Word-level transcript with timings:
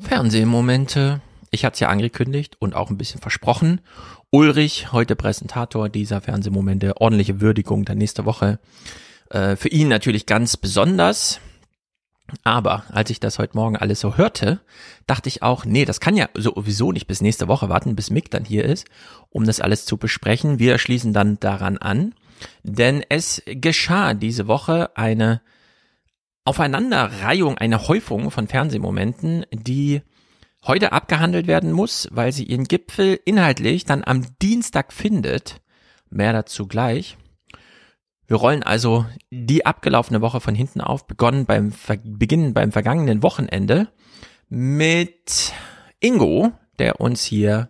Fernsehmomente. 0.00 1.20
Ich 1.50 1.64
hatte 1.64 1.74
es 1.74 1.80
ja 1.80 1.88
angekündigt 1.88 2.56
und 2.58 2.74
auch 2.74 2.90
ein 2.90 2.98
bisschen 2.98 3.20
versprochen. 3.20 3.80
Ulrich, 4.30 4.92
heute 4.92 5.16
Präsentator 5.16 5.88
dieser 5.88 6.20
Fernsehmomente, 6.20 7.00
ordentliche 7.00 7.40
Würdigung 7.40 7.84
dann 7.84 7.98
nächste 7.98 8.24
Woche. 8.24 8.58
Äh, 9.30 9.56
für 9.56 9.68
ihn 9.68 9.88
natürlich 9.88 10.26
ganz 10.26 10.56
besonders. 10.56 11.40
Aber 12.44 12.84
als 12.90 13.08
ich 13.08 13.20
das 13.20 13.38
heute 13.38 13.56
Morgen 13.56 13.76
alles 13.76 14.00
so 14.00 14.18
hörte, 14.18 14.60
dachte 15.06 15.28
ich 15.28 15.42
auch, 15.42 15.64
nee, 15.64 15.86
das 15.86 15.98
kann 15.98 16.14
ja 16.14 16.28
sowieso 16.34 16.92
nicht 16.92 17.06
bis 17.06 17.22
nächste 17.22 17.48
Woche 17.48 17.70
warten, 17.70 17.96
bis 17.96 18.10
Mick 18.10 18.30
dann 18.30 18.44
hier 18.44 18.66
ist, 18.66 18.86
um 19.30 19.44
das 19.44 19.60
alles 19.60 19.86
zu 19.86 19.96
besprechen. 19.96 20.58
Wir 20.58 20.76
schließen 20.76 21.14
dann 21.14 21.40
daran 21.40 21.78
an, 21.78 22.14
denn 22.62 23.02
es 23.08 23.42
geschah 23.46 24.12
diese 24.12 24.46
Woche 24.46 24.94
eine 24.94 25.40
Aufeinanderreihung, 26.48 27.58
eine 27.58 27.88
Häufung 27.88 28.30
von 28.30 28.48
Fernsehmomenten, 28.48 29.44
die 29.52 30.00
heute 30.66 30.92
abgehandelt 30.92 31.46
werden 31.46 31.72
muss, 31.72 32.08
weil 32.10 32.32
sie 32.32 32.44
ihren 32.44 32.64
Gipfel 32.64 33.20
inhaltlich 33.26 33.84
dann 33.84 34.02
am 34.02 34.24
Dienstag 34.40 34.94
findet. 34.94 35.60
Mehr 36.08 36.32
dazu 36.32 36.66
gleich. 36.66 37.18
Wir 38.26 38.38
rollen 38.38 38.62
also 38.62 39.04
die 39.30 39.66
abgelaufene 39.66 40.22
Woche 40.22 40.40
von 40.40 40.54
hinten 40.54 40.80
auf, 40.80 41.06
begonnen 41.06 41.44
beim 41.44 41.70
Ver 41.70 41.98
Beginn 42.02 42.54
beim 42.54 42.72
vergangenen 42.72 43.22
Wochenende 43.22 43.88
mit 44.48 45.52
Ingo, 46.00 46.52
der 46.78 46.98
uns 46.98 47.24
hier, 47.24 47.68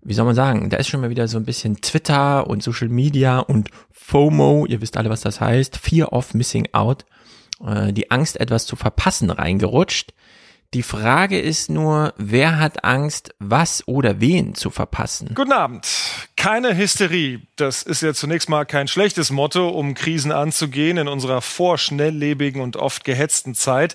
wie 0.00 0.14
soll 0.14 0.26
man 0.26 0.36
sagen, 0.36 0.70
da 0.70 0.76
ist 0.76 0.86
schon 0.86 1.00
mal 1.00 1.10
wieder 1.10 1.26
so 1.26 1.38
ein 1.38 1.44
bisschen 1.44 1.80
Twitter 1.80 2.46
und 2.46 2.62
Social 2.62 2.88
Media 2.88 3.40
und 3.40 3.70
FOMO, 3.90 4.64
ihr 4.66 4.80
wisst 4.80 4.96
alle, 4.96 5.10
was 5.10 5.22
das 5.22 5.40
heißt, 5.40 5.76
Fear 5.76 6.12
of 6.12 6.34
Missing 6.34 6.68
Out, 6.70 7.04
äh, 7.66 7.92
die 7.92 8.10
Angst, 8.10 8.38
etwas 8.40 8.66
zu 8.66 8.76
verpassen, 8.76 9.30
reingerutscht. 9.30 10.12
Die 10.74 10.82
Frage 10.82 11.38
ist 11.38 11.68
nur, 11.68 12.14
wer 12.16 12.58
hat 12.58 12.82
Angst, 12.82 13.34
was 13.38 13.86
oder 13.86 14.20
wen 14.20 14.54
zu 14.54 14.70
verpassen? 14.70 15.32
Guten 15.34 15.52
Abend. 15.52 15.86
Keine 16.34 16.74
Hysterie. 16.74 17.42
Das 17.56 17.82
ist 17.82 18.00
ja 18.00 18.14
zunächst 18.14 18.48
mal 18.48 18.64
kein 18.64 18.88
schlechtes 18.88 19.30
Motto, 19.30 19.68
um 19.68 19.92
Krisen 19.92 20.32
anzugehen 20.32 20.96
in 20.96 21.08
unserer 21.08 21.42
vorschnelllebigen 21.42 22.62
und 22.62 22.78
oft 22.78 23.04
gehetzten 23.04 23.54
Zeit. 23.54 23.94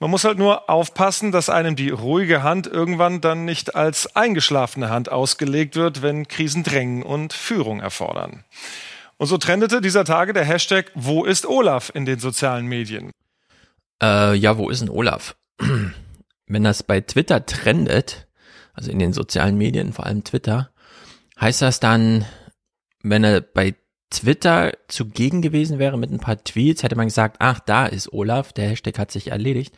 Man 0.00 0.10
muss 0.10 0.24
halt 0.24 0.38
nur 0.38 0.70
aufpassen, 0.70 1.32
dass 1.32 1.50
einem 1.50 1.76
die 1.76 1.90
ruhige 1.90 2.42
Hand 2.42 2.66
irgendwann 2.66 3.20
dann 3.20 3.44
nicht 3.44 3.74
als 3.74 4.16
eingeschlafene 4.16 4.88
Hand 4.88 5.12
ausgelegt 5.12 5.76
wird, 5.76 6.00
wenn 6.00 6.28
Krisen 6.28 6.62
drängen 6.62 7.02
und 7.02 7.34
Führung 7.34 7.80
erfordern. 7.80 8.42
Und 9.18 9.26
so 9.28 9.38
trendete 9.38 9.80
dieser 9.80 10.04
Tage 10.04 10.32
der 10.32 10.44
Hashtag 10.44 10.90
Wo 10.94 11.24
ist 11.24 11.46
Olaf 11.46 11.90
in 11.94 12.04
den 12.04 12.18
sozialen 12.18 12.66
Medien? 12.66 13.10
Äh, 14.02 14.34
ja, 14.34 14.58
wo 14.58 14.68
ist 14.68 14.80
denn 14.80 14.90
Olaf? 14.90 15.36
wenn 16.46 16.64
das 16.64 16.82
bei 16.82 17.00
Twitter 17.00 17.44
trendet, 17.44 18.28
also 18.74 18.90
in 18.90 18.98
den 18.98 19.12
sozialen 19.12 19.56
Medien, 19.56 19.92
vor 19.92 20.06
allem 20.06 20.24
Twitter, 20.24 20.70
heißt 21.40 21.62
das 21.62 21.80
dann, 21.80 22.24
wenn 23.02 23.24
er 23.24 23.40
bei 23.40 23.74
Twitter 24.10 24.72
zugegen 24.88 25.42
gewesen 25.42 25.78
wäre 25.78 25.98
mit 25.98 26.10
ein 26.10 26.20
paar 26.20 26.42
Tweets, 26.42 26.82
hätte 26.82 26.96
man 26.96 27.08
gesagt, 27.08 27.36
ach, 27.40 27.58
da 27.60 27.86
ist 27.86 28.12
Olaf, 28.12 28.52
der 28.52 28.68
Hashtag 28.68 28.98
hat 28.98 29.10
sich 29.10 29.28
erledigt. 29.28 29.74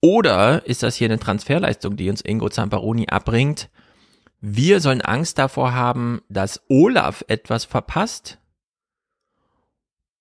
Oder 0.00 0.66
ist 0.66 0.82
das 0.82 0.96
hier 0.96 1.08
eine 1.08 1.18
Transferleistung, 1.18 1.96
die 1.96 2.10
uns 2.10 2.22
Ingo 2.22 2.48
Zamparoni 2.48 3.08
abbringt? 3.08 3.68
Wir 4.40 4.80
sollen 4.80 5.02
Angst 5.02 5.38
davor 5.38 5.74
haben, 5.74 6.22
dass 6.28 6.62
Olaf 6.68 7.22
etwas 7.28 7.66
verpasst? 7.66 8.39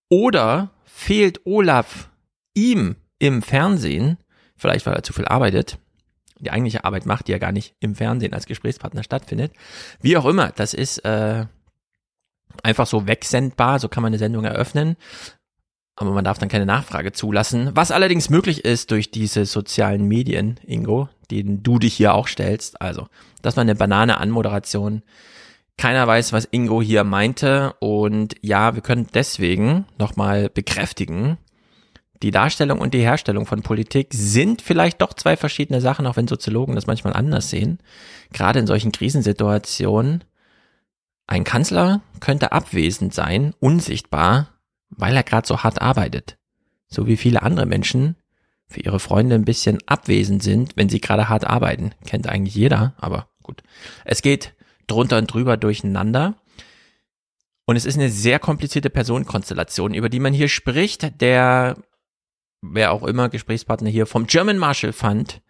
Oder 0.10 0.72
fehlt 0.86 1.46
Olaf 1.46 2.10
ihm 2.54 2.96
im 3.20 3.42
Fernsehen 3.42 4.18
vielleicht 4.60 4.86
weil 4.86 4.94
er 4.94 5.04
zu 5.04 5.14
viel 5.14 5.26
arbeitet, 5.26 5.80
die 6.40 6.52
eigentliche 6.52 6.86
Arbeit 6.86 7.06
macht, 7.06 7.28
die 7.28 7.32
ja 7.32 7.38
gar 7.38 7.52
nicht 7.52 7.76
im 7.80 7.96
Fernsehen 7.96 8.34
als 8.34 8.46
Gesprächspartner 8.46 9.04
stattfindet. 9.04 9.54
Wie 10.02 10.18
auch 10.18 10.26
immer, 10.26 10.52
das 10.52 10.74
ist 10.74 11.00
äh, 11.00 11.46
einfach 12.64 12.88
so 12.88 13.08
wegsendbar, 13.08 13.80
so 13.80 13.90
kann 13.90 14.04
man 14.04 14.12
eine 14.12 14.20
Sendung 14.20 14.46
eröffnen. 14.46 14.96
Aber 15.96 16.12
man 16.12 16.24
darf 16.24 16.38
dann 16.38 16.48
keine 16.48 16.66
Nachfrage 16.66 17.12
zulassen. 17.12 17.72
Was 17.74 17.92
allerdings 17.92 18.30
möglich 18.30 18.64
ist 18.64 18.92
durch 18.92 19.12
diese 19.12 19.46
sozialen 19.46 20.06
Medien, 20.06 20.58
Ingo, 20.66 21.10
denen 21.30 21.62
du 21.62 21.78
dich 21.78 21.94
hier 21.94 22.14
auch 22.14 22.28
stellst. 22.28 22.82
Also, 22.82 23.08
das 23.42 23.58
war 23.58 23.62
eine 23.62 23.76
Banane 23.76 24.18
Anmoderation. 24.18 25.04
Keiner 25.80 26.06
weiß, 26.06 26.34
was 26.34 26.50
Ingo 26.52 26.82
hier 26.82 27.06
meinte. 27.06 27.74
Und 27.80 28.36
ja, 28.42 28.76
wir 28.76 28.82
können 28.82 29.08
deswegen 29.14 29.86
nochmal 29.98 30.50
bekräftigen, 30.50 31.38
die 32.22 32.32
Darstellung 32.32 32.82
und 32.82 32.94
die 32.94 33.00
Herstellung 33.00 33.46
von 33.46 33.62
Politik 33.62 34.10
sind 34.12 34.62
vielleicht 34.62 35.02
doch 35.02 35.14
zwei 35.14 35.38
verschiedene 35.38 35.80
Sachen, 35.80 36.06
auch 36.06 36.18
wenn 36.18 36.28
Soziologen 36.28 36.76
das 36.76 36.86
manchmal 36.86 37.14
anders 37.14 37.50
sehen. 37.50 37.80
Gerade 38.34 38.60
in 38.60 38.68
solchen 38.68 38.92
Krisensituationen. 38.92 40.26
Ein 41.28 41.46
Kanzler 41.46 42.02
könnte 42.20 42.52
abwesend 42.52 43.14
sein, 43.14 43.54
unsichtbar, 43.62 44.50
weil 44.90 45.16
er 45.16 45.24
gerade 45.24 45.48
so 45.48 45.64
hart 45.64 45.82
arbeitet. 45.82 46.38
So 46.90 47.08
wie 47.08 47.16
viele 47.16 47.42
andere 47.42 47.66
Menschen 47.66 48.18
für 48.68 48.82
ihre 48.82 49.00
Freunde 49.00 49.36
ein 49.36 49.46
bisschen 49.46 49.80
abwesend 49.86 50.44
sind, 50.44 50.76
wenn 50.76 50.90
sie 50.90 51.00
gerade 51.00 51.30
hart 51.30 51.48
arbeiten. 51.48 51.94
Kennt 52.06 52.28
eigentlich 52.28 52.56
jeder, 52.56 52.96
aber 52.98 53.30
gut. 53.44 53.64
Es 54.04 54.22
geht 54.22 54.56
drunter 54.90 55.18
und 55.18 55.32
drüber 55.32 55.58
durcheinander. 55.58 56.36
Und 57.66 57.76
es 57.76 57.86
ist 57.86 57.98
eine 57.98 58.10
sehr 58.10 58.40
komplizierte 58.40 58.90
Personenkonstellation, 58.90 59.94
über 59.94 60.10
die 60.10 60.20
man 60.20 60.34
hier 60.34 60.50
spricht. 60.50 61.22
Der 61.22 61.78
wer 62.62 62.92
auch 62.92 63.04
immer 63.04 63.30
Gesprächspartner 63.30 63.90
hier 63.90 64.06
vom 64.06 64.28
German 64.28 64.58
Marshall 64.58 64.94
Fund 64.94 65.42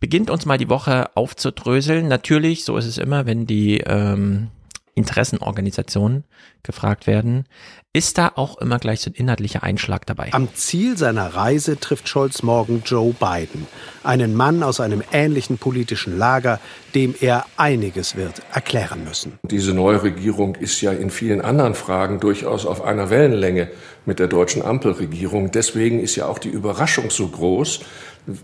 beginnt 0.00 0.30
uns 0.30 0.46
mal 0.46 0.58
die 0.58 0.68
Woche 0.68 1.16
aufzudröseln. 1.16 2.08
Natürlich, 2.08 2.64
so 2.64 2.76
ist 2.76 2.86
es 2.86 2.98
immer, 2.98 3.26
wenn 3.26 3.46
die 3.46 3.78
ähm, 3.80 4.48
Interessenorganisationen 4.94 6.24
gefragt 6.62 7.06
werden, 7.06 7.46
ist 7.92 8.18
da 8.18 8.32
auch 8.34 8.58
immer 8.58 8.78
gleich 8.78 9.00
so 9.00 9.10
ein 9.10 9.14
inhaltlicher 9.14 9.62
Einschlag 9.62 10.06
dabei. 10.06 10.32
Am 10.32 10.52
Ziel 10.54 10.96
seiner 10.96 11.34
Reise 11.34 11.78
trifft 11.78 12.08
Scholz 12.08 12.42
morgen 12.42 12.82
Joe 12.84 13.12
Biden, 13.12 13.66
einen 14.02 14.34
Mann 14.34 14.62
aus 14.62 14.80
einem 14.80 15.02
ähnlichen 15.12 15.58
politischen 15.58 16.18
Lager, 16.18 16.60
dem 16.94 17.14
er 17.20 17.44
einiges 17.56 18.16
wird 18.16 18.42
erklären 18.52 19.04
müssen. 19.04 19.38
Diese 19.42 19.74
neue 19.74 20.02
Regierung 20.02 20.56
ist 20.56 20.80
ja 20.80 20.92
in 20.92 21.10
vielen 21.10 21.40
anderen 21.40 21.74
Fragen 21.74 22.20
durchaus 22.20 22.66
auf 22.66 22.82
einer 22.82 23.10
Wellenlänge 23.10 23.68
mit 24.06 24.18
der 24.18 24.28
deutschen 24.28 24.62
Ampelregierung. 24.62 25.50
Deswegen 25.50 26.00
ist 26.00 26.16
ja 26.16 26.26
auch 26.26 26.38
die 26.38 26.48
Überraschung 26.48 27.10
so 27.10 27.28
groß 27.28 27.80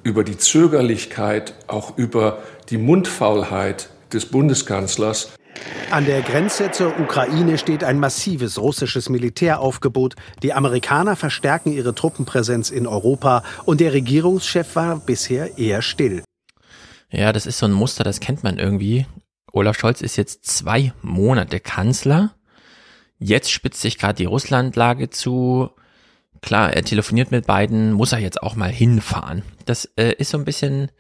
über 0.03 0.25
die 0.25 0.37
Zögerlichkeit, 0.37 1.55
auch 1.67 1.97
über 1.97 2.39
die 2.69 2.79
Mundfaulheit 2.79 3.89
des 4.13 4.27
Bundeskanzlers. 4.27 5.33
An 5.91 6.07
der 6.07 6.23
Grenze 6.23 6.71
zur 6.71 6.99
Ukraine 7.01 7.59
steht 7.59 7.83
ein 7.83 7.99
massives 7.99 8.59
russisches 8.59 9.09
Militäraufgebot. 9.09 10.15
Die 10.43 10.53
Amerikaner 10.53 11.17
verstärken 11.17 11.73
ihre 11.73 11.95
Truppenpräsenz 11.95 12.71
in 12.71 12.87
Europa 12.87 13.43
und 13.65 13.81
der 13.81 13.93
Regierungschef 13.93 14.77
war 14.77 15.01
bisher 15.01 15.59
eher 15.59 15.83
still. 15.83 16.23
Ja, 17.11 17.33
das 17.33 17.47
ist 17.47 17.59
so 17.59 17.67
ein 17.67 17.73
Muster, 17.73 18.05
das 18.05 18.21
kennt 18.21 18.45
man 18.45 18.59
irgendwie. 18.59 19.07
Olaf 19.53 19.79
Scholz 19.79 20.01
ist 20.01 20.17
jetzt 20.17 20.47
zwei 20.47 20.93
Monate 21.03 21.59
Kanzler. 21.59 22.35
Jetzt 23.19 23.51
spitzt 23.51 23.81
sich 23.81 23.99
gerade 23.99 24.15
die 24.15 24.27
Russlandlage 24.27 25.11
zu. 25.11 25.71
Klar, 26.41 26.73
er 26.73 26.85
telefoniert 26.85 27.33
mit 27.33 27.47
beiden, 27.47 27.93
muss 27.93 28.13
er 28.13 28.19
jetzt 28.21 28.43
auch 28.43 28.55
mal 28.55 28.71
hinfahren. 28.71 29.43
Das 29.67 29.87
äh, 29.97 30.15
ist 30.15 30.31
so 30.31 30.39
ein 30.39 30.45
bisschen 30.45 30.91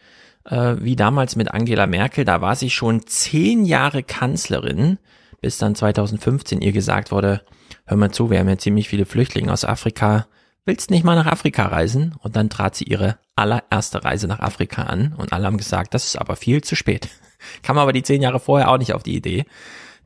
äh, 0.50 0.76
wie 0.80 0.96
damals 0.96 1.36
mit 1.36 1.52
Angela 1.52 1.86
Merkel. 1.86 2.24
Da 2.24 2.40
war 2.40 2.56
sie 2.56 2.70
schon 2.70 3.06
zehn 3.06 3.64
Jahre 3.64 4.02
Kanzlerin, 4.02 4.98
bis 5.40 5.58
dann 5.58 5.74
2015 5.74 6.60
ihr 6.60 6.72
gesagt 6.72 7.12
wurde, 7.12 7.42
hör 7.86 7.96
mal 7.96 8.10
zu, 8.10 8.30
wir 8.30 8.38
haben 8.38 8.48
ja 8.48 8.58
ziemlich 8.58 8.88
viele 8.88 9.06
Flüchtlinge 9.06 9.52
aus 9.52 9.64
Afrika. 9.64 10.26
Willst 10.66 10.90
nicht 10.90 11.04
mal 11.04 11.16
nach 11.16 11.26
Afrika 11.26 11.66
reisen? 11.66 12.14
Und 12.18 12.36
dann 12.36 12.50
trat 12.50 12.74
sie 12.76 12.84
ihre 12.84 13.18
allererste 13.36 14.04
Reise 14.04 14.26
nach 14.26 14.40
Afrika 14.40 14.82
an 14.82 15.14
und 15.16 15.32
alle 15.32 15.46
haben 15.46 15.56
gesagt, 15.56 15.94
das 15.94 16.04
ist 16.04 16.16
aber 16.16 16.36
viel 16.36 16.62
zu 16.62 16.76
spät. 16.76 17.08
Kam 17.62 17.78
aber 17.78 17.92
die 17.94 18.02
zehn 18.02 18.20
Jahre 18.20 18.40
vorher 18.40 18.70
auch 18.70 18.78
nicht 18.78 18.92
auf 18.92 19.02
die 19.02 19.16
Idee, 19.16 19.46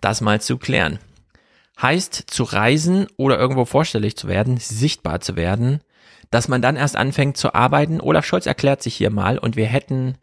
das 0.01 0.21
mal 0.21 0.41
zu 0.41 0.57
klären. 0.57 1.01
Heißt, 1.83 2.15
zu 2.29 2.45
reisen 2.45 3.09
oder 3.17 3.37
irgendwo 3.37 3.65
vorstellig 3.65 4.17
zu 4.17 4.29
werden, 4.29 4.59
sichtbar 4.59 5.21
zu 5.21 5.35
werden, 5.35 5.81
dass 6.31 6.49
man 6.49 6.63
dann 6.63 6.77
erst 6.77 6.97
anfängt 6.97 7.37
zu 7.37 7.55
arbeiten. 7.55 8.01
Olaf 8.01 8.25
Scholz 8.25 8.47
erklärt 8.47 8.83
sich 8.83 8.95
hier 8.95 9.11
mal 9.11 9.39
und 9.39 9.57
wir 9.57 9.67
hätten 9.67 10.17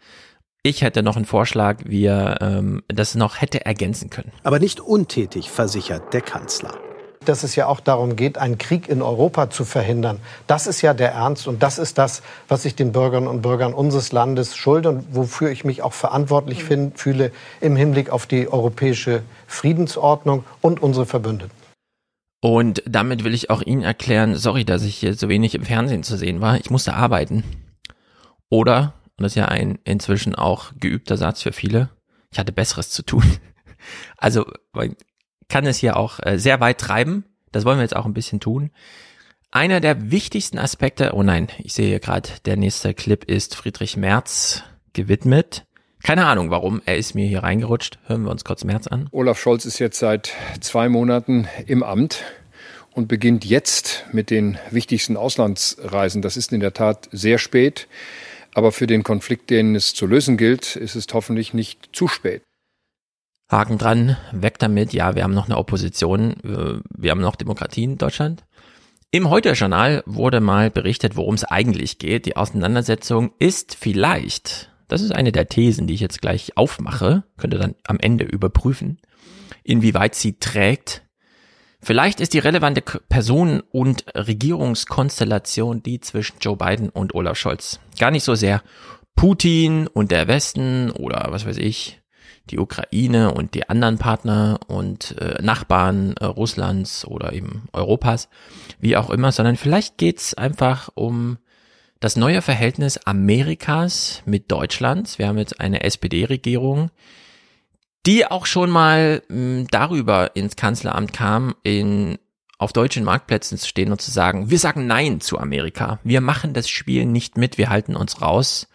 ich 0.64 0.84
hätte 0.84 1.02
noch 1.02 1.16
einen 1.16 1.26
Vorschlag, 1.26 1.78
wie 1.86 2.06
er 2.06 2.40
ähm, 2.40 2.84
das 2.88 3.16
noch 3.16 3.42
hätte 3.42 3.66
ergänzen 3.66 4.12
können. 4.12 4.32
Aber 4.44 4.60
nicht 4.60 4.80
untätig, 4.80 5.50
versichert 5.50 6.14
der 6.14 6.22
Kanzler. 6.22 6.76
Dass 7.26 7.44
es 7.44 7.56
ja 7.56 7.66
auch 7.66 7.80
darum 7.80 8.16
geht, 8.16 8.38
einen 8.38 8.60
Krieg 8.60 8.88
in 8.88 9.02
Europa 9.02 9.50
zu 9.50 9.66
verhindern. 9.66 10.20
Das 10.46 10.68
ist 10.68 10.82
ja 10.82 10.94
der 10.94 11.14
Ernst 11.14 11.48
und 11.48 11.64
das 11.64 11.80
ist 11.80 11.98
das, 11.98 12.22
was 12.48 12.66
ich 12.66 12.76
den 12.76 12.92
Bürgerinnen 12.92 13.28
und 13.28 13.42
Bürgern 13.42 13.74
unseres 13.74 14.12
Landes 14.12 14.56
schulde 14.56 14.90
und 14.90 15.16
wofür 15.16 15.50
ich 15.50 15.64
mich 15.64 15.82
auch 15.82 15.94
verantwortlich 15.94 16.64
find, 16.64 17.00
fühle 17.00 17.32
im 17.60 17.76
Hinblick 17.76 18.12
auf 18.12 18.28
die 18.28 18.48
europäische 18.48 19.24
Friedensordnung 19.48 20.44
und 20.62 20.82
unsere 20.82 21.08
Verbündeten. 21.08 21.61
Und 22.42 22.82
damit 22.88 23.24
will 23.24 23.36
ich 23.36 23.52
auch 23.52 23.62
Ihnen 23.62 23.84
erklären, 23.84 24.36
sorry, 24.36 24.66
dass 24.66 24.84
ich 24.84 24.98
hier 24.98 25.14
so 25.14 25.30
wenig 25.30 25.54
im 25.54 25.64
Fernsehen 25.64 26.04
zu 26.04 26.18
sehen 26.18 26.42
war. 26.42 26.60
Ich 26.60 26.72
musste 26.72 26.96
arbeiten. 26.96 27.44
Oder, 28.50 28.96
Und 29.16 29.24
das 29.24 29.34
ist 29.34 29.38
ja 29.38 29.46
ein 29.46 29.78
inzwischen 29.84 30.36
auch 30.36 30.72
geübter 30.80 31.18
Satz 31.18 31.44
für 31.44 31.54
viele. 31.54 31.90
Ich 32.32 32.40
hatte 32.40 32.52
Besseres 32.52 32.90
zu 32.90 33.04
tun. 33.04 33.24
Also 34.16 34.46
man 34.74 34.96
kann 35.50 35.66
es 35.66 35.80
hier 35.80 35.98
auch 35.98 36.20
äh, 36.22 36.38
sehr 36.38 36.60
weit 36.60 36.78
treiben. 36.78 37.26
Das 37.52 37.66
wollen 37.66 37.80
wir 37.80 37.84
jetzt 37.84 37.96
auch 37.96 38.06
ein 38.06 38.14
bisschen 38.14 38.40
tun. 38.40 38.70
Einer 39.50 39.80
der 39.80 40.12
wichtigsten 40.12 40.60
Aspekte, 40.60 41.14
oh 41.16 41.24
nein, 41.24 41.48
ich 41.58 41.74
sehe 41.74 41.88
hier 41.88 42.00
gerade, 42.00 42.30
der 42.46 42.58
nächste 42.58 42.94
Clip 42.94 43.24
ist 43.24 43.56
Friedrich 43.56 43.98
Merz 43.98 44.62
gewidmet. 44.94 45.66
Keine 46.04 46.26
Ahnung 46.26 46.50
warum, 46.50 46.82
er 46.86 46.98
ist 46.98 47.16
mir 47.16 47.28
hier 47.28 47.44
reingerutscht. 47.44 48.00
Hören 48.08 48.24
wir 48.24 48.32
uns 48.32 48.44
kurz 48.44 48.64
Merz 48.64 48.88
an. 48.88 49.08
Olaf 49.12 49.40
Scholz 49.40 49.66
ist 49.66 49.80
jetzt 49.80 50.00
seit 50.00 50.34
zwei 50.60 50.90
Monaten 50.90 51.48
im 51.68 51.84
Amt 51.84 52.24
und 52.94 53.08
beginnt 53.08 53.46
jetzt 53.46 54.06
mit 54.12 54.30
den 54.30 54.58
wichtigsten 54.72 55.16
Auslandsreisen. 55.16 56.22
Das 56.22 56.38
ist 56.38 56.52
in 56.52 56.60
der 56.60 56.74
Tat 56.74 57.08
sehr 57.12 57.38
spät. 57.38 57.88
Aber 58.54 58.72
für 58.72 58.88
den 58.88 59.04
Konflikt, 59.04 59.50
den 59.50 59.76
es 59.76 59.94
zu 59.94 60.06
lösen 60.06 60.36
gilt, 60.38 60.76
ist 60.76 60.96
es 60.96 61.06
hoffentlich 61.14 61.54
nicht 61.54 61.90
zu 61.94 62.08
spät. 62.08 62.44
Haken 63.50 63.78
dran, 63.78 64.18
weg 64.32 64.60
damit. 64.60 64.94
Ja, 64.94 65.16
wir 65.16 65.24
haben 65.24 65.34
noch 65.34 65.46
eine 65.46 65.58
Opposition, 65.58 66.36
wir 66.44 67.12
haben 67.12 67.22
noch 67.22 67.36
Demokratie 67.36 67.84
in 67.84 67.98
Deutschland. 67.98 68.44
Im 69.12 69.30
Heute-Journal 69.30 70.04
wurde 70.06 70.40
mal 70.40 70.72
berichtet, 70.72 71.16
worum 71.16 71.36
es 71.36 71.44
eigentlich 71.44 71.98
geht. 71.98 72.26
Die 72.26 72.38
Auseinandersetzung 72.38 73.34
ist 73.40 73.76
vielleicht, 73.76 74.71
das 74.92 75.02
ist 75.02 75.16
eine 75.16 75.32
der 75.32 75.48
Thesen, 75.48 75.88
die 75.88 75.94
ich 75.94 76.02
jetzt 76.02 76.22
gleich 76.22 76.58
aufmache, 76.58 77.24
könnte 77.38 77.58
dann 77.58 77.76
am 77.86 77.98
Ende 78.00 78.26
überprüfen, 78.26 79.00
inwieweit 79.64 80.16
sie 80.16 80.34
trägt. 80.34 81.04
Vielleicht 81.82 82.20
ist 82.20 82.34
die 82.34 82.40
relevante 82.40 82.82
Person 82.82 83.64
und 83.72 84.06
Regierungskonstellation 84.14 85.82
die 85.82 86.02
zwischen 86.02 86.36
Joe 86.42 86.58
Biden 86.58 86.90
und 86.90 87.16
Olaf 87.16 87.38
Scholz. 87.38 87.80
Gar 88.00 88.12
nicht 88.12 88.26
so 88.26 88.36
sehr 88.36 88.62
Putin 89.16 89.88
und 89.88 90.12
der 90.12 90.28
Westen 90.28 90.92
oder 90.92 91.28
was 91.30 91.46
weiß 91.46 91.58
ich, 91.58 92.02
die 92.50 92.60
Ukraine 92.60 93.34
und 93.34 93.54
die 93.54 93.70
anderen 93.70 93.98
Partner 93.98 94.60
und 94.68 95.16
äh, 95.20 95.42
Nachbarn 95.42 96.16
äh, 96.20 96.26
Russlands 96.26 97.06
oder 97.06 97.32
eben 97.32 97.70
Europas, 97.72 98.28
wie 98.80 98.98
auch 98.98 99.10
immer, 99.10 99.32
sondern 99.32 99.56
vielleicht 99.56 99.98
geht's 99.98 100.34
einfach 100.34 100.90
um 100.96 101.38
das 102.02 102.18
neue 102.18 102.42
Verhältnis 102.42 102.98
Amerikas 102.98 104.22
mit 104.26 104.52
Deutschland. 104.52 105.18
Wir 105.18 105.28
haben 105.28 105.38
jetzt 105.38 105.62
eine 105.62 105.84
SPD-Regierung, 105.84 106.92
die 108.06 108.26
auch 108.26 108.46
schon 108.46 108.70
mal 108.70 109.24
mh, 109.30 109.68
darüber 109.72 110.36
ins 110.36 110.58
Kanzleramt 110.58 111.14
kam, 111.14 111.56
in 111.64 112.18
auf 112.58 112.74
deutschen 112.74 113.04
Marktplätzen 113.06 113.58
zu 113.58 113.68
stehen 113.68 113.92
und 113.92 114.02
zu 114.02 114.12
sagen, 114.12 114.52
wir 114.52 114.60
sagen 114.60 114.86
Nein 114.86 115.22
zu 115.22 115.40
Amerika. 115.40 116.00
Wir 116.04 116.22
machen 116.22 116.54
das 116.54 116.70
Spiel 116.70 117.06
nicht 117.06 117.38
mit, 117.38 117.58
wir 117.58 117.70
halten 117.70 117.96
uns 117.96 118.22
raus. 118.22 118.68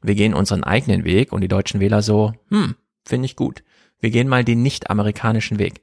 Wir 0.00 0.14
gehen 0.14 0.32
unseren 0.32 0.64
eigenen 0.64 1.04
Weg 1.04 1.32
und 1.32 1.40
die 1.40 1.48
deutschen 1.48 1.80
Wähler 1.80 2.00
so, 2.00 2.32
hm, 2.50 2.74
Finde 3.04 3.26
ich 3.26 3.36
gut. 3.36 3.62
Wir 4.00 4.10
gehen 4.10 4.28
mal 4.28 4.44
den 4.44 4.62
nicht-amerikanischen 4.62 5.58
Weg. 5.58 5.82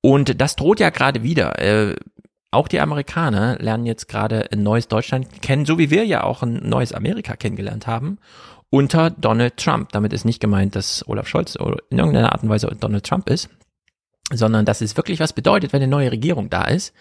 Und 0.00 0.40
das 0.40 0.56
droht 0.56 0.80
ja 0.80 0.90
gerade 0.90 1.22
wieder. 1.22 1.60
Auch 2.50 2.68
die 2.68 2.80
Amerikaner 2.80 3.58
lernen 3.58 3.86
jetzt 3.86 4.08
gerade 4.08 4.50
ein 4.52 4.62
neues 4.62 4.88
Deutschland 4.88 5.42
kennen, 5.42 5.66
so 5.66 5.78
wie 5.78 5.90
wir 5.90 6.04
ja 6.04 6.24
auch 6.24 6.42
ein 6.42 6.68
neues 6.68 6.92
Amerika 6.92 7.36
kennengelernt 7.36 7.86
haben, 7.86 8.18
unter 8.70 9.10
Donald 9.10 9.56
Trump. 9.56 9.90
Damit 9.92 10.12
ist 10.12 10.24
nicht 10.24 10.40
gemeint, 10.40 10.76
dass 10.76 11.06
Olaf 11.08 11.28
Scholz 11.28 11.56
in 11.56 11.98
irgendeiner 11.98 12.32
Art 12.32 12.42
und 12.42 12.48
Weise 12.48 12.68
Donald 12.78 13.04
Trump 13.04 13.28
ist, 13.28 13.48
sondern 14.32 14.64
dass 14.64 14.80
es 14.80 14.96
wirklich 14.96 15.20
was 15.20 15.32
bedeutet, 15.32 15.72
wenn 15.72 15.82
eine 15.82 15.90
neue 15.90 16.12
Regierung 16.12 16.50
da 16.50 16.64
ist 16.64 16.94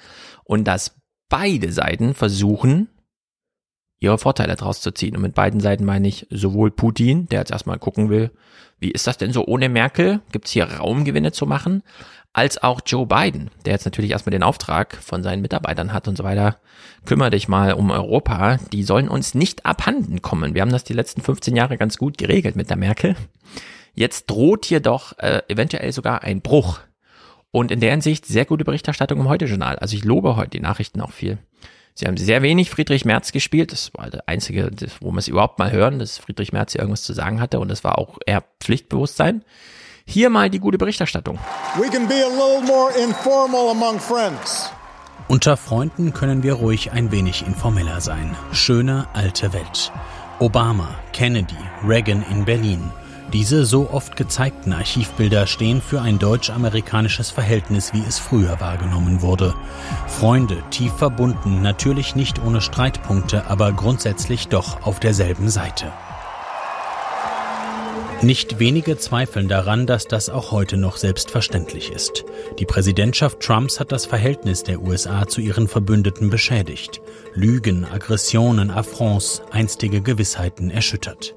und 0.43 0.65
dass 0.65 0.95
beide 1.29 1.71
Seiten 1.71 2.13
versuchen, 2.13 2.89
ihre 3.99 4.17
Vorteile 4.17 4.55
daraus 4.55 4.81
zu 4.81 4.91
ziehen. 4.91 5.15
Und 5.15 5.21
mit 5.21 5.35
beiden 5.35 5.59
Seiten 5.59 5.85
meine 5.85 6.07
ich 6.07 6.27
sowohl 6.29 6.71
Putin, 6.71 7.27
der 7.27 7.39
jetzt 7.39 7.51
erstmal 7.51 7.79
gucken 7.79 8.09
will, 8.09 8.31
wie 8.79 8.91
ist 8.91 9.07
das 9.07 9.17
denn 9.17 9.31
so 9.31 9.45
ohne 9.45 9.69
Merkel? 9.69 10.21
Gibt 10.31 10.45
es 10.45 10.51
hier 10.51 10.65
Raumgewinne 10.65 11.31
zu 11.31 11.45
machen? 11.45 11.81
Als 12.35 12.61
auch 12.61 12.81
Joe 12.85 13.05
Biden, 13.05 13.49
der 13.63 13.71
jetzt 13.71 13.85
natürlich 13.85 14.11
erstmal 14.11 14.31
den 14.31 14.43
Auftrag 14.43 14.97
von 14.97 15.23
seinen 15.23 15.41
Mitarbeitern 15.41 15.93
hat 15.93 16.09
und 16.09 16.17
so 16.17 16.25
weiter. 16.25 16.57
Kümmere 17.05 17.29
dich 17.29 17.47
mal 17.47 17.71
um 17.71 17.91
Europa. 17.91 18.59
Die 18.73 18.83
sollen 18.83 19.07
uns 19.07 19.35
nicht 19.35 19.65
abhanden 19.65 20.21
kommen. 20.21 20.53
Wir 20.53 20.61
haben 20.61 20.71
das 20.71 20.83
die 20.83 20.91
letzten 20.91 21.21
15 21.21 21.55
Jahre 21.55 21.77
ganz 21.77 21.95
gut 21.95 22.17
geregelt 22.17 22.57
mit 22.57 22.69
der 22.69 22.75
Merkel. 22.75 23.15
Jetzt 23.93 24.29
droht 24.29 24.65
hier 24.65 24.81
doch 24.81 25.17
äh, 25.19 25.43
eventuell 25.47 25.93
sogar 25.93 26.23
ein 26.23 26.41
Bruch. 26.41 26.81
Und 27.51 27.71
in 27.71 27.79
der 27.79 27.91
Hinsicht 27.91 28.25
sehr 28.25 28.43
gute 28.43 28.65
Berichterstattung 28.65 29.21
im 29.21 29.29
Heute-Journal. 29.29 29.77
Also 29.77 29.95
ich 29.95 30.03
lobe 30.03 30.35
heute 30.35 30.49
die 30.49 30.59
Nachrichten 30.59 30.99
auch 30.99 31.13
viel. 31.13 31.37
Sie 31.93 32.05
haben 32.05 32.17
sehr 32.17 32.41
wenig 32.41 32.69
Friedrich 32.69 33.05
Merz 33.05 33.31
gespielt. 33.31 33.71
Das 33.71 33.93
war 33.93 34.09
der 34.09 34.27
einzige, 34.27 34.71
wo 34.99 35.11
wir 35.11 35.19
es 35.19 35.29
überhaupt 35.29 35.57
mal 35.57 35.71
hören, 35.71 35.99
dass 35.99 36.17
Friedrich 36.17 36.51
Merz 36.51 36.73
hier 36.73 36.81
irgendwas 36.81 37.03
zu 37.03 37.13
sagen 37.13 37.39
hatte. 37.39 37.61
Und 37.61 37.69
das 37.69 37.85
war 37.85 37.97
auch 37.97 38.17
eher 38.25 38.43
Pflichtbewusstsein. 38.59 39.45
Hier 40.07 40.29
mal 40.29 40.49
die 40.49 40.59
gute 40.59 40.77
Berichterstattung. 40.77 41.37
We 41.77 41.89
can 41.89 42.07
be 42.07 42.23
a 42.23 42.29
little 42.29 42.61
more 42.65 42.91
informal 42.97 43.69
among 43.71 43.99
friends. 43.99 44.71
Unter 45.27 45.57
Freunden 45.57 46.13
können 46.13 46.43
wir 46.43 46.53
ruhig 46.53 46.91
ein 46.91 47.11
wenig 47.11 47.45
informeller 47.45 47.99
sein. 47.99 48.35
Schöne 48.51 49.07
alte 49.13 49.51
Welt. 49.51 49.91
Obama, 50.39 50.87
Kennedy, 51.11 51.57
Reagan 51.83 52.23
in 52.31 52.45
Berlin. 52.45 52.91
Diese 53.33 53.65
so 53.65 53.89
oft 53.89 54.15
gezeigten 54.15 54.71
Archivbilder 54.71 55.47
stehen 55.47 55.81
für 55.81 55.99
ein 55.99 56.19
deutsch-amerikanisches 56.19 57.31
Verhältnis, 57.31 57.91
wie 57.91 58.03
es 58.07 58.19
früher 58.19 58.61
wahrgenommen 58.61 59.21
wurde. 59.21 59.55
Freunde, 60.07 60.63
tief 60.69 60.93
verbunden, 60.93 61.61
natürlich 61.61 62.15
nicht 62.15 62.41
ohne 62.41 62.61
Streitpunkte, 62.61 63.47
aber 63.47 63.73
grundsätzlich 63.73 64.47
doch 64.47 64.85
auf 64.85 64.99
derselben 64.99 65.49
Seite. 65.49 65.91
Nicht 68.25 68.57
wenige 68.57 68.97
zweifeln 68.97 69.47
daran, 69.47 69.85
dass 69.85 70.07
das 70.07 70.31
auch 70.31 70.49
heute 70.49 70.77
noch 70.77 70.97
selbstverständlich 70.97 71.91
ist. 71.91 72.25
Die 72.57 72.65
Präsidentschaft 72.65 73.39
Trumps 73.39 73.79
hat 73.79 73.91
das 73.91 74.07
Verhältnis 74.07 74.63
der 74.63 74.81
USA 74.81 75.27
zu 75.27 75.41
ihren 75.41 75.67
Verbündeten 75.67 76.31
beschädigt. 76.31 77.01
Lügen, 77.35 77.85
Aggressionen, 77.85 78.71
Affronts, 78.71 79.43
einstige 79.51 80.01
Gewissheiten 80.01 80.71
erschüttert. 80.71 81.35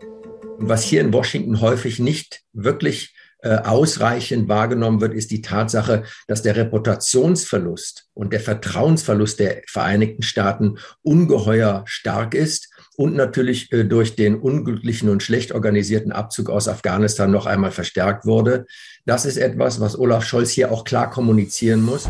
Was 0.56 0.82
hier 0.82 1.02
in 1.02 1.12
Washington 1.12 1.60
häufig 1.60 1.98
nicht 1.98 2.40
wirklich 2.54 3.14
äh, 3.42 3.58
ausreichend 3.58 4.48
wahrgenommen 4.48 5.02
wird, 5.02 5.12
ist 5.12 5.30
die 5.30 5.42
Tatsache, 5.42 6.04
dass 6.26 6.40
der 6.40 6.56
Reputationsverlust 6.56 8.08
und 8.14 8.32
der 8.32 8.40
Vertrauensverlust 8.40 9.40
der 9.40 9.60
Vereinigten 9.66 10.22
Staaten 10.22 10.78
ungeheuer 11.02 11.84
stark 11.86 12.34
ist 12.34 12.67
und 12.98 13.14
natürlich 13.14 13.72
äh, 13.72 13.84
durch 13.84 14.16
den 14.16 14.34
unglücklichen 14.34 15.08
und 15.08 15.22
schlecht 15.22 15.52
organisierten 15.52 16.10
Abzug 16.10 16.50
aus 16.50 16.66
Afghanistan 16.66 17.30
noch 17.30 17.46
einmal 17.46 17.70
verstärkt 17.70 18.26
wurde. 18.26 18.66
Das 19.06 19.24
ist 19.24 19.36
etwas, 19.36 19.80
was 19.80 19.96
Olaf 19.96 20.24
Scholz 20.24 20.50
hier 20.50 20.72
auch 20.72 20.82
klar 20.82 21.08
kommunizieren 21.08 21.80
muss. 21.82 22.08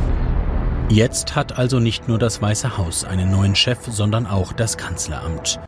Jetzt 0.89 1.37
hat 1.37 1.59
also 1.59 1.79
nicht 1.79 2.09
nur 2.09 2.19
das 2.19 2.41
Weiße 2.41 2.79
Haus 2.79 3.05
einen 3.05 3.31
neuen 3.31 3.55
Chef, 3.55 3.81
sondern 3.91 4.27
auch 4.27 4.55
das 4.55 4.79
Kanzleramt. 4.79 5.61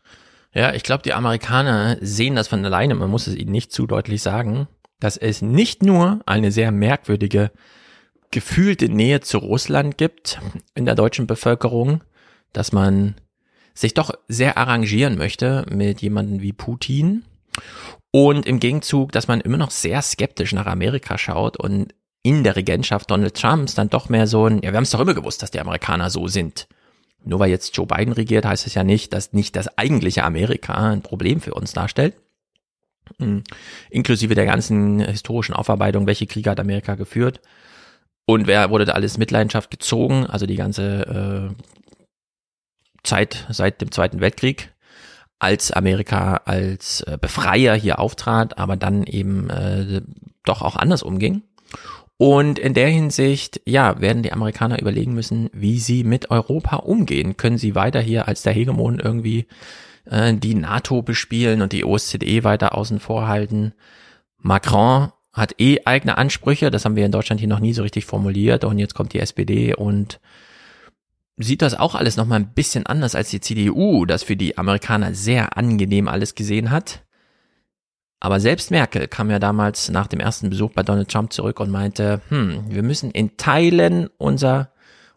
Ja, 0.54 0.72
ich 0.72 0.84
glaube, 0.84 1.02
die 1.02 1.12
Amerikaner 1.12 1.98
sehen 2.00 2.34
das 2.34 2.48
von 2.48 2.64
alleine, 2.64 2.94
man 2.94 3.10
muss 3.10 3.26
es 3.26 3.36
ihnen 3.36 3.52
nicht 3.52 3.72
zu 3.72 3.86
deutlich 3.86 4.22
sagen, 4.22 4.68
dass 5.00 5.18
es 5.18 5.42
nicht 5.42 5.82
nur 5.82 6.20
eine 6.24 6.50
sehr 6.50 6.72
merkwürdige 6.72 7.50
gefühlte 8.30 8.88
Nähe 8.88 9.20
zu 9.20 9.36
Russland 9.36 9.98
gibt 9.98 10.40
in 10.74 10.86
der 10.86 10.94
deutschen 10.94 11.26
Bevölkerung, 11.26 12.02
dass 12.54 12.72
man 12.72 13.16
sich 13.74 13.94
doch 13.94 14.12
sehr 14.28 14.58
arrangieren 14.58 15.16
möchte 15.16 15.64
mit 15.70 16.02
jemanden 16.02 16.40
wie 16.40 16.52
Putin 16.52 17.24
und 18.10 18.46
im 18.46 18.60
Gegenzug, 18.60 19.12
dass 19.12 19.28
man 19.28 19.40
immer 19.40 19.56
noch 19.56 19.70
sehr 19.70 20.02
skeptisch 20.02 20.52
nach 20.52 20.66
Amerika 20.66 21.18
schaut 21.18 21.56
und 21.56 21.94
in 22.22 22.44
der 22.44 22.56
Regentschaft 22.56 23.10
Donald 23.10 23.34
Trumps 23.34 23.74
dann 23.74 23.88
doch 23.88 24.08
mehr 24.08 24.26
so 24.26 24.46
ein, 24.46 24.56
ja, 24.62 24.72
wir 24.72 24.76
haben 24.76 24.82
es 24.84 24.90
doch 24.90 25.00
immer 25.00 25.14
gewusst, 25.14 25.42
dass 25.42 25.50
die 25.50 25.60
Amerikaner 25.60 26.10
so 26.10 26.28
sind. 26.28 26.68
Nur 27.24 27.38
weil 27.38 27.50
jetzt 27.50 27.76
Joe 27.76 27.86
Biden 27.86 28.12
regiert, 28.12 28.44
heißt 28.44 28.66
es 28.66 28.74
ja 28.74 28.84
nicht, 28.84 29.12
dass 29.12 29.32
nicht 29.32 29.56
das 29.56 29.78
eigentliche 29.78 30.24
Amerika 30.24 30.74
ein 30.74 31.02
Problem 31.02 31.40
für 31.40 31.54
uns 31.54 31.72
darstellt. 31.72 32.14
Mhm. 33.18 33.44
Inklusive 33.90 34.34
der 34.34 34.46
ganzen 34.46 35.00
historischen 35.00 35.54
Aufarbeitung, 35.54 36.06
welche 36.06 36.26
Kriege 36.26 36.50
hat 36.50 36.60
Amerika 36.60 36.94
geführt 36.94 37.40
und 38.30 38.46
wer 38.46 38.70
wurde 38.70 38.84
da 38.84 38.92
alles 38.92 39.18
Mitleidenschaft 39.18 39.72
gezogen, 39.72 40.24
also 40.26 40.46
die 40.46 40.54
ganze 40.54 41.50
äh, 41.50 41.79
Zeit 43.02 43.46
seit 43.50 43.80
dem 43.80 43.92
Zweiten 43.92 44.20
Weltkrieg, 44.20 44.72
als 45.38 45.72
Amerika 45.72 46.42
als 46.44 47.00
äh, 47.02 47.18
Befreier 47.20 47.74
hier 47.74 47.98
auftrat, 47.98 48.58
aber 48.58 48.76
dann 48.76 49.04
eben 49.04 49.50
äh, 49.50 50.02
doch 50.44 50.62
auch 50.62 50.76
anders 50.76 51.02
umging. 51.02 51.42
Und 52.18 52.58
in 52.58 52.74
der 52.74 52.88
Hinsicht, 52.88 53.62
ja, 53.64 53.98
werden 54.00 54.22
die 54.22 54.32
Amerikaner 54.32 54.78
überlegen 54.78 55.14
müssen, 55.14 55.48
wie 55.54 55.78
sie 55.78 56.04
mit 56.04 56.30
Europa 56.30 56.76
umgehen. 56.76 57.38
Können 57.38 57.56
sie 57.56 57.74
weiter 57.74 58.00
hier 58.00 58.28
als 58.28 58.42
der 58.42 58.52
Hegemon 58.52 59.00
irgendwie 59.00 59.46
äh, 60.04 60.34
die 60.34 60.54
NATO 60.54 61.00
bespielen 61.00 61.62
und 61.62 61.72
die 61.72 61.86
OSZE 61.86 62.44
weiter 62.44 62.74
außen 62.76 63.00
vor 63.00 63.26
halten? 63.26 63.72
Macron 64.36 65.12
hat 65.32 65.54
eh 65.58 65.78
eigene 65.86 66.18
Ansprüche, 66.18 66.70
das 66.70 66.84
haben 66.84 66.96
wir 66.96 67.06
in 67.06 67.12
Deutschland 67.12 67.40
hier 67.40 67.48
noch 67.48 67.60
nie 67.60 67.72
so 67.72 67.82
richtig 67.82 68.04
formuliert 68.04 68.64
und 68.64 68.78
jetzt 68.78 68.94
kommt 68.94 69.14
die 69.14 69.20
SPD 69.20 69.74
und 69.74 70.20
sieht 71.40 71.62
das 71.62 71.74
auch 71.74 71.94
alles 71.94 72.16
nochmal 72.16 72.40
ein 72.40 72.52
bisschen 72.52 72.86
anders 72.86 73.14
als 73.14 73.30
die 73.30 73.40
CDU, 73.40 74.04
das 74.04 74.22
für 74.22 74.36
die 74.36 74.58
Amerikaner 74.58 75.14
sehr 75.14 75.56
angenehm 75.56 76.08
alles 76.08 76.34
gesehen 76.34 76.70
hat. 76.70 77.04
Aber 78.20 78.38
selbst 78.38 78.70
Merkel 78.70 79.08
kam 79.08 79.30
ja 79.30 79.38
damals 79.38 79.88
nach 79.88 80.06
dem 80.06 80.20
ersten 80.20 80.50
Besuch 80.50 80.72
bei 80.72 80.82
Donald 80.82 81.10
Trump 81.10 81.32
zurück 81.32 81.58
und 81.58 81.70
meinte, 81.70 82.20
hm, 82.28 82.64
wir 82.68 82.82
müssen 82.82 83.10
in 83.10 83.38
Teilen 83.38 84.08
unser 84.18 84.72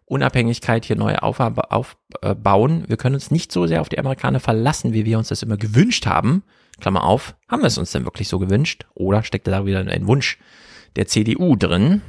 Unabhängigkeit 0.06 0.86
hier 0.86 0.96
neu 0.96 1.16
aufbauen. 1.16 2.84
Wir 2.88 2.98
können 2.98 3.16
uns 3.16 3.32
nicht 3.32 3.52
so 3.52 3.68
sehr 3.68 3.82
auf 3.82 3.90
die 3.90 4.00
Amerikaner 4.00 4.40
verlassen, 4.40 4.94
wie 4.94 5.06
wir 5.06 5.18
uns 5.18 5.28
das 5.28 5.44
immer 5.44 5.58
gewünscht 5.58 6.06
haben. 6.06 6.44
Klammer 6.80 7.04
auf, 7.04 7.36
haben 7.50 7.62
wir 7.62 7.68
es 7.68 7.78
uns 7.78 7.92
denn 7.92 8.06
wirklich 8.06 8.30
so 8.30 8.40
gewünscht? 8.40 8.86
Oder 8.94 9.24
steckt 9.24 9.48
da 9.48 9.66
wieder 9.66 9.80
ein 9.80 10.08
Wunsch 10.08 10.40
der 10.96 11.08
CDU 11.08 11.56
drin? 11.56 12.02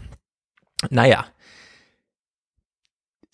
Naja, 0.90 1.26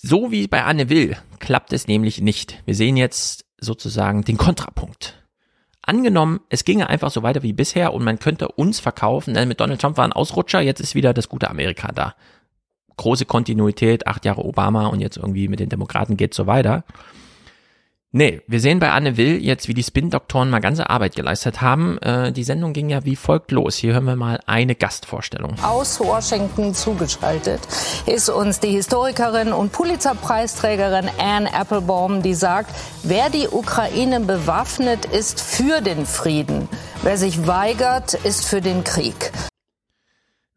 so 0.03 0.31
wie 0.31 0.47
bei 0.47 0.65
Anne 0.65 0.89
Will 0.89 1.17
klappt 1.39 1.73
es 1.73 1.87
nämlich 1.87 2.21
nicht. 2.21 2.63
Wir 2.65 2.75
sehen 2.75 2.97
jetzt 2.97 3.45
sozusagen 3.59 4.23
den 4.23 4.39
Kontrapunkt. 4.39 5.23
Angenommen, 5.83 6.41
es 6.49 6.65
ginge 6.65 6.89
einfach 6.89 7.11
so 7.11 7.23
weiter 7.23 7.43
wie 7.43 7.53
bisher 7.53 7.93
und 7.93 8.05
man 8.05 8.19
könnte 8.19 8.49
uns 8.49 8.81
verkaufen, 8.81 9.35
denn 9.35 9.49
mit 9.49 9.61
Donald 9.61 9.81
Trump 9.81 9.97
war 9.97 10.05
ein 10.05 10.13
Ausrutscher, 10.13 10.61
jetzt 10.61 10.81
ist 10.81 10.95
wieder 10.95 11.13
das 11.13 11.29
gute 11.29 11.51
Amerika 11.51 11.91
da. 11.93 12.15
Große 12.97 13.25
Kontinuität, 13.25 14.07
acht 14.07 14.25
Jahre 14.25 14.45
Obama 14.45 14.87
und 14.87 15.01
jetzt 15.01 15.17
irgendwie 15.17 15.49
mit 15.49 15.61
den 15.61 15.71
Demokraten 15.71 16.17
geht 16.17 16.35
so 16.35 16.47
weiter. 16.47 16.85
Nee, 18.13 18.43
wir 18.49 18.59
sehen 18.59 18.81
bei 18.81 18.91
Anne 18.91 19.17
Will 19.17 19.41
jetzt, 19.41 19.69
wie 19.69 19.75
die 19.75 19.85
Spin-Doktoren 19.85 20.51
mal 20.51 20.59
ganze 20.59 20.91
Arbeit 20.91 21.15
geleistet 21.15 21.61
haben. 21.61 21.97
Äh, 21.99 22.33
die 22.33 22.43
Sendung 22.43 22.73
ging 22.73 22.91
ja 22.91 23.05
wie 23.05 23.15
folgt 23.15 23.53
los. 23.53 23.77
Hier 23.77 23.93
hören 23.93 24.07
wir 24.07 24.17
mal 24.17 24.41
eine 24.47 24.75
Gastvorstellung. 24.75 25.55
Aus 25.63 26.01
Washington 26.01 26.75
zugeschaltet 26.75 27.61
ist 28.07 28.29
uns 28.29 28.59
die 28.59 28.71
Historikerin 28.71 29.53
und 29.53 29.71
Pulitzer-Preisträgerin 29.71 31.09
Anne 31.19 31.55
Applebaum, 31.55 32.21
die 32.21 32.35
sagt, 32.35 32.75
wer 33.05 33.31
die 33.31 33.47
Ukraine 33.47 34.19
bewaffnet, 34.19 35.05
ist 35.05 35.41
für 35.41 35.81
den 35.81 36.05
Frieden. 36.05 36.69
Wer 37.05 37.17
sich 37.17 37.47
weigert, 37.47 38.15
ist 38.15 38.45
für 38.45 38.61
den 38.61 38.83
Krieg. 38.83 39.31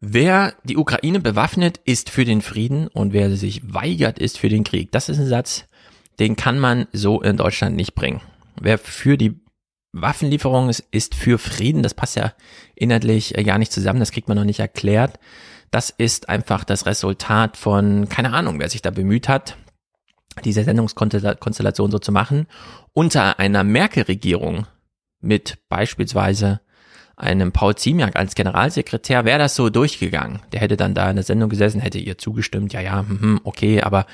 Wer 0.00 0.54
die 0.64 0.76
Ukraine 0.76 1.20
bewaffnet, 1.20 1.78
ist 1.84 2.10
für 2.10 2.24
den 2.24 2.42
Frieden 2.42 2.88
und 2.88 3.12
wer 3.12 3.30
sich 3.36 3.62
weigert, 3.72 4.18
ist 4.18 4.38
für 4.38 4.48
den 4.48 4.64
Krieg. 4.64 4.90
Das 4.90 5.08
ist 5.08 5.18
ein 5.18 5.28
Satz, 5.28 5.66
den 6.18 6.36
kann 6.36 6.58
man 6.58 6.86
so 6.92 7.20
in 7.20 7.36
Deutschland 7.36 7.76
nicht 7.76 7.94
bringen. 7.94 8.20
Wer 8.60 8.78
für 8.78 9.16
die 9.16 9.40
Waffenlieferung 9.92 10.68
ist, 10.68 10.84
ist 10.90 11.14
für 11.14 11.38
Frieden. 11.38 11.82
Das 11.82 11.94
passt 11.94 12.16
ja 12.16 12.32
inhaltlich 12.74 13.38
äh, 13.38 13.44
gar 13.44 13.58
nicht 13.58 13.72
zusammen. 13.72 14.00
Das 14.00 14.10
kriegt 14.10 14.28
man 14.28 14.36
noch 14.36 14.44
nicht 14.44 14.60
erklärt. 14.60 15.18
Das 15.70 15.90
ist 15.90 16.28
einfach 16.28 16.64
das 16.64 16.86
Resultat 16.86 17.56
von, 17.56 18.08
keine 18.08 18.32
Ahnung, 18.32 18.58
wer 18.58 18.68
sich 18.68 18.82
da 18.82 18.90
bemüht 18.90 19.28
hat, 19.28 19.56
diese 20.44 20.64
Sendungskonstellation 20.64 21.90
so 21.90 21.98
zu 21.98 22.12
machen. 22.12 22.46
Unter 22.92 23.38
einer 23.38 23.64
Merkel-Regierung 23.64 24.66
mit 25.20 25.58
beispielsweise 25.68 26.60
einem 27.16 27.52
Paul 27.52 27.76
Ziemiak 27.76 28.16
als 28.16 28.34
Generalsekretär 28.34 29.24
wäre 29.24 29.38
das 29.38 29.54
so 29.54 29.70
durchgegangen. 29.70 30.40
Der 30.52 30.60
hätte 30.60 30.76
dann 30.76 30.94
da 30.94 31.10
in 31.10 31.16
der 31.16 31.24
Sendung 31.24 31.48
gesessen, 31.48 31.80
hätte 31.80 31.98
ihr 31.98 32.18
zugestimmt, 32.18 32.72
ja, 32.72 32.80
ja, 32.80 33.00
hm, 33.00 33.40
okay, 33.44 33.82
aber 33.82 34.06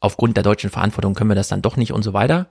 aufgrund 0.00 0.36
der 0.36 0.44
deutschen 0.44 0.70
Verantwortung 0.70 1.14
können 1.14 1.30
wir 1.30 1.34
das 1.34 1.48
dann 1.48 1.62
doch 1.62 1.76
nicht 1.76 1.92
und 1.92 2.02
so 2.02 2.12
weiter. 2.12 2.48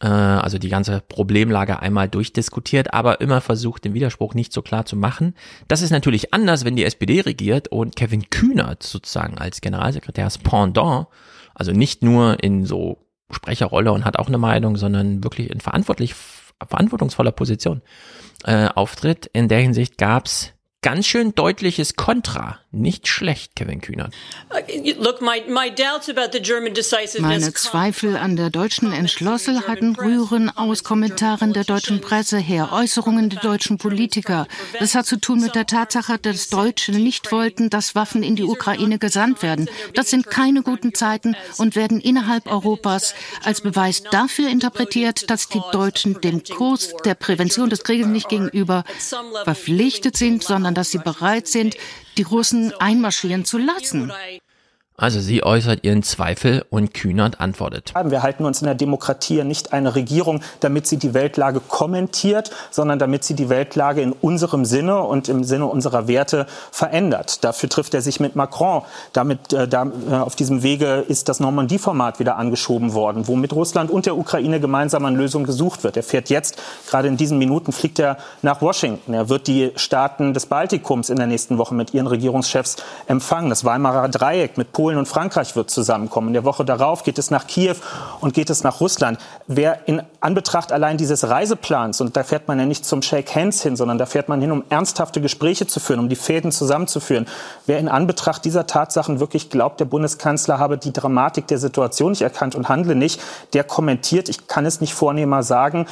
Äh, 0.00 0.06
also 0.06 0.58
die 0.58 0.68
ganze 0.68 1.00
Problemlage 1.00 1.80
einmal 1.80 2.08
durchdiskutiert, 2.08 2.92
aber 2.92 3.20
immer 3.20 3.40
versucht, 3.40 3.84
den 3.84 3.94
Widerspruch 3.94 4.34
nicht 4.34 4.52
so 4.52 4.62
klar 4.62 4.84
zu 4.84 4.96
machen. 4.96 5.34
Das 5.68 5.82
ist 5.82 5.90
natürlich 5.90 6.34
anders, 6.34 6.64
wenn 6.64 6.76
die 6.76 6.84
SPD 6.84 7.20
regiert 7.20 7.68
und 7.68 7.96
Kevin 7.96 8.28
Kühnert 8.30 8.82
sozusagen 8.82 9.38
als 9.38 9.60
Generalsekretärs 9.60 10.38
Pendant, 10.38 11.06
also 11.54 11.72
nicht 11.72 12.02
nur 12.02 12.42
in 12.42 12.64
so 12.64 13.06
Sprecherrolle 13.30 13.92
und 13.92 14.04
hat 14.04 14.18
auch 14.18 14.28
eine 14.28 14.38
Meinung, 14.38 14.76
sondern 14.76 15.24
wirklich 15.24 15.50
in 15.50 15.60
verantwortlich, 15.60 16.14
verantwortungsvoller 16.14 17.32
Position 17.32 17.82
äh, 18.44 18.68
auftritt. 18.68 19.26
In 19.32 19.48
der 19.48 19.60
Hinsicht 19.60 19.98
gab's 19.98 20.52
ganz 20.82 21.06
schön 21.06 21.34
deutliches 21.34 21.94
Kontra. 21.94 22.58
Nicht 22.74 23.06
schlecht, 23.06 23.54
Kevin 23.54 23.82
Kühnert. 23.82 24.14
Meine 27.20 27.52
Zweifel 27.52 28.16
an 28.16 28.36
der 28.36 28.50
deutschen 28.50 28.92
Entschlossenheit 28.92 29.82
rühren 29.98 30.48
aus 30.48 30.82
Kommentaren 30.82 31.52
der 31.52 31.64
deutschen 31.64 32.00
Presse 32.00 32.38
her, 32.38 32.70
Äußerungen 32.72 33.28
der 33.28 33.40
deutschen 33.40 33.76
Politiker. 33.76 34.48
Das 34.78 34.94
hat 34.94 35.04
zu 35.04 35.20
tun 35.20 35.40
mit 35.40 35.54
der 35.54 35.66
Tatsache, 35.66 36.18
dass 36.18 36.48
Deutsche 36.48 36.92
nicht 36.92 37.30
wollten, 37.30 37.68
dass 37.68 37.94
Waffen 37.94 38.22
in 38.22 38.36
die 38.36 38.44
Ukraine 38.44 38.98
gesandt 38.98 39.42
werden. 39.42 39.68
Das 39.94 40.08
sind 40.08 40.28
keine 40.28 40.62
guten 40.62 40.94
Zeiten 40.94 41.36
und 41.58 41.76
werden 41.76 42.00
innerhalb 42.00 42.46
Europas 42.46 43.14
als 43.44 43.60
Beweis 43.60 44.02
dafür 44.02 44.48
interpretiert, 44.48 45.28
dass 45.30 45.48
die 45.48 45.60
Deutschen 45.72 46.22
dem 46.22 46.42
Kurs 46.42 46.94
der 47.04 47.14
Prävention 47.14 47.68
des 47.68 47.84
Krieges 47.84 48.06
nicht 48.06 48.30
gegenüber 48.30 48.84
verpflichtet 49.44 50.16
sind, 50.16 50.42
sondern 50.42 50.71
sondern 50.72 50.74
dass 50.74 50.90
sie 50.90 50.98
bereit 50.98 51.48
sind, 51.48 51.76
die 52.16 52.22
Russen 52.22 52.72
einmarschieren 52.78 53.44
zu 53.44 53.58
lassen. 53.58 54.12
Also 54.96 55.20
sie 55.20 55.42
äußert 55.42 55.84
ihren 55.84 56.02
Zweifel 56.02 56.64
und 56.68 56.92
Kühnert 56.92 57.40
antwortet. 57.40 57.94
Wir 58.04 58.22
halten 58.22 58.44
uns 58.44 58.60
in 58.60 58.66
der 58.66 58.74
Demokratie 58.74 59.42
nicht 59.42 59.72
eine 59.72 59.94
Regierung, 59.94 60.42
damit 60.60 60.86
sie 60.86 60.98
die 60.98 61.14
Weltlage 61.14 61.60
kommentiert, 61.60 62.50
sondern 62.70 62.98
damit 62.98 63.24
sie 63.24 63.34
die 63.34 63.48
Weltlage 63.48 64.02
in 64.02 64.12
unserem 64.12 64.64
Sinne 64.66 65.02
und 65.02 65.28
im 65.28 65.44
Sinne 65.44 65.66
unserer 65.66 66.08
Werte 66.08 66.46
verändert. 66.70 67.42
Dafür 67.42 67.70
trifft 67.70 67.94
er 67.94 68.02
sich 68.02 68.20
mit 68.20 68.36
Macron. 68.36 68.82
Damit, 69.14 69.52
äh, 69.52 69.66
da, 69.66 69.86
äh, 70.10 70.14
auf 70.14 70.36
diesem 70.36 70.62
Wege 70.62 71.04
ist 71.08 71.28
das 71.28 71.40
Normandie-Format 71.40 72.20
wieder 72.20 72.36
angeschoben 72.36 72.92
worden, 72.92 73.26
wo 73.26 73.34
mit 73.34 73.54
Russland 73.54 73.90
und 73.90 74.04
der 74.04 74.16
Ukraine 74.16 74.60
gemeinsam 74.60 75.06
an 75.06 75.16
Lösungen 75.16 75.46
gesucht 75.46 75.84
wird. 75.84 75.96
Er 75.96 76.02
fährt 76.02 76.28
jetzt, 76.28 76.60
gerade 76.88 77.08
in 77.08 77.16
diesen 77.16 77.38
Minuten, 77.38 77.72
fliegt 77.72 77.98
er 77.98 78.18
nach 78.42 78.60
Washington. 78.60 79.14
Er 79.14 79.30
wird 79.30 79.46
die 79.46 79.72
Staaten 79.74 80.34
des 80.34 80.46
Baltikums 80.46 81.08
in 81.08 81.16
der 81.16 81.26
nächsten 81.26 81.56
Woche 81.56 81.74
mit 81.74 81.94
ihren 81.94 82.06
Regierungschefs 82.06 82.76
empfangen. 83.06 83.48
Das 83.48 83.64
Weimarer 83.64 84.08
Dreieck 84.08 84.58
mit 84.58 84.72
Polen 84.72 84.81
Polen 84.82 84.98
und 84.98 85.06
Frankreich 85.06 85.54
wird 85.54 85.70
zusammenkommen. 85.70 86.26
In 86.26 86.32
der 86.32 86.42
Woche 86.42 86.64
darauf 86.64 87.04
geht 87.04 87.16
es 87.16 87.30
nach 87.30 87.46
Kiew 87.46 87.76
und 88.20 88.34
geht 88.34 88.50
es 88.50 88.64
nach 88.64 88.80
Russland. 88.80 89.16
Wer 89.46 89.86
in 89.86 90.02
Anbetracht 90.18 90.72
allein 90.72 90.96
dieses 90.96 91.28
Reiseplans, 91.28 92.00
und 92.00 92.16
da 92.16 92.24
fährt 92.24 92.48
man 92.48 92.58
ja 92.58 92.66
nicht 92.66 92.84
zum 92.84 93.00
Shake 93.00 93.32
Hands 93.32 93.62
hin, 93.62 93.76
sondern 93.76 93.96
da 93.96 94.06
fährt 94.06 94.28
man 94.28 94.40
hin, 94.40 94.50
um 94.50 94.64
ernsthafte 94.70 95.20
Gespräche 95.20 95.68
zu 95.68 95.78
führen, 95.78 96.00
um 96.00 96.08
die 96.08 96.16
Fäden 96.16 96.50
zusammenzuführen. 96.50 97.28
Wer 97.64 97.78
in 97.78 97.88
Anbetracht 97.88 98.44
dieser 98.44 98.66
Tatsachen 98.66 99.20
wirklich 99.20 99.50
glaubt, 99.50 99.78
der 99.78 99.84
Bundeskanzler 99.84 100.58
habe 100.58 100.78
die 100.78 100.92
Dramatik 100.92 101.46
der 101.46 101.58
Situation 101.58 102.10
nicht 102.10 102.22
erkannt 102.22 102.56
und 102.56 102.68
handle 102.68 102.96
nicht, 102.96 103.20
der 103.52 103.62
kommentiert, 103.62 104.28
ich 104.28 104.48
kann 104.48 104.66
es 104.66 104.80
nicht 104.80 104.94
vornehmer 104.94 105.44
sagen, 105.44 105.86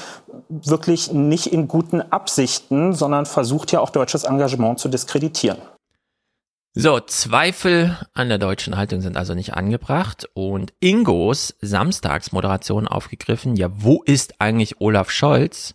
wirklich 0.49 1.13
nicht 1.13 1.47
in 1.47 1.69
guten 1.69 2.01
Absichten, 2.01 2.93
sondern 2.93 3.25
versucht 3.25 3.71
ja 3.71 3.79
auch 3.79 3.91
deutsches 3.91 4.25
Engagement 4.25 4.81
zu 4.81 4.89
diskreditieren. 4.89 5.59
So, 6.73 7.01
Zweifel 7.01 7.99
an 8.15 8.29
der 8.29 8.39
deutschen 8.39 8.77
Haltung 8.77 9.01
sind 9.01 9.17
also 9.17 9.35
nicht 9.35 9.55
angebracht 9.55 10.29
und 10.35 10.73
Ingos 10.79 11.57
Samstagsmoderation 11.61 12.87
aufgegriffen. 12.87 13.57
Ja, 13.57 13.71
wo 13.75 14.05
ist 14.05 14.41
eigentlich 14.41 14.81
Olaf 14.81 15.11
Scholz? 15.11 15.75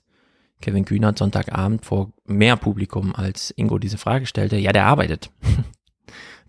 Kevin 0.61 0.85
Kühnert 0.85 1.17
Sonntagabend 1.17 1.83
vor 1.85 2.13
mehr 2.23 2.55
Publikum 2.55 3.13
als 3.13 3.51
Ingo 3.57 3.77
diese 3.77 3.97
Frage 3.97 4.25
stellte. 4.25 4.55
Ja, 4.55 4.71
der 4.71 4.85
arbeitet. 4.85 5.31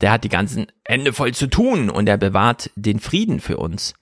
Der 0.03 0.13
hat 0.13 0.25
die 0.25 0.29
ganzen 0.29 0.67
Hände 0.85 1.15
voll 1.15 1.33
zu 1.33 1.47
tun 1.47 1.89
und 1.89 2.07
er 2.07 2.19
bewahrt 2.19 2.71
den 2.77 3.01
Frieden 3.01 3.41
für 3.41 3.57
uns. 3.57 3.95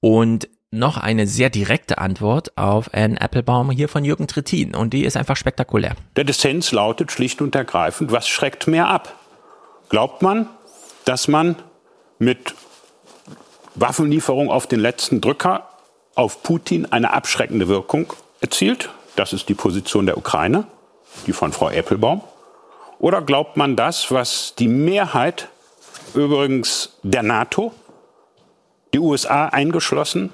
Und 0.00 0.50
noch 0.70 0.98
eine 0.98 1.26
sehr 1.26 1.48
direkte 1.48 1.96
Antwort 1.96 2.58
auf 2.58 2.92
Anne 2.92 3.18
Applebaum 3.18 3.70
hier 3.70 3.88
von 3.88 4.04
Jürgen 4.04 4.26
Trittin 4.26 4.74
und 4.74 4.92
die 4.92 5.06
ist 5.06 5.16
einfach 5.16 5.38
spektakulär. 5.38 5.96
Der 6.16 6.24
Dissens 6.24 6.72
lautet 6.72 7.10
schlicht 7.10 7.40
und 7.40 7.54
ergreifend, 7.54 8.12
was 8.12 8.28
schreckt 8.28 8.66
mehr 8.66 8.88
ab? 8.88 9.18
Glaubt 9.88 10.22
man, 10.22 10.48
dass 11.04 11.28
man 11.28 11.56
mit 12.18 12.54
Waffenlieferung 13.74 14.50
auf 14.50 14.66
den 14.66 14.80
letzten 14.80 15.20
Drücker 15.20 15.68
auf 16.14 16.42
Putin 16.42 16.86
eine 16.92 17.12
abschreckende 17.12 17.68
Wirkung 17.68 18.12
erzielt. 18.40 18.90
Das 19.16 19.32
ist 19.32 19.48
die 19.48 19.54
Position 19.54 20.06
der 20.06 20.16
Ukraine, 20.16 20.66
die 21.26 21.32
von 21.32 21.52
Frau 21.52 21.70
Applebaum. 21.70 22.22
Oder 22.98 23.20
glaubt 23.22 23.56
man 23.56 23.76
das, 23.76 24.10
was 24.10 24.54
die 24.56 24.68
Mehrheit 24.68 25.48
übrigens 26.14 26.96
der 27.02 27.22
NATO, 27.22 27.72
die 28.92 29.00
USA 29.00 29.46
eingeschlossen 29.46 30.32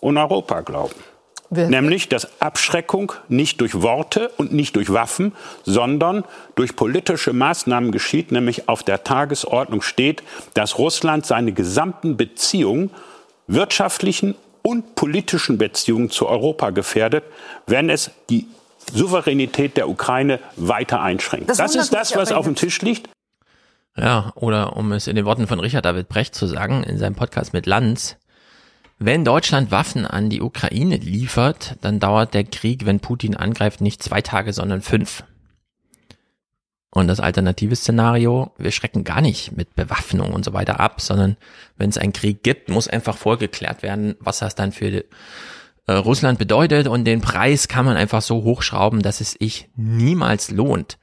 und 0.00 0.16
Europa 0.16 0.60
glauben? 0.60 1.09
Nämlich, 1.50 2.08
dass 2.08 2.40
Abschreckung 2.40 3.12
nicht 3.28 3.60
durch 3.60 3.82
Worte 3.82 4.30
und 4.36 4.52
nicht 4.52 4.76
durch 4.76 4.92
Waffen, 4.92 5.32
sondern 5.64 6.24
durch 6.54 6.76
politische 6.76 7.32
Maßnahmen 7.32 7.90
geschieht, 7.90 8.30
nämlich 8.30 8.68
auf 8.68 8.84
der 8.84 9.02
Tagesordnung 9.02 9.82
steht, 9.82 10.22
dass 10.54 10.78
Russland 10.78 11.26
seine 11.26 11.52
gesamten 11.52 12.16
Beziehungen, 12.16 12.90
wirtschaftlichen 13.48 14.36
und 14.62 14.94
politischen 14.94 15.58
Beziehungen 15.58 16.10
zu 16.10 16.28
Europa 16.28 16.70
gefährdet, 16.70 17.24
wenn 17.66 17.90
es 17.90 18.12
die 18.28 18.46
Souveränität 18.92 19.76
der 19.76 19.88
Ukraine 19.88 20.38
weiter 20.56 21.00
einschränkt. 21.02 21.50
Das, 21.50 21.58
das 21.58 21.74
ist 21.74 21.92
das, 21.92 22.14
was 22.14 22.30
auf 22.30 22.44
dem 22.44 22.54
Tisch 22.54 22.80
liegt. 22.82 23.08
Ja, 23.96 24.32
oder 24.36 24.76
um 24.76 24.92
es 24.92 25.08
in 25.08 25.16
den 25.16 25.24
Worten 25.24 25.48
von 25.48 25.58
Richard 25.58 25.84
David 25.84 26.08
Brecht 26.08 26.34
zu 26.34 26.46
sagen, 26.46 26.84
in 26.84 26.96
seinem 26.98 27.16
Podcast 27.16 27.52
mit 27.52 27.66
Lanz, 27.66 28.16
Wenn 29.02 29.24
Deutschland 29.24 29.70
Waffen 29.70 30.04
an 30.04 30.28
die 30.28 30.42
Ukraine 30.42 30.98
liefert, 30.98 31.76
dann 31.80 32.00
dauert 32.00 32.34
der 32.34 32.44
Krieg, 32.44 32.84
wenn 32.84 33.00
Putin 33.00 33.34
angreift, 33.34 33.80
nicht 33.80 34.02
zwei 34.02 34.20
Tage, 34.20 34.52
sondern 34.52 34.82
fünf. 34.82 35.24
Und 36.90 37.08
das 37.08 37.18
alternative 37.18 37.74
Szenario, 37.76 38.52
wir 38.58 38.72
schrecken 38.72 39.02
gar 39.02 39.22
nicht 39.22 39.56
mit 39.56 39.74
Bewaffnung 39.74 40.34
und 40.34 40.44
so 40.44 40.52
weiter 40.52 40.80
ab, 40.80 41.00
sondern 41.00 41.38
wenn 41.78 41.88
es 41.88 41.96
einen 41.96 42.12
Krieg 42.12 42.42
gibt, 42.42 42.68
muss 42.68 42.88
einfach 42.88 43.16
vorgeklärt 43.16 43.82
werden, 43.82 44.16
was 44.20 44.40
das 44.40 44.54
dann 44.54 44.70
für 44.70 45.04
äh, 45.86 45.92
Russland 45.92 46.38
bedeutet 46.38 46.86
und 46.86 47.06
den 47.06 47.22
Preis 47.22 47.68
kann 47.68 47.86
man 47.86 47.96
einfach 47.96 48.20
so 48.20 48.42
hochschrauben, 48.42 49.00
dass 49.00 49.22
es 49.22 49.30
sich 49.32 49.70
niemals 49.76 50.50
lohnt. 50.50 50.98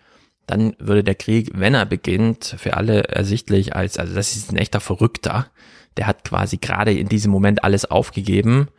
Dann 0.45 0.75
würde 0.77 1.03
der 1.03 1.15
Krieg, 1.15 1.49
wenn 1.55 1.73
er 1.73 1.87
beginnt, 1.87 2.57
für 2.59 2.77
alle 2.77 3.05
ersichtlich 3.05 3.75
als, 3.75 3.97
also 3.97 4.13
das 4.13 4.35
ist 4.35 4.51
ein 4.51 4.57
echter 4.57 4.81
Verrückter, 4.81 5.47
der 5.97 6.07
hat 6.07 6.23
quasi 6.23 6.57
gerade 6.57 6.93
in 6.93 7.09
diesem 7.09 7.31
Moment 7.31 7.63
alles 7.63 7.85
aufgegeben. 7.85 8.69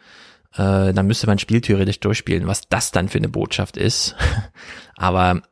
Äh, 0.54 0.92
dann 0.92 1.06
müsste 1.06 1.26
man 1.26 1.38
spieltheoretisch 1.38 2.00
durchspielen, 2.00 2.46
was 2.46 2.68
das 2.68 2.90
dann 2.90 3.08
für 3.08 3.18
eine 3.18 3.28
Botschaft 3.28 3.76
ist. 3.76 4.16
Aber 4.96 5.42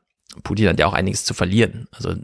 Putin 0.43 0.69
hat 0.69 0.79
ja 0.79 0.87
auch 0.87 0.95
einiges 0.95 1.25
zu 1.25 1.35
verlieren. 1.35 1.87
Also 1.93 2.15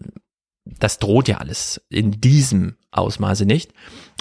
das 0.65 0.99
droht 0.99 1.29
ja 1.29 1.39
alles 1.39 1.81
in 1.89 2.21
diesem 2.21 2.77
Ausmaße 2.93 3.47
nicht. 3.47 3.73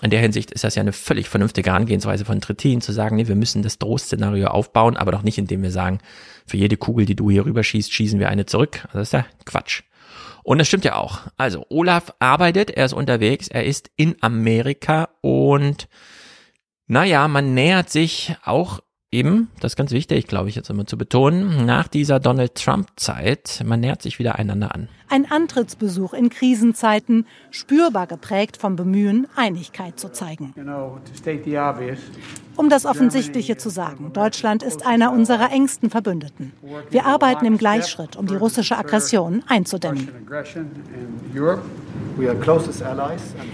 In 0.02 0.10
der 0.10 0.22
Hinsicht 0.22 0.52
ist 0.52 0.64
das 0.64 0.76
ja 0.76 0.82
eine 0.82 0.94
völlig 0.94 1.30
vernünftige 1.30 1.70
Herangehensweise 1.70 2.26
von 2.26 2.42
Trittin, 2.42 2.82
zu 2.82 2.92
sagen, 2.94 3.18
nee, 3.18 3.28
wir 3.28 3.36
müssen 3.36 3.62
das 3.62 3.78
Drohszenario 3.78 4.48
aufbauen, 4.48 4.98
aber 4.98 5.12
doch 5.12 5.22
nicht, 5.22 5.38
indem 5.38 5.62
wir 5.62 5.72
sagen, 5.72 6.00
für 6.48 6.58
jede 6.58 6.78
Kugel, 6.78 7.06
die 7.06 7.16
du 7.16 7.30
hier 7.30 7.46
rüberschießt, 7.46 7.94
schießen 7.94 8.20
wir 8.20 8.30
eine 8.30 8.48
zurück. 8.48 8.80
Also 8.86 9.00
das 9.00 9.10
ist 9.10 9.14
ja 9.14 9.26
Quatsch. 9.46 9.84
Und 10.44 10.58
das 10.58 10.68
stimmt 10.68 10.86
ja 10.86 10.96
auch. 10.96 11.22
Also 11.38 11.66
Olaf 11.70 12.14
arbeitet, 12.20 12.72
er 12.72 12.86
ist 12.86 12.94
unterwegs, 12.94 13.48
er 13.48 13.66
ist 13.66 13.92
in 13.96 14.16
Amerika 14.22 15.10
und 15.22 15.88
naja, 16.88 17.28
man 17.28 17.54
nähert 17.54 17.90
sich 17.90 18.36
auch 18.44 18.82
eben, 19.12 19.50
das 19.60 19.74
ist 19.74 19.76
ganz 19.76 19.92
wichtig, 19.92 20.28
glaube 20.28 20.50
ich, 20.50 20.56
jetzt 20.56 20.70
immer 20.70 20.86
zu 20.86 20.98
betonen, 20.98 21.66
nach 21.66 21.88
dieser 21.88 22.20
Donald 22.20 22.56
Trump-Zeit, 22.56 23.62
man 23.66 23.80
nähert 23.80 24.02
sich 24.02 24.20
wieder 24.20 24.36
einander 24.36 24.74
an. 24.74 24.90
Ein 25.12 25.30
Antrittsbesuch 25.30 26.14
in 26.14 26.30
Krisenzeiten, 26.30 27.26
spürbar 27.50 28.08
geprägt 28.08 28.56
vom 28.56 28.78
Bemühen, 28.78 29.28
Einigkeit 29.36 30.00
zu 30.00 30.10
zeigen. 30.10 30.54
Um 32.56 32.70
das 32.70 32.86
Offensichtliche 32.86 33.58
zu 33.58 33.70
sagen, 33.70 34.14
Deutschland 34.14 34.64
ist 34.64 34.86
einer 34.86 35.12
unserer 35.12 35.52
engsten 35.52 35.90
Verbündeten. 35.90 36.54
Wir 36.92 37.06
arbeiten 37.06 37.46
im 37.46 37.58
Gleichschritt, 37.58 38.16
um 38.16 38.26
die 38.26 38.36
russische 38.36 38.78
Aggression 38.78 39.44
einzudämmen. 39.48 40.08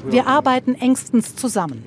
Wir 0.09 0.27
arbeiten 0.27 0.75
engstens 0.75 1.35
zusammen. 1.35 1.83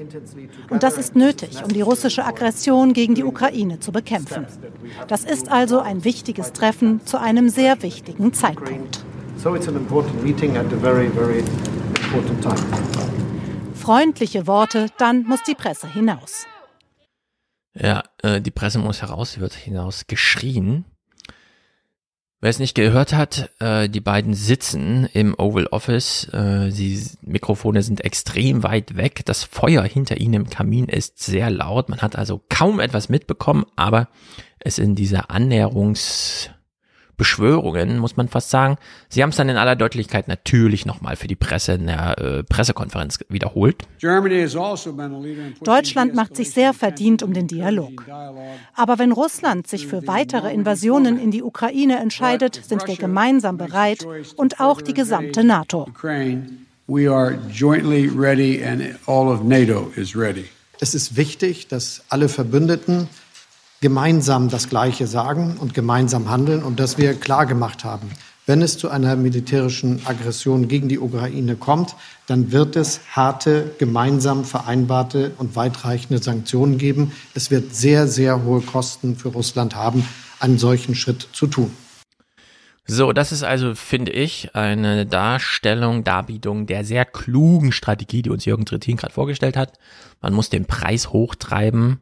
Und 0.68 0.82
das 0.82 0.98
ist 0.98 1.14
nötig, 1.14 1.62
um 1.62 1.72
die 1.72 1.82
russische 1.82 2.24
Aggression 2.24 2.92
gegen 2.92 3.14
die 3.14 3.22
Ukraine 3.22 3.78
zu 3.78 3.92
bekämpfen. 3.92 4.46
Das 5.06 5.22
ist 5.22 5.48
also 5.48 5.78
ein 5.78 6.02
wichtiges 6.02 6.52
Treffen 6.52 7.06
zu 7.06 7.20
einem 7.20 7.48
sehr 7.48 7.80
wichtigen 7.84 8.32
Zeitpunkt. 8.32 9.04
So 9.42 9.54
it's 9.54 9.68
an 9.68 9.76
important 9.76 10.22
meeting 10.22 10.58
at 10.58 10.66
a 10.66 10.76
very, 10.76 11.08
very 11.08 11.38
important 11.38 12.42
time. 12.42 12.58
Freundliche 13.72 14.46
Worte, 14.46 14.88
dann 14.98 15.24
muss 15.24 15.42
die 15.44 15.54
Presse 15.54 15.90
hinaus. 15.90 16.46
Ja, 17.72 18.02
äh, 18.22 18.42
die 18.42 18.50
Presse 18.50 18.78
muss 18.78 19.00
heraus, 19.00 19.32
sie 19.32 19.40
wird 19.40 19.54
hinaus 19.54 20.06
geschrien. 20.06 20.84
Wer 22.42 22.50
es 22.50 22.58
nicht 22.58 22.74
gehört 22.74 23.14
hat, 23.14 23.50
äh, 23.60 23.88
die 23.88 24.02
beiden 24.02 24.34
sitzen 24.34 25.06
im 25.14 25.34
Oval 25.38 25.68
Office. 25.68 26.28
Äh, 26.34 26.68
die 26.68 27.02
Mikrofone 27.22 27.82
sind 27.82 28.04
extrem 28.04 28.62
weit 28.62 28.98
weg. 28.98 29.22
Das 29.24 29.44
Feuer 29.44 29.84
hinter 29.84 30.18
ihnen 30.18 30.34
im 30.34 30.50
Kamin 30.50 30.84
ist 30.84 31.18
sehr 31.18 31.48
laut. 31.48 31.88
Man 31.88 32.02
hat 32.02 32.14
also 32.14 32.42
kaum 32.50 32.78
etwas 32.78 33.08
mitbekommen, 33.08 33.64
aber 33.74 34.08
es 34.58 34.78
in 34.78 34.94
dieser 34.94 35.30
Annäherungs 35.30 36.50
Beschwörungen, 37.20 37.98
muss 37.98 38.16
man 38.16 38.28
fast 38.28 38.48
sagen. 38.48 38.78
Sie 39.10 39.22
haben 39.22 39.28
es 39.28 39.36
dann 39.36 39.50
in 39.50 39.58
aller 39.58 39.76
Deutlichkeit 39.76 40.26
natürlich 40.26 40.86
nochmal 40.86 41.16
für 41.16 41.28
die 41.28 41.36
Presse 41.36 41.72
in 41.74 41.86
der 41.86 42.18
äh, 42.18 42.42
Pressekonferenz 42.44 43.18
wiederholt. 43.28 43.82
Also 44.02 44.94
Deutschland 45.62 46.14
macht 46.14 46.34
sich 46.34 46.50
sehr 46.52 46.72
verdient 46.72 47.22
um 47.22 47.34
den 47.34 47.46
Dialog. 47.46 48.06
Aber 48.74 48.98
wenn 48.98 49.12
Russland 49.12 49.66
sich 49.66 49.86
für 49.86 50.06
weitere 50.06 50.50
Invasionen 50.50 51.20
in 51.20 51.30
die 51.30 51.42
Ukraine 51.42 51.98
entscheidet, 51.98 52.58
sind 52.64 52.88
wir 52.88 52.96
gemeinsam 52.96 53.58
bereit 53.58 54.06
und 54.36 54.58
auch 54.58 54.80
die 54.80 54.94
gesamte 54.94 55.44
NATO. 55.44 55.88
Es 60.82 60.94
ist 60.94 61.16
wichtig, 61.16 61.68
dass 61.68 62.02
alle 62.08 62.28
Verbündeten 62.30 63.08
gemeinsam 63.80 64.50
das 64.50 64.68
Gleiche 64.68 65.06
sagen 65.06 65.56
und 65.58 65.72
gemeinsam 65.72 66.28
handeln 66.28 66.62
und 66.62 66.78
dass 66.78 66.98
wir 66.98 67.14
klar 67.14 67.46
gemacht 67.46 67.84
haben, 67.84 68.10
wenn 68.46 68.62
es 68.62 68.76
zu 68.76 68.90
einer 68.90 69.16
militärischen 69.16 70.04
Aggression 70.06 70.68
gegen 70.68 70.88
die 70.88 70.98
Ukraine 70.98 71.56
kommt, 71.56 71.94
dann 72.26 72.52
wird 72.52 72.76
es 72.76 73.00
harte, 73.12 73.74
gemeinsam 73.78 74.44
vereinbarte 74.44 75.32
und 75.38 75.56
weitreichende 75.56 76.22
Sanktionen 76.22 76.76
geben. 76.76 77.12
Es 77.34 77.50
wird 77.50 77.74
sehr, 77.74 78.06
sehr 78.06 78.42
hohe 78.42 78.60
Kosten 78.60 79.16
für 79.16 79.28
Russland 79.28 79.76
haben, 79.76 80.04
einen 80.40 80.58
solchen 80.58 80.94
Schritt 80.94 81.28
zu 81.32 81.46
tun. 81.46 81.70
So, 82.86 83.12
das 83.12 83.30
ist 83.30 83.44
also, 83.44 83.76
finde 83.76 84.10
ich, 84.10 84.54
eine 84.56 85.06
Darstellung, 85.06 86.02
Darbietung 86.02 86.66
der 86.66 86.84
sehr 86.84 87.04
klugen 87.04 87.70
Strategie, 87.70 88.22
die 88.22 88.30
uns 88.30 88.46
Jürgen 88.46 88.66
Trittin 88.66 88.96
gerade 88.96 89.14
vorgestellt 89.14 89.56
hat. 89.56 89.74
Man 90.20 90.32
muss 90.32 90.50
den 90.50 90.64
Preis 90.64 91.12
hochtreiben, 91.12 92.00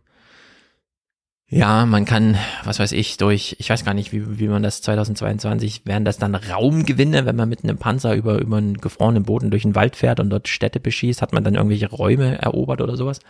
ja, 1.50 1.87
man 1.87 2.04
kann, 2.04 2.37
was 2.64 2.78
weiß 2.78 2.92
ich, 2.92 3.16
durch, 3.16 3.56
ich 3.58 3.70
weiß 3.70 3.82
gar 3.82 3.94
nicht, 3.94 4.12
wie, 4.12 4.38
wie 4.38 4.48
man 4.48 4.62
das 4.62 4.82
2022, 4.82 5.82
wären 5.87 6.04
das 6.04 6.18
dann 6.18 6.34
Raumgewinne, 6.34 7.24
wenn 7.24 7.37
man 7.37 7.48
mit 7.48 7.64
einem 7.64 7.78
Panzer 7.78 8.14
über, 8.14 8.38
über 8.38 8.58
einen 8.58 8.76
gefrorenen 8.76 9.22
Boden 9.22 9.50
durch 9.50 9.62
den 9.62 9.74
Wald 9.74 9.96
fährt 9.96 10.20
und 10.20 10.28
dort 10.28 10.46
Städte 10.46 10.78
beschießt, 10.78 11.22
hat 11.22 11.32
man 11.32 11.44
dann 11.44 11.54
irgendwelche 11.54 11.88
Räume 11.88 12.37
erobert 12.37 12.82
oder 12.82 12.98
sowas. 12.98 13.20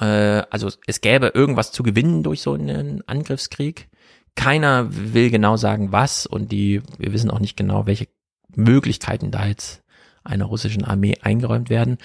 Äh, 0.00 0.42
also 0.50 0.70
es 0.86 1.00
gäbe 1.00 1.28
irgendwas 1.28 1.72
zu 1.72 1.82
gewinnen 1.82 2.22
durch 2.22 2.42
so 2.42 2.52
einen 2.52 3.02
Angriffskrieg. 3.08 3.88
Keiner 4.34 4.88
will 4.90 5.30
genau 5.30 5.56
sagen, 5.56 5.92
was 5.92 6.26
und 6.26 6.52
die, 6.52 6.82
wir 6.98 7.14
wissen 7.14 7.30
auch 7.30 7.40
nicht 7.40 7.56
genau, 7.56 7.86
welche 7.86 8.08
Möglichkeiten 8.54 9.30
da 9.30 9.46
jetzt 9.46 9.82
einer 10.26 10.44
russischen 10.44 10.84
Armee 10.84 11.16
eingeräumt 11.22 11.70
werden. 11.70 11.98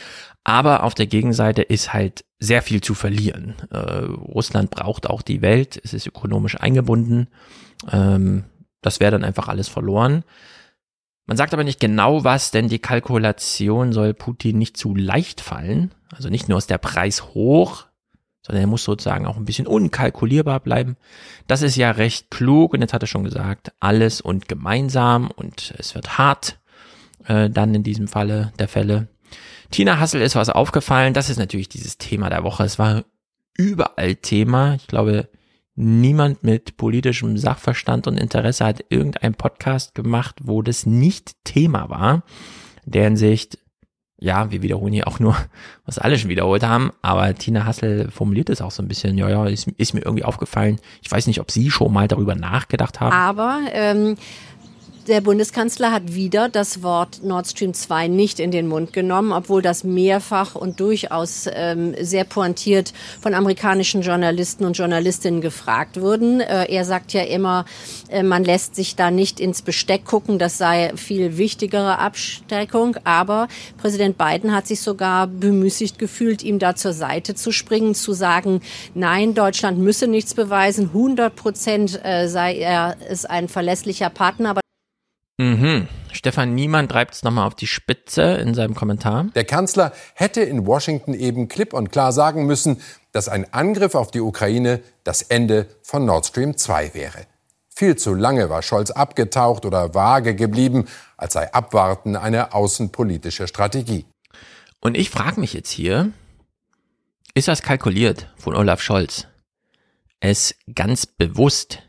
Aber 0.43 0.83
auf 0.83 0.93
der 0.93 1.07
Gegenseite 1.07 1.61
ist 1.61 1.93
halt 1.93 2.25
sehr 2.39 2.61
viel 2.61 2.81
zu 2.81 2.93
verlieren. 2.93 3.55
Äh, 3.69 3.77
Russland 3.77 4.71
braucht 4.71 5.07
auch 5.07 5.21
die 5.21 5.41
Welt, 5.41 5.79
es 5.83 5.93
ist 5.93 6.07
ökonomisch 6.07 6.59
eingebunden. 6.59 7.27
Ähm, 7.91 8.45
das 8.81 8.99
wäre 8.99 9.11
dann 9.11 9.23
einfach 9.23 9.47
alles 9.47 9.67
verloren. 9.67 10.23
Man 11.27 11.37
sagt 11.37 11.53
aber 11.53 11.63
nicht 11.63 11.79
genau 11.79 12.23
was, 12.23 12.51
denn 12.51 12.67
die 12.67 12.79
Kalkulation 12.79 13.93
soll 13.93 14.13
Putin 14.13 14.57
nicht 14.57 14.75
zu 14.75 14.95
leicht 14.95 15.39
fallen. 15.39 15.91
Also 16.11 16.29
nicht 16.29 16.49
nur 16.49 16.57
ist 16.57 16.69
der 16.69 16.77
Preis 16.77 17.33
hoch, 17.33 17.85
sondern 18.41 18.63
er 18.63 18.67
muss 18.67 18.83
sozusagen 18.83 19.27
auch 19.27 19.37
ein 19.37 19.45
bisschen 19.45 19.67
unkalkulierbar 19.67 20.59
bleiben. 20.59 20.97
Das 21.47 21.61
ist 21.61 21.75
ja 21.75 21.91
recht 21.91 22.31
klug 22.31 22.73
und 22.73 22.81
jetzt 22.81 22.93
hat 22.93 23.03
er 23.03 23.07
schon 23.07 23.23
gesagt, 23.23 23.71
alles 23.79 24.19
und 24.19 24.47
gemeinsam 24.47 25.29
und 25.29 25.73
es 25.77 25.95
wird 25.95 26.17
hart 26.17 26.59
äh, 27.27 27.49
dann 27.49 27.75
in 27.75 27.83
diesem 27.83 28.07
Falle 28.07 28.51
der 28.59 28.67
Fälle. 28.67 29.07
Tina 29.71 29.99
Hassel 29.99 30.21
ist 30.21 30.35
was 30.35 30.49
aufgefallen. 30.49 31.13
Das 31.13 31.29
ist 31.29 31.37
natürlich 31.37 31.69
dieses 31.69 31.97
Thema 31.97 32.29
der 32.29 32.43
Woche. 32.43 32.63
Es 32.63 32.77
war 32.77 33.03
überall 33.57 34.15
Thema. 34.15 34.75
Ich 34.75 34.87
glaube, 34.87 35.29
niemand 35.75 36.43
mit 36.43 36.77
politischem 36.77 37.37
Sachverstand 37.37 38.07
und 38.07 38.17
Interesse 38.17 38.65
hat 38.65 38.85
irgendeinen 38.89 39.35
Podcast 39.35 39.95
gemacht, 39.95 40.35
wo 40.43 40.61
das 40.61 40.85
nicht 40.85 41.43
Thema 41.43 41.89
war. 41.89 42.23
Der 42.85 43.05
Hinsicht, 43.05 43.57
ja, 44.19 44.51
wir 44.51 44.61
wiederholen 44.61 44.93
hier 44.93 45.07
auch 45.07 45.19
nur, 45.19 45.35
was 45.85 45.99
alle 45.99 46.17
schon 46.17 46.29
wiederholt 46.29 46.63
haben, 46.63 46.91
aber 47.01 47.33
Tina 47.35 47.65
Hassel 47.65 48.11
formuliert 48.11 48.49
es 48.49 48.61
auch 48.61 48.71
so 48.71 48.83
ein 48.83 48.87
bisschen, 48.87 49.17
ja, 49.17 49.29
ja, 49.29 49.45
ist, 49.47 49.67
ist 49.77 49.93
mir 49.93 50.01
irgendwie 50.01 50.25
aufgefallen. 50.25 50.79
Ich 51.01 51.11
weiß 51.11 51.27
nicht, 51.27 51.39
ob 51.39 51.49
Sie 51.51 51.71
schon 51.71 51.93
mal 51.93 52.07
darüber 52.07 52.35
nachgedacht 52.35 52.99
haben. 52.99 53.13
Aber 53.13 53.61
ähm, 53.71 54.17
der 55.07 55.21
Bundeskanzler 55.21 55.91
hat 55.91 56.13
wieder 56.13 56.47
das 56.47 56.83
Wort 56.83 57.23
Nord 57.23 57.47
Stream 57.47 57.73
2 57.73 58.07
nicht 58.07 58.39
in 58.39 58.51
den 58.51 58.67
Mund 58.67 58.93
genommen, 58.93 59.31
obwohl 59.31 59.61
das 59.61 59.83
mehrfach 59.83 60.55
und 60.55 60.79
durchaus 60.79 61.49
ähm, 61.51 61.95
sehr 61.99 62.23
pointiert 62.23 62.93
von 63.19 63.33
amerikanischen 63.33 64.01
Journalisten 64.01 64.65
und 64.65 64.77
Journalistinnen 64.77 65.41
gefragt 65.41 65.99
wurden. 65.99 66.41
Äh, 66.41 66.65
er 66.71 66.85
sagt 66.85 67.13
ja 67.13 67.23
immer, 67.23 67.65
äh, 68.09 68.23
man 68.23 68.43
lässt 68.43 68.75
sich 68.75 68.95
da 68.95 69.11
nicht 69.11 69.39
ins 69.39 69.61
Besteck 69.61 70.05
gucken, 70.05 70.39
das 70.39 70.57
sei 70.57 70.93
viel 70.95 71.37
wichtigere 71.37 71.97
Absteckung. 71.97 72.97
Aber 73.03 73.47
Präsident 73.77 74.17
Biden 74.17 74.53
hat 74.53 74.67
sich 74.67 74.81
sogar 74.81 75.27
bemüßigt 75.27 75.99
gefühlt, 75.99 76.43
ihm 76.43 76.59
da 76.59 76.75
zur 76.75 76.93
Seite 76.93 77.35
zu 77.35 77.51
springen, 77.51 77.95
zu 77.95 78.13
sagen, 78.13 78.61
nein, 78.93 79.33
Deutschland 79.33 79.79
müsse 79.79 80.07
nichts 80.07 80.33
beweisen, 80.33 80.91
100 80.93 81.35
Prozent 81.35 81.99
äh, 82.03 82.27
sei 82.27 82.55
er 82.55 82.95
ist 83.09 83.29
ein 83.29 83.47
verlässlicher 83.47 84.09
Partner. 84.09 84.51
Aber 84.51 84.60
Mhm. 85.41 85.87
Stefan 86.11 86.53
Niemann 86.53 86.87
treibt 86.87 87.15
es 87.15 87.23
nochmal 87.23 87.47
auf 87.47 87.55
die 87.55 87.65
Spitze 87.65 88.21
in 88.21 88.53
seinem 88.53 88.75
Kommentar. 88.75 89.23
Der 89.33 89.43
Kanzler 89.43 89.91
hätte 90.13 90.41
in 90.41 90.67
Washington 90.67 91.15
eben 91.15 91.47
klipp 91.47 91.73
und 91.73 91.91
klar 91.91 92.11
sagen 92.11 92.45
müssen, 92.45 92.79
dass 93.11 93.27
ein 93.27 93.51
Angriff 93.51 93.95
auf 93.95 94.11
die 94.11 94.19
Ukraine 94.19 94.81
das 95.03 95.23
Ende 95.23 95.65
von 95.81 96.05
Nord 96.05 96.27
Stream 96.27 96.57
2 96.57 96.93
wäre. 96.93 97.25
Viel 97.73 97.95
zu 97.95 98.13
lange 98.13 98.51
war 98.51 98.61
Scholz 98.61 98.91
abgetaucht 98.91 99.65
oder 99.65 99.95
vage 99.95 100.35
geblieben, 100.35 100.87
als 101.17 101.33
sei 101.33 101.51
Abwarten 101.51 102.15
eine 102.15 102.53
außenpolitische 102.53 103.47
Strategie. 103.47 104.05
Und 104.79 104.95
ich 104.95 105.09
frage 105.09 105.39
mich 105.39 105.53
jetzt 105.53 105.71
hier, 105.71 106.11
ist 107.33 107.47
das 107.47 107.63
kalkuliert 107.63 108.31
von 108.37 108.55
Olaf 108.55 108.79
Scholz, 108.83 109.25
es 110.19 110.53
ganz 110.75 111.07
bewusst 111.07 111.79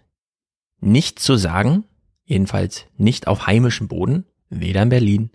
nicht 0.81 1.19
zu 1.19 1.37
sagen, 1.37 1.85
jedenfalls 2.25 2.87
nicht 2.97 3.27
auf 3.27 3.47
heimischem 3.47 3.89
Boden, 3.89 4.25
weder 4.49 4.83
in 4.83 4.89
Berlin, 4.89 5.31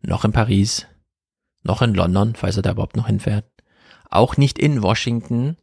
noch 0.00 0.24
in 0.24 0.32
Paris, 0.32 0.86
noch 1.62 1.82
in 1.82 1.94
London, 1.94 2.34
falls 2.34 2.56
er 2.56 2.62
da 2.62 2.72
überhaupt 2.72 2.96
noch 2.96 3.06
hinfährt, 3.06 3.46
auch 4.10 4.36
nicht 4.36 4.58
in 4.58 4.82
Washington, 4.82 5.56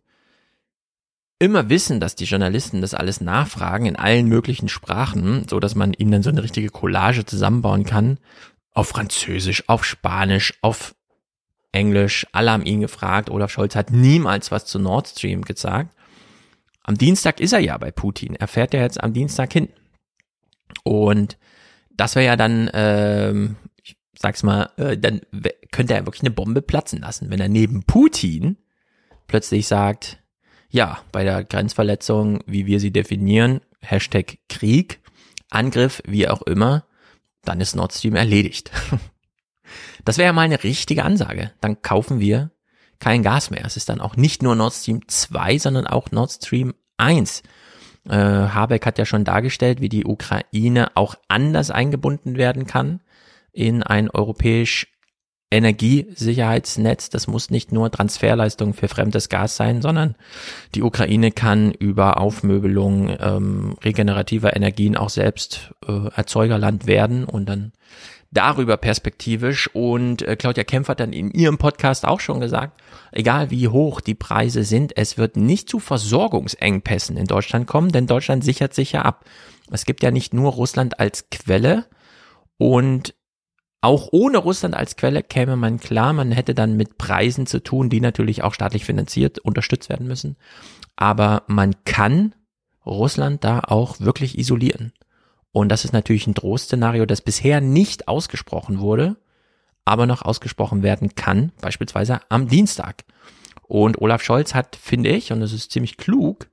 immer 1.40 1.70
wissen, 1.70 2.00
dass 2.00 2.16
die 2.16 2.26
Journalisten 2.26 2.82
das 2.82 2.94
alles 2.94 3.22
nachfragen 3.22 3.86
in 3.86 3.96
allen 3.96 4.28
möglichen 4.28 4.68
Sprachen, 4.68 5.48
so 5.50 5.60
dass 5.60 5.76
man 5.76 5.94
ihnen 5.94 6.12
dann 6.12 6.24
so 6.24 6.30
eine 6.30 6.44
richtige 6.44 6.70
Collage 6.70 7.26
zusammenbauen 7.26 7.86
kann, 7.86 8.20
auf 8.74 8.90
Französisch, 8.90 9.68
auf 9.68 9.86
Spanisch, 9.86 10.54
auf 10.62 10.96
Englisch, 11.72 12.26
alle 12.32 12.52
haben 12.52 12.66
ihn 12.66 12.82
gefragt, 12.82 13.30
Olaf 13.30 13.52
Scholz 13.52 13.76
hat 13.76 13.92
niemals 13.92 14.52
was 14.52 14.66
zu 14.66 14.80
Nord 14.80 15.08
Stream 15.08 15.44
gesagt. 15.44 15.96
Am 16.84 16.98
Dienstag 16.98 17.40
ist 17.40 17.54
er 17.54 17.60
ja 17.60 17.78
bei 17.78 17.92
Putin, 17.92 18.36
er 18.36 18.48
fährt 18.48 18.74
ja 18.74 18.82
jetzt 18.82 19.02
am 19.02 19.14
Dienstag 19.14 19.54
hin. 19.54 19.70
Und 20.90 21.38
das 21.92 22.16
wäre 22.16 22.26
ja 22.26 22.36
dann, 22.36 22.68
ähm, 22.74 23.58
ich 23.84 23.96
sag's 24.18 24.42
mal, 24.42 24.72
äh, 24.78 24.98
dann 24.98 25.22
könnte 25.72 25.94
er 25.94 26.08
wirklich 26.08 26.24
eine 26.24 26.32
Bombe 26.32 26.64
platzen 26.64 27.02
lassen, 27.02 27.30
wenn 27.30 27.40
er 27.40 27.48
neben 27.48 27.84
Putin 27.84 28.58
plötzlich 29.28 29.68
sagt, 29.68 30.18
ja, 30.72 31.00
bei 31.12 31.24
der 31.24 31.44
Grenzverletzung, 31.44 32.40
wie 32.48 32.66
wir 32.66 32.80
sie 32.80 32.90
definieren, 32.90 33.62
Hashtag 33.82 34.40
Krieg, 34.50 35.00
Angriff, 35.52 36.02
wie 36.08 36.28
auch 36.28 36.42
immer, 36.42 36.86
dann 37.44 37.62
ist 37.62 37.76
Nord 37.76 37.94
Stream 37.94 38.16
erledigt. 38.16 38.72
Das 40.04 40.18
wäre 40.18 40.26
ja 40.26 40.34
mal 40.34 40.42
eine 40.42 40.64
richtige 40.64 41.04
Ansage. 41.04 41.52
Dann 41.62 41.84
kaufen 41.84 42.20
wir 42.20 42.50
kein 42.98 43.22
Gas 43.22 43.52
mehr. 43.52 43.64
Es 43.66 43.78
ist 43.78 43.90
dann 43.90 44.02
auch 44.02 44.16
nicht 44.16 44.42
nur 44.42 44.56
Nord 44.56 44.74
Stream 44.74 45.08
2, 45.08 45.60
sondern 45.60 45.86
auch 45.86 46.10
Nord 46.10 46.32
Stream 46.32 46.74
1. 46.98 47.44
Äh, 48.10 48.16
Habeck 48.16 48.86
hat 48.86 48.98
ja 48.98 49.06
schon 49.06 49.24
dargestellt, 49.24 49.82
wie 49.82 49.90
die 49.90 50.06
Ukraine 50.06 50.92
auch 50.96 51.16
anders 51.28 51.72
eingebunden 51.72 52.38
werden 52.38 52.66
kann 52.66 53.02
in 53.52 53.84
ein 53.84 54.10
europäisch 54.10 54.88
Energiesicherheitsnetz. 55.52 57.10
Das 57.10 57.28
muss 57.28 57.50
nicht 57.50 57.72
nur 57.72 57.90
Transferleistung 57.92 58.74
für 58.74 58.88
fremdes 58.88 59.30
Gas 59.30 59.56
sein, 59.56 59.82
sondern 59.82 60.16
die 60.76 60.84
Ukraine 60.84 61.32
kann 61.32 61.72
über 61.72 62.20
Aufmöbelung 62.20 63.16
ähm, 63.20 63.76
regenerativer 63.84 64.56
Energien 64.56 64.96
auch 64.96 65.10
selbst 65.10 65.74
äh, 65.88 66.10
Erzeugerland 66.16 66.86
werden 66.86 67.26
und 67.26 67.50
dann 67.50 67.72
darüber 68.32 68.78
perspektivisch. 68.78 69.70
Und 69.74 70.22
äh, 70.22 70.36
Claudia 70.36 70.64
Kempf 70.64 70.90
hat 70.90 71.00
dann 71.00 71.14
in 71.14 71.32
ihrem 71.32 71.58
Podcast 71.58 72.06
auch 72.06 72.20
schon 72.20 72.40
gesagt, 72.40 72.80
egal 73.12 73.52
wie 73.52 73.68
hoch 73.68 74.02
die 74.02 74.16
Preise 74.16 74.64
sind, 74.64 74.96
es 74.98 75.18
wird 75.18 75.38
nicht 75.38 75.70
zu 75.70 75.80
Versorgungsengpässen 75.80 77.18
in 77.18 77.26
Deutschland 77.26 77.68
kommen, 77.68 77.92
denn 77.92 78.08
Deutschland 78.08 78.44
sichert 78.44 78.74
sich 78.74 78.92
ja 78.92 79.04
ab. 79.04 79.26
Es 79.72 79.86
gibt 79.86 80.04
ja 80.04 80.12
nicht 80.12 80.34
nur 80.34 80.52
Russland 80.52 81.00
als 81.00 81.30
Quelle 81.30 81.86
und 82.58 83.14
auch 83.82 84.10
ohne 84.12 84.40
Russland 84.40 84.76
als 84.76 84.98
Quelle 84.98 85.24
käme 85.24 85.56
man 85.56 85.80
klar, 85.80 86.12
man 86.12 86.32
hätte 86.32 86.54
dann 86.54 86.76
mit 86.76 86.98
Preisen 86.98 87.46
zu 87.46 87.64
tun, 87.64 87.90
die 87.90 88.02
natürlich 88.02 88.44
auch 88.44 88.54
staatlich 88.54 88.84
finanziert, 88.84 89.40
unterstützt 89.40 89.88
werden 89.90 90.08
müssen. 90.08 90.36
Aber 90.98 91.44
man 91.48 91.76
kann 91.86 92.36
Russland 92.86 93.44
da 93.46 93.62
auch 93.62 94.02
wirklich 94.02 94.38
isolieren. 94.38 94.92
Und 95.52 95.70
das 95.70 95.86
ist 95.86 95.94
natürlich 95.94 96.28
ein 96.28 96.34
Drohszenario, 96.34 97.06
das 97.06 97.22
bisher 97.22 97.62
nicht 97.62 98.08
ausgesprochen 98.08 98.80
wurde, 98.80 99.18
aber 99.86 100.06
noch 100.06 100.22
ausgesprochen 100.22 100.84
werden 100.84 101.16
kann, 101.16 101.52
beispielsweise 101.62 102.22
am 102.30 102.48
Dienstag. 102.48 103.06
Und 103.64 104.02
Olaf 104.02 104.22
Scholz 104.22 104.54
hat, 104.54 104.76
finde 104.76 105.10
ich, 105.10 105.32
und 105.32 105.40
das 105.40 105.54
ist 105.54 105.72
ziemlich 105.72 105.98
klug, 105.98 106.48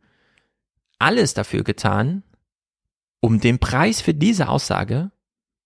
alles 0.98 1.34
dafür 1.34 1.62
getan, 1.62 2.22
um 3.20 3.40
den 3.40 3.58
Preis 3.58 4.00
für 4.00 4.14
diese 4.14 4.48
Aussage 4.48 5.10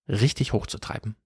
richtig 0.09 0.53
hochzutreiben. 0.53 1.17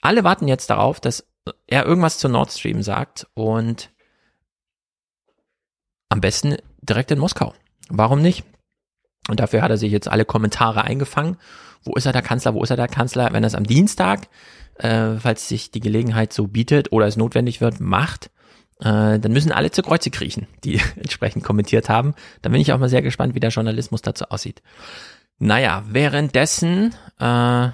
Alle 0.00 0.24
warten 0.24 0.48
jetzt 0.48 0.70
darauf, 0.70 1.00
dass 1.00 1.26
er 1.66 1.86
irgendwas 1.86 2.18
zu 2.18 2.28
Nord 2.28 2.52
Stream 2.52 2.82
sagt 2.82 3.26
und 3.34 3.92
am 6.08 6.20
besten 6.20 6.56
direkt 6.82 7.10
in 7.10 7.18
Moskau. 7.18 7.54
Warum 7.88 8.22
nicht? 8.22 8.44
Und 9.28 9.40
dafür 9.40 9.62
hat 9.62 9.70
er 9.70 9.78
sich 9.78 9.92
jetzt 9.92 10.08
alle 10.08 10.24
Kommentare 10.24 10.84
eingefangen. 10.84 11.36
Wo 11.82 11.94
ist 11.94 12.06
er 12.06 12.12
der 12.12 12.22
Kanzler? 12.22 12.54
Wo 12.54 12.62
ist 12.62 12.70
er 12.70 12.76
der 12.76 12.88
Kanzler? 12.88 13.32
Wenn 13.32 13.44
er 13.44 13.48
es 13.48 13.54
am 13.54 13.64
Dienstag, 13.64 14.28
äh, 14.76 15.16
falls 15.16 15.48
sich 15.48 15.70
die 15.70 15.80
Gelegenheit 15.80 16.32
so 16.32 16.46
bietet 16.46 16.92
oder 16.92 17.06
es 17.06 17.16
notwendig 17.16 17.60
wird, 17.60 17.80
macht, 17.80 18.30
äh, 18.80 19.18
dann 19.18 19.32
müssen 19.32 19.52
alle 19.52 19.70
zu 19.70 19.82
Kreuze 19.82 20.10
kriechen, 20.10 20.46
die 20.64 20.80
entsprechend 20.96 21.44
kommentiert 21.44 21.88
haben. 21.88 22.14
Dann 22.42 22.52
bin 22.52 22.60
ich 22.60 22.72
auch 22.72 22.78
mal 22.78 22.88
sehr 22.88 23.02
gespannt, 23.02 23.34
wie 23.34 23.40
der 23.40 23.50
Journalismus 23.50 24.02
dazu 24.02 24.26
aussieht. 24.26 24.62
Naja, 25.38 25.84
währenddessen, 25.88 26.94
äh, 27.18 27.68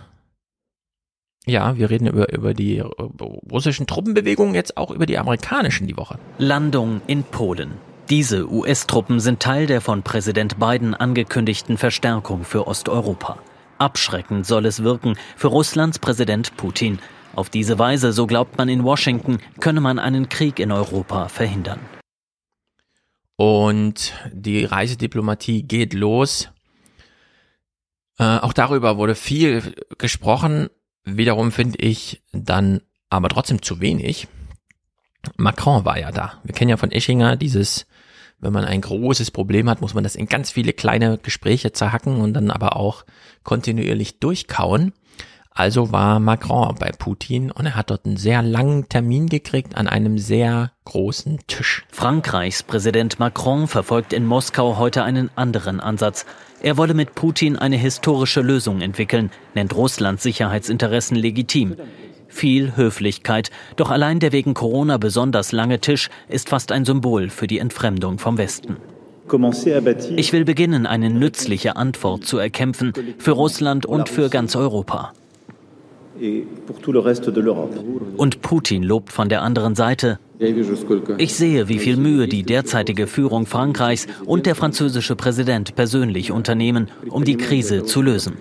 ja, 1.47 1.77
wir 1.77 1.91
reden 1.91 2.07
über, 2.07 2.33
über 2.33 2.55
die 2.55 2.81
russischen 2.81 3.87
Truppenbewegungen, 3.87 4.55
jetzt 4.55 4.77
auch 4.77 4.91
über 4.91 5.07
die 5.07 5.19
amerikanischen 5.19 5.87
die 5.87 5.97
Woche. 5.97 6.19
Landung 6.39 7.01
in 7.07 7.25
Polen. 7.25 7.90
Diese 8.11 8.51
US-Truppen 8.51 9.21
sind 9.21 9.39
Teil 9.39 9.69
der 9.69 9.81
von 9.81 10.03
Präsident 10.03 10.59
Biden 10.59 10.97
angekündigten 10.97 11.79
Verstärkung 11.79 12.43
für 12.43 12.67
Osteuropa. 12.67 13.39
Abschreckend 13.79 14.45
soll 14.45 14.67
es 14.67 14.83
wirken 14.83 15.17
für 15.37 15.47
Russlands 15.47 16.01
Präsident 16.01 16.57
Putin. 16.57 16.99
Auf 17.37 17.51
diese 17.51 17.79
Weise, 17.79 18.13
so 18.13 18.27
glaubt 18.27 18.59
man 18.59 18.69
in 18.69 18.83
Washington, 18.83 19.39
könne 19.61 19.81
man 19.81 20.01
einen 20.01 20.29
Krieg 20.29 20.59
in 20.59 20.73
Europa 20.73 21.29
verhindern. 21.29 21.79
Und 23.37 24.13
die 24.33 24.65
Reisediplomatie 24.65 25.63
geht 25.63 25.95
los. 25.95 26.49
Äh, 28.19 28.39
auch 28.39 28.53
darüber 28.53 28.97
wurde 28.97 29.15
viel 29.15 29.77
gesprochen. 29.99 30.69
Wiederum 31.05 31.53
finde 31.53 31.79
ich 31.79 32.25
dann 32.33 32.81
aber 33.09 33.29
trotzdem 33.29 33.63
zu 33.63 33.81
wenig. 33.81 34.27
Macron 35.37 35.85
war 35.85 35.99
ja 35.99 36.11
da. 36.11 36.41
Wir 36.43 36.55
kennen 36.55 36.71
ja 36.71 36.77
von 36.77 36.91
Eschinger 36.91 37.37
dieses 37.37 37.87
wenn 38.41 38.53
man 38.53 38.65
ein 38.65 38.81
großes 38.81 39.31
Problem 39.31 39.69
hat, 39.69 39.81
muss 39.81 39.95
man 39.95 40.05
das 40.05 40.17
in 40.17 40.27
ganz 40.27 40.51
viele 40.51 40.73
kleine 40.73 41.19
Gespräche 41.19 41.73
zerhacken 41.73 42.21
und 42.21 42.35
dann 42.35 42.51
aber 42.51 42.77
auch 42.77 43.05
kontinuierlich 43.43 44.19
durchkauen. 44.19 44.93
Also 45.53 45.93
war 45.93 46.21
Macron 46.21 46.77
bei 46.79 46.91
Putin 46.93 47.51
und 47.51 47.67
er 47.67 47.75
hat 47.75 47.91
dort 47.91 48.07
einen 48.07 48.17
sehr 48.17 48.41
langen 48.41 48.89
Termin 48.89 49.29
gekriegt 49.29 49.77
an 49.77 49.89
einem 49.89 50.17
sehr 50.17 50.73
großen 50.85 51.41
Tisch. 51.49 51.85
Frankreichs 51.91 52.63
Präsident 52.63 53.19
Macron 53.19 53.67
verfolgt 53.67 54.13
in 54.13 54.25
Moskau 54.25 54.79
heute 54.79 55.03
einen 55.03 55.29
anderen 55.35 55.81
Ansatz. 55.81 56.25
Er 56.63 56.77
wolle 56.77 56.95
mit 56.95 57.15
Putin 57.15 57.57
eine 57.57 57.77
historische 57.77 58.43
Lösung 58.43 58.81
entwickeln, 58.81 59.31
nennt 59.55 59.75
Russlands 59.75 60.23
Sicherheitsinteressen 60.23 61.17
legitim. 61.17 61.77
Viel 62.31 62.77
Höflichkeit, 62.77 63.51
doch 63.77 63.91
allein 63.91 64.21
der 64.21 64.33
wegen 64.33 64.55
Corona 64.55 64.97
besonders 64.97 65.53
lange 65.53 65.81
Tisch 65.81 66.09
ist 66.29 66.49
fast 66.49 66.73
ein 66.73 66.85
Symbol 66.85 67.29
für 67.29 67.47
die 67.47 67.59
Entfremdung 67.59 68.19
vom 68.19 68.39
Westen. 68.39 68.77
Ich 70.17 70.33
will 70.33 70.45
beginnen, 70.45 70.87
eine 70.87 71.11
nützliche 71.11 71.77
Antwort 71.77 72.25
zu 72.25 72.39
erkämpfen 72.39 72.93
für 73.19 73.33
Russland 73.33 73.85
und 73.87 74.09
für 74.09 74.29
ganz 74.29 74.57
Europa. 74.57 75.13
Und 78.17 78.43
Putin 78.43 78.83
lobt 78.83 79.13
von 79.13 79.29
der 79.29 79.43
anderen 79.43 79.75
Seite. 79.75 80.19
Ich 81.19 81.35
sehe, 81.35 81.69
wie 81.69 81.79
viel 81.79 81.97
Mühe 81.97 82.27
die 82.27 82.43
derzeitige 82.43 83.07
Führung 83.07 83.47
Frankreichs 83.47 84.07
und 84.25 84.47
der 84.47 84.55
französische 84.55 85.17
Präsident 85.17 85.75
persönlich 85.75 86.33
unternehmen, 86.33 86.89
um 87.09 87.25
die 87.25 87.37
Krise 87.37 87.85
zu 87.85 88.03
lösen. 88.03 88.37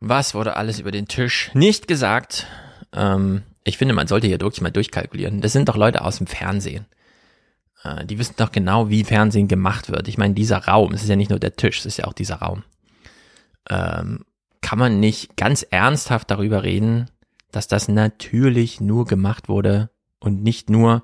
Was 0.00 0.34
wurde 0.34 0.56
alles 0.56 0.80
über 0.80 0.90
den 0.90 1.08
Tisch 1.08 1.50
nicht 1.54 1.86
gesagt? 1.86 2.46
Ähm, 2.92 3.42
ich 3.64 3.76
finde, 3.76 3.94
man 3.94 4.06
sollte 4.06 4.26
hier 4.26 4.40
wirklich 4.40 4.62
mal 4.62 4.70
durchkalkulieren. 4.70 5.42
Das 5.42 5.52
sind 5.52 5.68
doch 5.68 5.76
Leute 5.76 6.02
aus 6.02 6.18
dem 6.18 6.26
Fernsehen. 6.26 6.86
Äh, 7.84 8.06
die 8.06 8.18
wissen 8.18 8.34
doch 8.38 8.50
genau, 8.50 8.88
wie 8.88 9.04
Fernsehen 9.04 9.46
gemacht 9.46 9.90
wird. 9.90 10.08
Ich 10.08 10.18
meine, 10.18 10.34
dieser 10.34 10.64
Raum, 10.64 10.94
es 10.94 11.02
ist 11.02 11.08
ja 11.08 11.16
nicht 11.16 11.30
nur 11.30 11.38
der 11.38 11.56
Tisch, 11.56 11.80
es 11.80 11.86
ist 11.86 11.98
ja 11.98 12.06
auch 12.06 12.14
dieser 12.14 12.36
Raum. 12.36 12.64
Ähm, 13.68 14.24
kann 14.62 14.78
man 14.78 15.00
nicht 15.00 15.36
ganz 15.36 15.62
ernsthaft 15.62 16.30
darüber 16.30 16.62
reden, 16.62 17.10
dass 17.52 17.68
das 17.68 17.88
natürlich 17.88 18.80
nur 18.80 19.06
gemacht 19.06 19.48
wurde 19.48 19.90
und 20.18 20.42
nicht 20.42 20.70
nur 20.70 21.02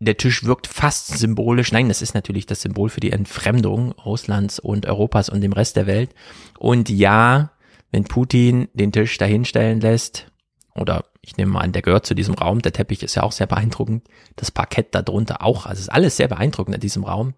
der 0.00 0.16
Tisch 0.16 0.44
wirkt 0.44 0.66
fast 0.66 1.18
symbolisch. 1.18 1.72
Nein, 1.72 1.88
das 1.88 2.02
ist 2.02 2.14
natürlich 2.14 2.46
das 2.46 2.62
Symbol 2.62 2.90
für 2.90 3.00
die 3.00 3.12
Entfremdung 3.12 3.92
Russlands 3.92 4.58
und 4.58 4.86
Europas 4.86 5.28
und 5.28 5.40
dem 5.40 5.52
Rest 5.52 5.76
der 5.76 5.86
Welt. 5.86 6.14
Und 6.58 6.88
ja, 6.88 7.50
wenn 7.94 8.02
Putin 8.02 8.66
den 8.72 8.90
Tisch 8.90 9.18
dahinstellen 9.18 9.80
lässt, 9.80 10.26
oder 10.74 11.04
ich 11.20 11.36
nehme 11.36 11.52
mal 11.52 11.60
an, 11.60 11.70
der 11.70 11.80
gehört 11.80 12.04
zu 12.04 12.16
diesem 12.16 12.34
Raum, 12.34 12.60
der 12.60 12.72
Teppich 12.72 13.04
ist 13.04 13.14
ja 13.14 13.22
auch 13.22 13.30
sehr 13.30 13.46
beeindruckend, 13.46 14.08
das 14.34 14.50
Parkett 14.50 14.96
darunter 14.96 15.44
auch, 15.44 15.64
also 15.64 15.78
ist 15.78 15.92
alles 15.92 16.16
sehr 16.16 16.26
beeindruckend 16.26 16.74
in 16.74 16.80
diesem 16.80 17.04
Raum. 17.04 17.34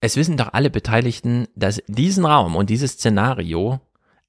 Es 0.00 0.16
wissen 0.16 0.36
doch 0.36 0.52
alle 0.52 0.68
Beteiligten, 0.68 1.46
dass 1.54 1.80
diesen 1.86 2.24
Raum 2.24 2.56
und 2.56 2.70
dieses 2.70 2.94
Szenario 2.94 3.78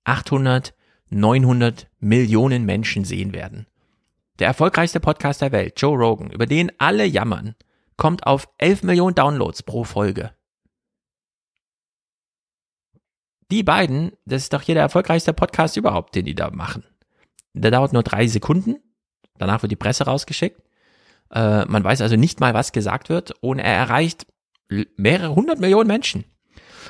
800, 0.04 0.76
900 1.10 1.88
Millionen 2.00 2.64
Menschen 2.64 3.04
sehen 3.04 3.34
werden. 3.34 3.66
Der 4.38 4.46
erfolgreichste 4.46 5.00
Podcast 5.00 5.42
der 5.42 5.52
Welt, 5.52 5.82
Joe 5.82 5.98
Rogan, 5.98 6.30
über 6.30 6.46
den 6.46 6.72
alle 6.78 7.06
jammern, 7.06 7.56
kommt 7.98 8.28
auf 8.28 8.48
11 8.60 8.84
Millionen 8.84 9.16
Downloads 9.16 9.64
pro 9.64 9.84
Folge. 9.84 10.30
Die 13.52 13.64
beiden, 13.64 14.14
das 14.26 14.44
ist 14.44 14.54
doch 14.54 14.62
hier 14.62 14.76
der 14.76 14.84
erfolgreichste 14.84 15.34
Podcast 15.34 15.78
überhaupt, 15.78 16.16
den 16.16 16.26
die 16.26 16.36
da 16.36 16.50
machen. 16.50 16.84
Der 17.54 17.72
dauert 17.72 17.94
nur 17.94 18.04
drei 18.04 18.28
Sekunden. 18.28 18.78
Danach 19.38 19.62
wird 19.62 19.72
die 19.72 19.78
Presse 19.78 20.06
rausgeschickt. 20.06 20.62
Äh, 21.32 21.66
man 21.66 21.84
weiß 21.84 22.02
also 22.02 22.16
nicht 22.16 22.40
mal, 22.40 22.54
was 22.54 22.72
gesagt 22.72 23.10
wird. 23.10 23.32
Und 23.42 23.60
er 23.60 23.74
erreicht 23.74 24.26
mehrere 24.98 25.36
hundert 25.36 25.60
Millionen 25.60 25.88
Menschen. 25.88 26.26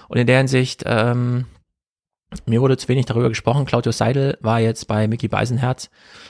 Und 0.07 0.17
in 0.17 0.27
der 0.27 0.37
Hinsicht, 0.37 0.83
ähm, 0.85 1.45
mir 2.45 2.61
wurde 2.61 2.77
zu 2.77 2.87
wenig 2.87 3.05
darüber 3.05 3.29
gesprochen. 3.29 3.65
Claudius 3.65 3.97
Seidel 3.97 4.37
war 4.41 4.59
jetzt 4.59 4.87
bei 4.87 5.07
Mickey 5.07 5.27
Beisenherz, 5.27 5.89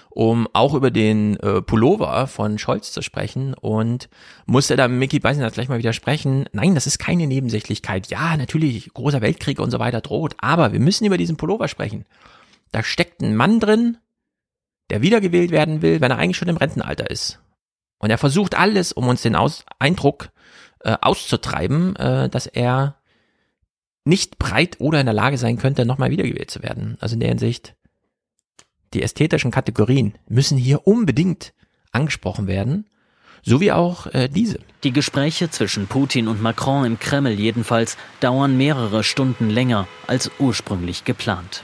um 0.09 0.47
auch 0.53 0.73
über 0.73 0.91
den 0.91 1.37
äh, 1.37 1.61
Pullover 1.61 2.27
von 2.27 2.57
Scholz 2.57 2.91
zu 2.91 3.01
sprechen 3.01 3.53
und 3.53 4.09
musste 4.45 4.75
da 4.75 4.87
Mickey 4.87 5.19
Beisenherz 5.19 5.53
gleich 5.53 5.69
mal 5.69 5.79
widersprechen. 5.79 6.45
Nein, 6.51 6.75
das 6.75 6.87
ist 6.87 6.99
keine 6.99 7.27
Nebensächlichkeit. 7.27 8.07
Ja, 8.07 8.37
natürlich, 8.37 8.93
großer 8.93 9.21
Weltkrieg 9.21 9.59
und 9.59 9.71
so 9.71 9.79
weiter 9.79 10.01
droht, 10.01 10.35
aber 10.37 10.73
wir 10.73 10.79
müssen 10.79 11.05
über 11.05 11.17
diesen 11.17 11.37
Pullover 11.37 11.67
sprechen. 11.67 12.05
Da 12.71 12.83
steckt 12.83 13.21
ein 13.21 13.35
Mann 13.35 13.59
drin, 13.59 13.97
der 14.89 15.01
wiedergewählt 15.01 15.51
werden 15.51 15.81
will, 15.81 16.01
wenn 16.01 16.11
er 16.11 16.17
eigentlich 16.17 16.37
schon 16.37 16.49
im 16.49 16.57
Rentenalter 16.57 17.09
ist. 17.09 17.39
Und 17.99 18.09
er 18.09 18.17
versucht 18.17 18.55
alles, 18.55 18.91
um 18.91 19.07
uns 19.07 19.21
den 19.21 19.35
Aus 19.35 19.63
Eindruck 19.79 20.29
äh, 20.81 20.97
auszutreiben, 21.01 21.95
äh, 21.95 22.29
dass 22.29 22.47
er 22.47 22.97
nicht 24.05 24.37
breit 24.37 24.79
oder 24.79 24.99
in 24.99 25.05
der 25.05 25.13
Lage 25.13 25.37
sein 25.37 25.57
könnte, 25.57 25.85
nochmal 25.85 26.11
wiedergewählt 26.11 26.51
zu 26.51 26.61
werden. 26.61 26.97
Also 26.99 27.13
in 27.13 27.19
der 27.19 27.29
Hinsicht, 27.29 27.75
die 28.93 29.01
ästhetischen 29.01 29.51
Kategorien 29.51 30.13
müssen 30.27 30.57
hier 30.57 30.85
unbedingt 30.87 31.53
angesprochen 31.91 32.47
werden, 32.47 32.89
so 33.43 33.59
wie 33.59 33.71
auch 33.71 34.07
äh, 34.07 34.29
diese. 34.29 34.59
Die 34.83 34.93
Gespräche 34.93 35.49
zwischen 35.49 35.87
Putin 35.87 36.27
und 36.27 36.41
Macron 36.41 36.85
im 36.85 36.99
Kreml 36.99 37.31
jedenfalls 37.31 37.97
dauern 38.19 38.57
mehrere 38.57 39.03
Stunden 39.03 39.49
länger 39.49 39.87
als 40.07 40.31
ursprünglich 40.39 41.03
geplant. 41.03 41.63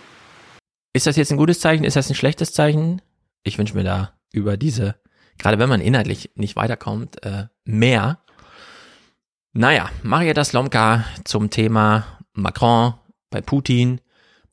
Ist 0.93 1.07
das 1.07 1.15
jetzt 1.15 1.31
ein 1.31 1.37
gutes 1.37 1.59
Zeichen? 1.59 1.83
Ist 1.83 1.95
das 1.95 2.09
ein 2.09 2.15
schlechtes 2.15 2.51
Zeichen? 2.51 3.01
Ich 3.43 3.57
wünsche 3.57 3.75
mir 3.75 3.83
da 3.83 4.13
über 4.33 4.57
diese, 4.57 4.95
gerade 5.37 5.59
wenn 5.59 5.69
man 5.69 5.81
inhaltlich 5.81 6.31
nicht 6.35 6.55
weiterkommt, 6.55 7.23
äh, 7.23 7.45
mehr. 7.63 8.19
Naja, 9.53 9.89
Maria 10.03 10.43
Slomka 10.43 11.05
zum 11.23 11.49
Thema 11.49 12.18
Macron 12.41 12.93
bei 13.29 13.41
Putin, 13.41 14.01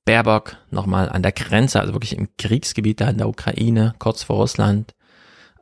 Baerbock 0.05 0.57
nochmal 0.71 1.09
an 1.09 1.23
der 1.23 1.33
Grenze, 1.33 1.81
also 1.81 1.93
wirklich 1.93 2.17
im 2.17 2.29
Kriegsgebiet 2.39 3.01
da 3.01 3.09
in 3.09 3.19
der 3.19 3.29
Ukraine, 3.29 3.95
kurz 3.99 4.23
vor 4.23 4.37
Russland. 4.37 4.95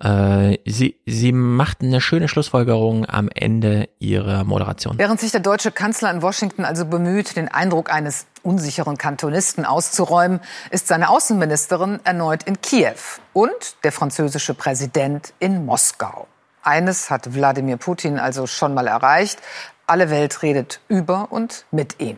Äh, 0.01 0.59
sie, 0.67 1.01
sie 1.07 1.33
macht 1.33 1.81
eine 1.81 2.01
schöne 2.01 2.29
Schlussfolgerung 2.29 3.07
am 3.09 3.31
Ende 3.35 3.89
ihrer 3.99 4.45
Moderation. 4.45 4.99
Während 4.99 5.21
sich 5.21 5.31
der 5.31 5.41
deutsche 5.41 5.71
Kanzler 5.71 6.11
in 6.11 6.21
Washington 6.21 6.65
also 6.65 6.85
bemüht, 6.85 7.37
den 7.37 7.49
Eindruck 7.49 7.93
eines 7.93 8.27
unsicheren 8.43 8.99
Kantonisten 8.99 9.65
auszuräumen, 9.65 10.41
ist 10.71 10.89
seine 10.89 11.09
Außenministerin 11.09 12.01
erneut 12.05 12.43
in 12.43 12.61
Kiew 12.61 12.97
und 13.33 13.53
der 13.83 13.93
französische 13.93 14.53
Präsident 14.53 15.33
in 15.39 15.65
Moskau. 15.65 16.27
Eines 16.63 17.11
hat 17.11 17.35
Wladimir 17.35 17.77
Putin 17.77 18.19
also 18.19 18.47
schon 18.47 18.75
mal 18.75 18.87
erreicht. 18.87 19.39
Alle 19.87 20.11
Welt 20.11 20.43
redet 20.43 20.81
über 20.89 21.31
und 21.33 21.67
mit 21.71 22.01
ihm. 22.01 22.17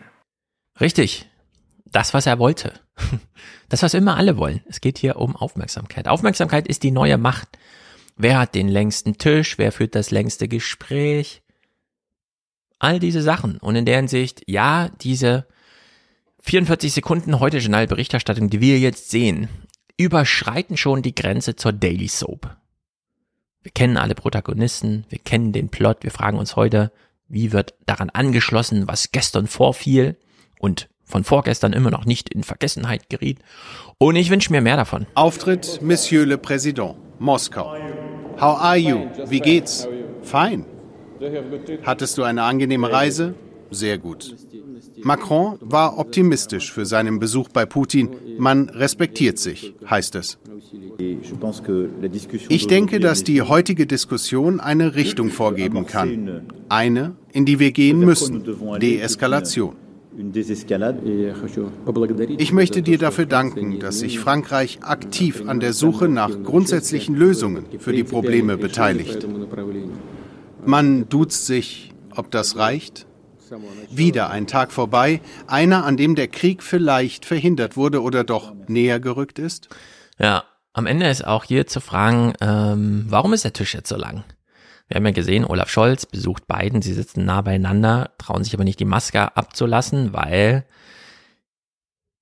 Richtig. 0.80 1.28
Das, 1.84 2.14
was 2.14 2.26
er 2.26 2.38
wollte. 2.38 2.80
Das, 3.68 3.82
was 3.82 3.94
immer 3.94 4.16
alle 4.16 4.36
wollen. 4.36 4.62
Es 4.68 4.80
geht 4.80 4.96
hier 4.96 5.16
um 5.16 5.34
Aufmerksamkeit. 5.34 6.06
Aufmerksamkeit 6.06 6.68
ist 6.68 6.84
die 6.84 6.92
neue 6.92 7.18
Macht. 7.18 7.58
Wer 8.16 8.38
hat 8.38 8.54
den 8.54 8.68
längsten 8.68 9.18
Tisch? 9.18 9.58
Wer 9.58 9.72
führt 9.72 9.96
das 9.96 10.12
längste 10.12 10.46
Gespräch? 10.46 11.42
All 12.78 13.00
diese 13.00 13.22
Sachen. 13.22 13.58
Und 13.58 13.74
in 13.74 13.84
der 13.84 13.96
Hinsicht, 13.96 14.44
ja, 14.46 14.90
diese 15.00 15.48
44 16.42 16.92
Sekunden 16.92 17.40
heute 17.40 17.58
Journalberichterstattung, 17.58 18.48
die 18.48 18.60
wir 18.60 18.78
jetzt 18.78 19.10
sehen, 19.10 19.48
überschreiten 19.96 20.76
schon 20.76 21.02
die 21.02 21.14
Grenze 21.14 21.56
zur 21.56 21.72
Daily 21.72 22.06
Soap. 22.06 22.56
Wir 23.62 23.72
kennen 23.72 23.96
alle 23.96 24.14
Protagonisten, 24.14 25.06
wir 25.08 25.18
kennen 25.18 25.52
den 25.52 25.70
Plot, 25.70 26.04
wir 26.04 26.12
fragen 26.12 26.38
uns 26.38 26.54
heute, 26.54 26.92
wie 27.28 27.52
wird 27.52 27.74
daran 27.86 28.10
angeschlossen, 28.10 28.86
was 28.86 29.12
gestern 29.12 29.46
vorfiel 29.46 30.16
und 30.58 30.88
von 31.04 31.24
vorgestern 31.24 31.72
immer 31.72 31.90
noch 31.90 32.04
nicht 32.04 32.28
in 32.28 32.42
Vergessenheit 32.42 33.08
geriet. 33.08 33.38
Und 33.98 34.16
ich 34.16 34.30
wünsche 34.30 34.52
mir 34.52 34.60
mehr 34.60 34.76
davon. 34.76 35.06
Auftritt 35.14 35.80
Monsieur 35.82 36.26
le 36.26 36.36
Président, 36.36 36.96
Moskau. 37.18 37.74
How 38.40 38.60
are 38.60 38.76
you? 38.76 39.06
Wie 39.26 39.40
geht's? 39.40 39.88
Fein. 40.22 40.66
Hattest 41.84 42.18
du 42.18 42.24
eine 42.24 42.42
angenehme 42.42 42.90
Reise? 42.90 43.34
Sehr 43.70 43.98
gut. 43.98 44.34
Macron 45.02 45.58
war 45.60 45.98
optimistisch 45.98 46.72
für 46.72 46.86
seinen 46.86 47.18
Besuch 47.18 47.48
bei 47.48 47.66
Putin. 47.66 48.10
Man 48.38 48.68
respektiert 48.68 49.38
sich, 49.38 49.74
heißt 49.88 50.14
es. 50.14 50.38
Ich 52.48 52.66
denke, 52.66 53.00
dass 53.00 53.24
die 53.24 53.42
heutige 53.42 53.86
Diskussion 53.86 54.60
eine 54.60 54.94
Richtung 54.94 55.30
vorgeben 55.30 55.86
kann. 55.86 56.42
Eine, 56.68 57.16
in 57.32 57.44
die 57.44 57.58
wir 57.58 57.72
gehen 57.72 58.00
müssen. 58.00 58.44
Deeskalation. 58.80 59.76
Ich 62.38 62.52
möchte 62.52 62.82
dir 62.82 62.96
dafür 62.96 63.26
danken, 63.26 63.78
dass 63.80 63.98
sich 63.98 64.18
Frankreich 64.18 64.78
aktiv 64.82 65.42
an 65.46 65.60
der 65.60 65.74
Suche 65.74 66.08
nach 66.08 66.42
grundsätzlichen 66.42 67.14
Lösungen 67.14 67.66
für 67.78 67.92
die 67.92 68.04
Probleme 68.04 68.56
beteiligt. 68.56 69.26
Man 70.64 71.08
duzt 71.08 71.46
sich, 71.46 71.92
ob 72.14 72.30
das 72.30 72.56
reicht? 72.56 73.06
Wieder 73.90 74.30
ein 74.30 74.46
Tag 74.46 74.72
vorbei, 74.72 75.20
einer, 75.46 75.84
an 75.84 75.96
dem 75.96 76.14
der 76.14 76.28
Krieg 76.28 76.62
vielleicht 76.62 77.24
verhindert 77.24 77.76
wurde 77.76 78.02
oder 78.02 78.24
doch 78.24 78.52
näher 78.66 79.00
gerückt 79.00 79.38
ist? 79.38 79.68
Ja, 80.18 80.44
am 80.72 80.86
Ende 80.86 81.08
ist 81.08 81.26
auch 81.26 81.44
hier 81.44 81.66
zu 81.66 81.80
fragen, 81.80 82.34
ähm, 82.40 83.06
warum 83.08 83.32
ist 83.32 83.44
der 83.44 83.52
Tisch 83.52 83.74
jetzt 83.74 83.88
so 83.88 83.96
lang? 83.96 84.24
Wir 84.88 84.96
haben 84.96 85.06
ja 85.06 85.12
gesehen, 85.12 85.44
Olaf 85.44 85.70
Scholz 85.70 86.06
besucht 86.06 86.46
Biden, 86.46 86.82
sie 86.82 86.92
sitzen 86.92 87.24
nah 87.24 87.42
beieinander, 87.42 88.10
trauen 88.18 88.44
sich 88.44 88.54
aber 88.54 88.64
nicht 88.64 88.78
die 88.78 88.84
Maske 88.84 89.36
abzulassen, 89.36 90.12
weil 90.12 90.64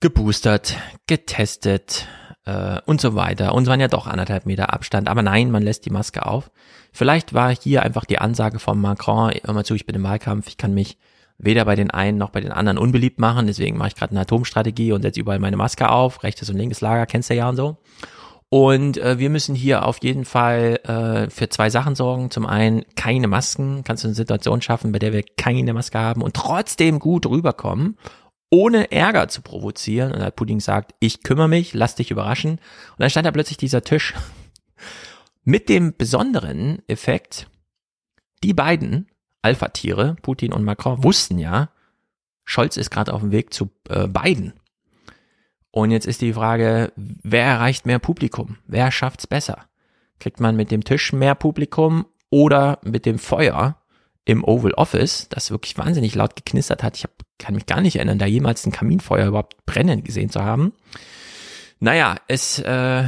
geboostert, 0.01 0.77
getestet 1.07 2.07
äh, 2.45 2.81
und 2.87 3.01
so 3.01 3.15
weiter. 3.15 3.55
Und 3.55 3.65
es 3.65 3.69
waren 3.69 3.81
ja 3.81 3.89
doch 3.89 4.07
anderthalb 4.07 4.47
Meter 4.47 4.73
Abstand. 4.73 5.09
Aber 5.09 5.23
nein, 5.23 5.51
man 5.51 5.63
lässt 5.63 5.85
die 5.87 5.91
Maske 5.91 6.27
auf. 6.27 6.51
Vielleicht 6.93 7.35
war 7.35 7.55
hier 7.55 7.83
einfach 7.83 8.05
die 8.05 8.19
Ansage 8.19 8.59
von 8.59 8.81
Macron, 8.81 9.33
hör 9.43 9.55
mal 9.55 9.65
zu, 9.65 9.75
ich 9.75 9.87
bin 9.87 9.97
im 9.97 10.03
Wahlkampf, 10.05 10.49
ich 10.49 10.57
kann 10.57 10.75
mich 10.75 10.99
weder 11.38 11.64
bei 11.64 11.75
den 11.75 11.90
einen 11.90 12.18
noch 12.18 12.31
bei 12.31 12.40
den 12.40 12.53
anderen 12.53 12.79
unbeliebt 12.79 13.18
machen, 13.18 13.47
deswegen 13.47 13.77
mache 13.77 13.88
ich 13.88 13.94
gerade 13.97 14.12
eine 14.12 14.20
Atomstrategie 14.20 14.92
und 14.92 15.03
setze 15.03 15.20
überall 15.20 15.38
meine 15.38 15.57
Maske 15.57 15.88
auf, 15.88 16.23
rechtes 16.23 16.51
und 16.51 16.57
linkes 16.57 16.81
Lager, 16.81 17.07
kennst 17.07 17.31
du 17.31 17.35
ja 17.35 17.49
und 17.49 17.57
so. 17.57 17.79
Und 18.55 18.99
äh, 18.99 19.18
wir 19.18 19.31
müssen 19.31 19.57
hier 19.57 19.85
auf 19.85 19.99
jeden 20.05 20.25
Fall 20.25 20.79
äh, 20.85 21.29
für 21.29 21.49
zwei 21.49 21.70
Sachen 21.70 21.97
sorgen. 21.97 22.31
Zum 22.31 22.47
einen 22.47 22.85
keine 22.94 23.27
Masken. 23.27 23.83
Kannst 23.83 24.05
du 24.05 24.09
eine 24.09 24.14
Situation 24.14 24.62
schaffen, 24.62 24.92
bei 24.92 25.01
der 25.01 25.12
wir 25.12 25.25
keine 25.37 25.73
Maske 25.73 25.99
haben 25.99 26.23
und 26.23 26.35
trotzdem 26.35 27.01
gut 27.01 27.27
rüberkommen, 27.27 27.99
ohne 28.51 28.92
Ärger 28.92 29.27
zu 29.27 29.42
provozieren. 29.42 30.12
Und 30.12 30.23
hat 30.23 30.37
Pudding 30.37 30.61
sagt, 30.61 30.94
ich 31.01 31.25
kümmere 31.25 31.49
mich, 31.49 31.75
lass 31.75 31.97
dich 31.97 32.12
überraschen. 32.12 32.53
Und 32.53 32.61
dann 32.99 33.11
stand 33.11 33.27
da 33.27 33.33
plötzlich 33.33 33.57
dieser 33.57 33.83
Tisch 33.83 34.14
mit 35.42 35.68
dem 35.68 35.97
besonderen 35.97 36.81
Effekt, 36.87 37.49
die 38.44 38.55
beiden 38.55 39.09
Alpha-Tiere, 39.45 40.17
Putin 40.23 40.53
und 40.53 40.65
Macron, 40.65 41.05
wussten 41.05 41.39
ja, 41.39 41.69
Scholz 42.45 42.77
ist 42.77 42.91
gerade 42.91 43.13
auf 43.13 43.21
dem 43.21 43.33
Weg 43.33 43.53
zu 43.53 43.71
äh, 43.89 44.07
Biden. 44.07 44.55
Und 45.71 45.91
jetzt 45.91 46.07
ist 46.07 46.21
die 46.21 46.33
Frage, 46.33 46.93
wer 46.97 47.45
erreicht 47.45 47.85
mehr 47.85 47.99
Publikum? 47.99 48.59
Wer 48.67 48.91
schafft's 48.91 49.27
besser? 49.27 49.67
Kriegt 50.21 50.41
man 50.41 50.57
mit 50.57 50.71
dem 50.71 50.85
Tisch 50.85 51.13
mehr 51.13 51.35
Publikum 51.35 52.07
oder 52.31 52.79
mit 52.83 53.07
dem 53.07 53.19
Feuer 53.19 53.77
im 54.25 54.45
Oval 54.45 54.73
Office, 54.75 55.29
das 55.31 55.51
wirklich 55.51 55.77
wahnsinnig 55.77 56.15
laut 56.15 56.37
geknistert 56.37 56.83
hat? 56.83 56.97
Ich 56.97 57.05
hab, 57.05 57.11
kann 57.39 57.55
mich 57.55 57.67
gar 57.67 57.81
nicht 57.81 57.97
erinnern, 57.97 58.19
da 58.19 58.27
jemals 58.27 58.65
ein 58.65 58.73
Kaminfeuer 58.73 59.27
überhaupt 59.27 59.67
brennen 59.67 60.05
gesehen 60.05 60.31
zu 60.31 60.43
haben. 60.43 60.73
Naja, 61.81 62.17
es, 62.29 62.61
äh, 62.61 63.05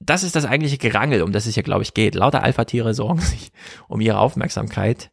das 0.00 0.24
ist 0.24 0.36
das 0.36 0.44
eigentliche 0.44 0.78
Gerangel, 0.78 1.22
um 1.22 1.32
das 1.32 1.46
es 1.46 1.54
hier, 1.54 1.62
glaube 1.62 1.84
ich, 1.84 1.94
geht. 1.94 2.14
Lauter 2.14 2.42
Alpha-Tiere 2.42 2.92
sorgen 2.92 3.20
sich 3.20 3.52
um 3.88 4.00
ihre 4.00 4.18
Aufmerksamkeit. 4.18 5.10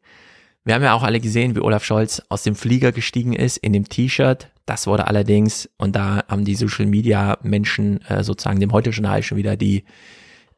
Wir 0.64 0.76
haben 0.76 0.84
ja 0.84 0.94
auch 0.94 1.04
alle 1.04 1.20
gesehen, 1.20 1.56
wie 1.56 1.60
Olaf 1.60 1.84
Scholz 1.84 2.22
aus 2.30 2.44
dem 2.44 2.56
Flieger 2.56 2.92
gestiegen 2.92 3.34
ist 3.34 3.58
in 3.58 3.74
dem 3.74 3.90
T-Shirt. 3.90 4.50
Das 4.68 4.86
wurde 4.86 5.08
allerdings, 5.08 5.70
und 5.78 5.96
da 5.96 6.24
haben 6.28 6.46
die 6.46 6.56
Social 6.56 6.86
Media 6.86 7.40
Menschen 7.42 8.02
äh, 8.06 8.24
sozusagen 8.24 8.60
dem 8.60 8.72
Heute-Journal 8.72 9.24
schon 9.24 9.40
wieder 9.40 9.58
die 9.58 9.86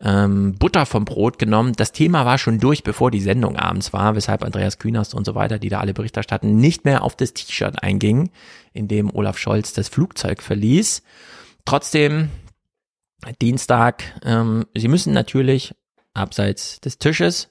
ähm, 0.01 0.55
Butter 0.59 0.85
vom 0.85 1.05
Brot 1.05 1.39
genommen. 1.39 1.71
Das 1.77 1.93
Thema 1.93 2.25
war 2.25 2.37
schon 2.37 2.59
durch, 2.59 2.83
bevor 2.83 3.11
die 3.11 3.21
Sendung 3.21 3.55
abends 3.55 3.93
war, 3.93 4.15
weshalb 4.15 4.43
Andreas 4.43 4.77
Künast 4.77 5.15
und 5.15 5.25
so 5.25 5.35
weiter, 5.35 5.57
die 5.57 5.69
da 5.69 5.79
alle 5.79 5.93
Bericht 5.93 6.17
erstatten, 6.17 6.57
nicht 6.57 6.83
mehr 6.83 7.03
auf 7.03 7.15
das 7.15 7.33
T-Shirt 7.33 7.81
eingingen, 7.81 8.29
in 8.73 8.89
dem 8.89 9.09
Olaf 9.15 9.37
Scholz 9.37 9.71
das 9.71 9.87
Flugzeug 9.87 10.41
verließ. 10.41 11.01
Trotzdem, 11.63 12.29
Dienstag, 13.41 14.03
ähm, 14.25 14.65
sie 14.75 14.89
müssen 14.89 15.13
natürlich 15.13 15.73
abseits 16.13 16.81
des 16.81 16.99
Tisches 16.99 17.49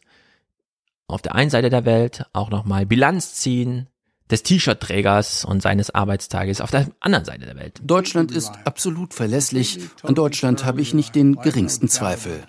auf 1.12 1.22
der 1.22 1.34
einen 1.34 1.50
Seite 1.50 1.70
der 1.70 1.84
Welt 1.84 2.26
auch 2.32 2.50
nochmal 2.50 2.86
Bilanz 2.86 3.34
ziehen 3.34 3.88
des 4.30 4.42
T-Shirt-Trägers 4.42 5.44
und 5.44 5.62
seines 5.62 5.94
Arbeitstages 5.94 6.60
auf 6.60 6.70
der 6.70 6.86
anderen 7.00 7.24
Seite 7.24 7.44
der 7.44 7.56
Welt. 7.56 7.80
Deutschland 7.84 8.32
ist 8.32 8.50
absolut 8.64 9.12
verlässlich. 9.12 9.78
An 10.02 10.14
Deutschland 10.14 10.64
habe 10.64 10.80
ich 10.80 10.94
nicht 10.94 11.14
den 11.14 11.36
geringsten 11.36 11.88
Zweifel. 11.88 12.42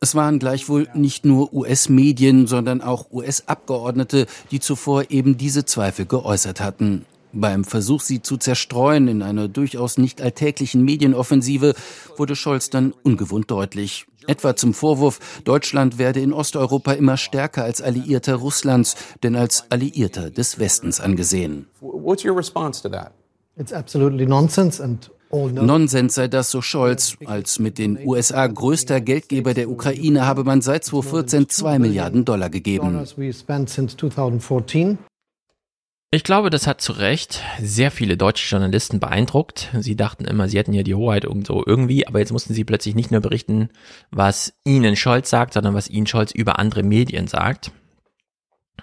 Es 0.00 0.14
waren 0.14 0.38
gleichwohl 0.38 0.88
nicht 0.94 1.24
nur 1.24 1.52
US-Medien, 1.52 2.46
sondern 2.46 2.80
auch 2.80 3.10
US-Abgeordnete, 3.12 4.26
die 4.50 4.58
zuvor 4.58 5.10
eben 5.10 5.36
diese 5.36 5.64
Zweifel 5.64 6.06
geäußert 6.06 6.60
hatten. 6.60 7.04
Beim 7.32 7.64
Versuch, 7.64 8.00
sie 8.00 8.22
zu 8.22 8.36
zerstreuen 8.36 9.08
in 9.08 9.22
einer 9.22 9.48
durchaus 9.48 9.98
nicht 9.98 10.20
alltäglichen 10.20 10.82
Medienoffensive, 10.84 11.74
wurde 12.16 12.36
Scholz 12.36 12.70
dann 12.70 12.92
ungewohnt 13.02 13.50
deutlich. 13.50 14.06
Etwa 14.26 14.54
zum 14.56 14.74
Vorwurf, 14.74 15.18
Deutschland 15.44 15.98
werde 15.98 16.20
in 16.20 16.32
Osteuropa 16.32 16.92
immer 16.92 17.16
stärker 17.16 17.64
als 17.64 17.80
Alliierter 17.80 18.36
Russlands, 18.36 18.96
denn 19.22 19.36
als 19.36 19.64
Alliierter 19.70 20.30
des 20.30 20.58
Westens 20.58 21.00
angesehen. 21.00 21.66
What's 21.80 22.24
your 22.24 22.36
response 22.36 22.82
to 22.82 22.88
that? 22.88 23.12
It's 23.56 23.72
absolutely 23.72 24.26
nonsense 24.26 24.82
and 24.82 25.10
Nonsens 25.32 26.16
sei 26.16 26.26
das, 26.26 26.50
so 26.50 26.60
Scholz. 26.60 27.16
Als 27.24 27.60
mit 27.60 27.78
den 27.78 27.98
USA 28.04 28.46
größter 28.48 29.00
Geldgeber 29.00 29.54
der 29.54 29.70
Ukraine 29.70 30.26
habe 30.26 30.42
man 30.42 30.60
seit 30.60 30.84
2014 30.84 31.48
zwei 31.48 31.78
Milliarden 31.78 32.24
Dollar 32.24 32.50
gegeben. 32.50 32.98
Ich 36.12 36.24
glaube, 36.24 36.50
das 36.50 36.66
hat 36.66 36.80
zu 36.80 36.90
Recht 36.92 37.40
sehr 37.60 37.92
viele 37.92 38.16
deutsche 38.16 38.50
Journalisten 38.50 38.98
beeindruckt. 38.98 39.68
Sie 39.78 39.94
dachten 39.94 40.24
immer, 40.24 40.48
sie 40.48 40.58
hätten 40.58 40.72
ja 40.72 40.82
die 40.82 40.96
Hoheit 40.96 41.22
irgendwo 41.22 41.62
irgendwie, 41.64 42.04
aber 42.04 42.18
jetzt 42.18 42.32
mussten 42.32 42.52
sie 42.52 42.64
plötzlich 42.64 42.96
nicht 42.96 43.12
nur 43.12 43.20
berichten, 43.20 43.68
was 44.10 44.54
ihnen 44.64 44.96
Scholz 44.96 45.30
sagt, 45.30 45.54
sondern 45.54 45.74
was 45.74 45.88
ihnen 45.88 46.08
Scholz 46.08 46.32
über 46.32 46.58
andere 46.58 46.82
Medien 46.82 47.28
sagt. 47.28 47.70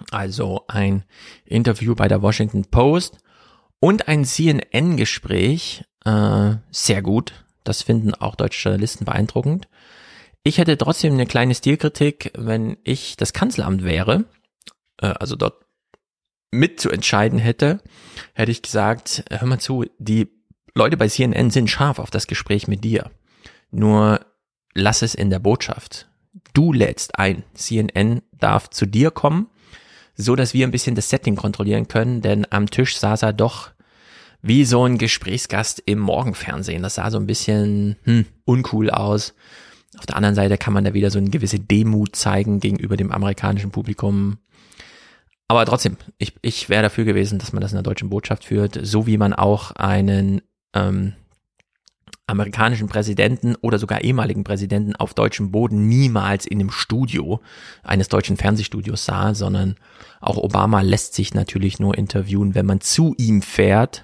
Also 0.09 0.63
ein 0.69 1.03
Interview 1.43 1.95
bei 1.95 2.07
der 2.07 2.21
Washington 2.21 2.63
Post 2.71 3.17
und 3.81 4.07
ein 4.07 4.23
CNN-Gespräch, 4.23 5.83
äh, 6.05 6.55
sehr 6.71 7.01
gut. 7.01 7.45
Das 7.65 7.81
finden 7.81 8.13
auch 8.13 8.35
deutsche 8.35 8.69
Journalisten 8.69 9.03
beeindruckend. 9.03 9.67
Ich 10.43 10.59
hätte 10.59 10.77
trotzdem 10.77 11.11
eine 11.11 11.25
kleine 11.25 11.55
Stilkritik, 11.55 12.31
wenn 12.37 12.77
ich 12.85 13.17
das 13.17 13.33
Kanzleramt 13.33 13.83
wäre, 13.83 14.23
äh, 15.01 15.07
also 15.07 15.35
dort 15.35 15.66
mitzuentscheiden 16.51 17.39
hätte, 17.39 17.81
hätte 18.33 18.51
ich 18.51 18.61
gesagt, 18.61 19.23
hör 19.29 19.47
mal 19.47 19.59
zu, 19.59 19.85
die 19.97 20.29
Leute 20.73 20.97
bei 20.97 21.07
CNN 21.07 21.49
sind 21.49 21.69
scharf 21.69 21.99
auf 21.99 22.11
das 22.11 22.27
Gespräch 22.27 22.67
mit 22.67 22.83
dir. 22.83 23.11
Nur 23.71 24.21
lass 24.73 25.01
es 25.01 25.15
in 25.15 25.29
der 25.29 25.39
Botschaft. 25.39 26.07
Du 26.53 26.71
lädst 26.71 27.19
ein. 27.19 27.43
CNN 27.53 28.21
darf 28.31 28.69
zu 28.69 28.85
dir 28.85 29.11
kommen, 29.11 29.47
so 30.15 30.35
dass 30.35 30.53
wir 30.53 30.65
ein 30.65 30.71
bisschen 30.71 30.95
das 30.95 31.09
Setting 31.09 31.35
kontrollieren 31.35 31.87
können, 31.87 32.21
denn 32.21 32.47
am 32.49 32.69
Tisch 32.69 32.97
saß 32.97 33.23
er 33.23 33.33
doch 33.33 33.71
wie 34.41 34.65
so 34.65 34.85
ein 34.85 34.97
Gesprächsgast 34.97 35.81
im 35.85 35.99
Morgenfernsehen. 35.99 36.83
Das 36.83 36.95
sah 36.95 37.11
so 37.11 37.17
ein 37.17 37.27
bisschen 37.27 37.97
hm, 38.03 38.25
uncool 38.45 38.89
aus. 38.89 39.33
Auf 39.97 40.05
der 40.05 40.15
anderen 40.15 40.35
Seite 40.35 40.57
kann 40.57 40.73
man 40.73 40.83
da 40.83 40.93
wieder 40.93 41.09
so 41.09 41.17
eine 41.17 41.29
gewisse 41.29 41.59
Demut 41.59 42.15
zeigen 42.15 42.59
gegenüber 42.59 42.97
dem 42.97 43.11
amerikanischen 43.11 43.71
Publikum. 43.71 44.37
Aber 45.47 45.65
trotzdem, 45.65 45.97
ich, 46.17 46.33
ich 46.41 46.69
wäre 46.69 46.83
dafür 46.83 47.05
gewesen, 47.05 47.39
dass 47.39 47.53
man 47.53 47.61
das 47.61 47.71
in 47.71 47.77
der 47.77 47.83
deutschen 47.83 48.09
Botschaft 48.09 48.45
führt, 48.45 48.77
so 48.81 49.07
wie 49.07 49.17
man 49.17 49.33
auch 49.33 49.71
einen 49.71 50.41
ähm, 50.73 51.13
amerikanischen 52.27 52.89
Präsidenten 52.89 53.55
oder 53.55 53.79
sogar 53.79 54.01
ehemaligen 54.01 54.43
Präsidenten 54.43 54.95
auf 54.97 55.13
deutschem 55.13 55.51
Boden 55.51 55.87
niemals 55.87 56.45
in 56.45 56.59
einem 56.59 56.71
Studio 56.71 57.39
eines 57.83 58.09
deutschen 58.09 58.35
Fernsehstudios 58.35 59.05
sah, 59.05 59.33
sondern 59.33 59.75
auch 60.19 60.35
Obama 60.35 60.81
lässt 60.81 61.13
sich 61.13 61.33
natürlich 61.33 61.79
nur 61.79 61.97
interviewen, 61.97 62.53
wenn 62.53 62.65
man 62.65 62.81
zu 62.81 63.15
ihm 63.17 63.41
fährt. 63.41 64.03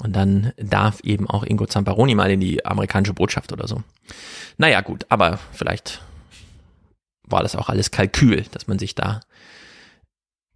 Und 0.00 0.14
dann 0.14 0.52
darf 0.56 1.00
eben 1.00 1.28
auch 1.28 1.42
Ingo 1.42 1.66
Zamparoni 1.66 2.14
mal 2.14 2.30
in 2.30 2.38
die 2.38 2.64
amerikanische 2.64 3.14
Botschaft 3.14 3.52
oder 3.52 3.66
so. 3.66 3.82
Naja, 4.56 4.80
gut, 4.80 5.06
aber 5.08 5.40
vielleicht 5.50 6.02
war 7.24 7.42
das 7.42 7.56
auch 7.56 7.68
alles 7.68 7.90
Kalkül, 7.90 8.44
dass 8.52 8.68
man 8.68 8.78
sich 8.78 8.94
da 8.94 9.20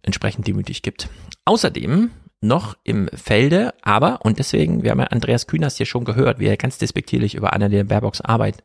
entsprechend 0.03 0.47
demütig 0.47 0.81
gibt. 0.81 1.09
Außerdem 1.45 2.11
noch 2.41 2.77
im 2.83 3.07
Felde, 3.13 3.73
aber, 3.81 4.19
und 4.23 4.37
deswegen, 4.37 4.83
wir 4.83 4.91
haben 4.91 4.99
ja 4.99 5.07
Andreas 5.07 5.47
Kühners 5.47 5.77
hier 5.77 5.85
schon 5.85 6.05
gehört, 6.05 6.39
wie 6.39 6.47
er 6.47 6.57
ganz 6.57 6.77
despektierlich 6.77 7.35
über 7.35 7.53
Annalena 7.53 7.83
Baerbocks 7.83 8.21
Arbeit 8.21 8.63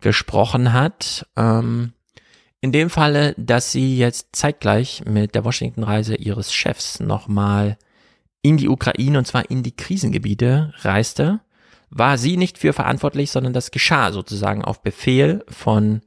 gesprochen 0.00 0.72
hat. 0.72 1.26
Ähm, 1.36 1.92
in 2.60 2.72
dem 2.72 2.90
Falle, 2.90 3.34
dass 3.36 3.72
sie 3.72 3.98
jetzt 3.98 4.34
zeitgleich 4.34 5.04
mit 5.06 5.34
der 5.34 5.44
Washington-Reise 5.44 6.16
ihres 6.16 6.52
Chefs 6.52 6.98
nochmal 6.98 7.76
in 8.42 8.56
die 8.56 8.68
Ukraine 8.68 9.18
und 9.18 9.26
zwar 9.26 9.50
in 9.50 9.62
die 9.62 9.76
Krisengebiete 9.76 10.72
reiste, 10.80 11.40
war 11.90 12.18
sie 12.18 12.36
nicht 12.36 12.58
für 12.58 12.72
verantwortlich, 12.72 13.30
sondern 13.30 13.52
das 13.52 13.70
geschah 13.70 14.12
sozusagen 14.12 14.64
auf 14.64 14.82
Befehl 14.82 15.44
von 15.48 16.02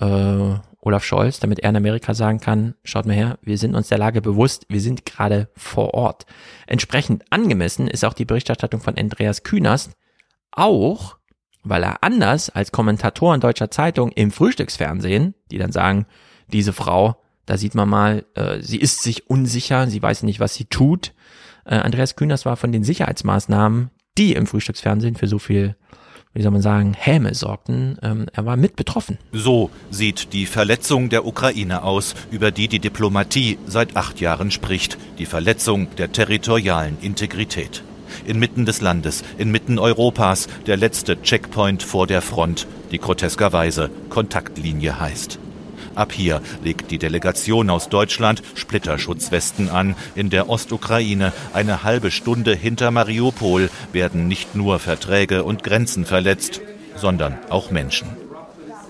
äh, 0.00 0.54
Olaf 0.82 1.04
Scholz, 1.04 1.38
damit 1.38 1.60
er 1.60 1.70
in 1.70 1.76
Amerika 1.76 2.12
sagen 2.12 2.40
kann, 2.40 2.74
schaut 2.82 3.06
mal 3.06 3.14
her, 3.14 3.38
wir 3.40 3.56
sind 3.56 3.76
uns 3.76 3.88
der 3.88 3.98
Lage 3.98 4.20
bewusst, 4.20 4.66
wir 4.68 4.80
sind 4.80 5.06
gerade 5.06 5.48
vor 5.56 5.94
Ort. 5.94 6.26
Entsprechend 6.66 7.24
angemessen 7.30 7.86
ist 7.86 8.04
auch 8.04 8.14
die 8.14 8.24
Berichterstattung 8.24 8.80
von 8.80 8.98
Andreas 8.98 9.44
Künast, 9.44 9.92
auch 10.50 11.16
weil 11.62 11.84
er 11.84 12.02
anders 12.02 12.50
als 12.50 12.72
Kommentatoren 12.72 13.40
deutscher 13.40 13.70
Zeitung 13.70 14.10
im 14.10 14.32
Frühstücksfernsehen, 14.32 15.34
die 15.52 15.58
dann 15.58 15.70
sagen, 15.70 16.06
diese 16.48 16.72
Frau, 16.72 17.16
da 17.46 17.56
sieht 17.56 17.76
man 17.76 17.88
mal, 17.88 18.24
äh, 18.34 18.60
sie 18.60 18.78
ist 18.78 19.02
sich 19.04 19.30
unsicher, 19.30 19.86
sie 19.86 20.02
weiß 20.02 20.24
nicht, 20.24 20.40
was 20.40 20.54
sie 20.54 20.64
tut. 20.64 21.14
Äh, 21.64 21.76
Andreas 21.76 22.16
Künast 22.16 22.44
war 22.44 22.56
von 22.56 22.72
den 22.72 22.82
Sicherheitsmaßnahmen, 22.82 23.90
die 24.18 24.34
im 24.34 24.48
Frühstücksfernsehen 24.48 25.14
für 25.14 25.28
so 25.28 25.38
viel 25.38 25.76
wie 26.34 26.42
soll 26.42 26.50
man 26.50 26.62
sagen, 26.62 26.94
Häme 26.94 27.34
sorgten. 27.34 27.98
Ähm, 28.02 28.26
er 28.32 28.46
war 28.46 28.56
mit 28.56 28.76
betroffen. 28.76 29.18
So 29.32 29.70
sieht 29.90 30.32
die 30.32 30.46
Verletzung 30.46 31.08
der 31.08 31.26
Ukraine 31.26 31.82
aus, 31.82 32.14
über 32.30 32.50
die 32.50 32.68
die 32.68 32.78
Diplomatie 32.78 33.58
seit 33.66 33.96
acht 33.96 34.20
Jahren 34.20 34.50
spricht. 34.50 34.98
Die 35.18 35.26
Verletzung 35.26 35.88
der 35.96 36.12
territorialen 36.12 36.96
Integrität. 37.00 37.82
Inmitten 38.26 38.66
des 38.66 38.80
Landes, 38.80 39.24
inmitten 39.38 39.78
Europas, 39.78 40.48
der 40.66 40.76
letzte 40.76 41.20
Checkpoint 41.22 41.82
vor 41.82 42.06
der 42.06 42.20
Front, 42.20 42.66
die 42.90 42.98
groteskerweise 42.98 43.90
Kontaktlinie 44.10 45.00
heißt. 45.00 45.38
Ab 45.94 46.12
hier 46.12 46.40
legt 46.64 46.90
die 46.90 46.98
Delegation 46.98 47.68
aus 47.70 47.88
Deutschland 47.88 48.42
Splitterschutzwesten 48.54 49.68
an. 49.68 49.94
In 50.14 50.30
der 50.30 50.48
Ostukraine, 50.48 51.32
eine 51.52 51.82
halbe 51.82 52.10
Stunde 52.10 52.54
hinter 52.54 52.90
Mariupol, 52.90 53.70
werden 53.92 54.28
nicht 54.28 54.54
nur 54.54 54.78
Verträge 54.78 55.44
und 55.44 55.62
Grenzen 55.62 56.04
verletzt, 56.04 56.60
sondern 56.96 57.38
auch 57.50 57.70
Menschen. 57.70 58.08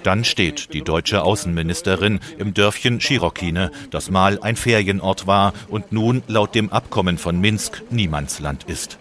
Dann 0.03 0.25
steht 0.25 0.75
die 0.75 0.83
deutsche 0.83 1.23
Außenministerin 1.23 2.21
im 2.39 2.55
Dörfchen 2.55 3.01
Schirokine, 3.01 3.71
das 3.91 4.11
mal 4.11 4.41
ein 4.43 4.57
Ferienort 4.57 5.27
war 5.27 5.53
und 5.69 5.93
nun 5.93 6.23
laut 6.27 6.55
dem 6.55 6.71
Abkommen 6.71 7.19
von 7.19 7.41
Minsk 7.41 7.83
Niemandsland 7.91 8.65
ist. 8.65 8.99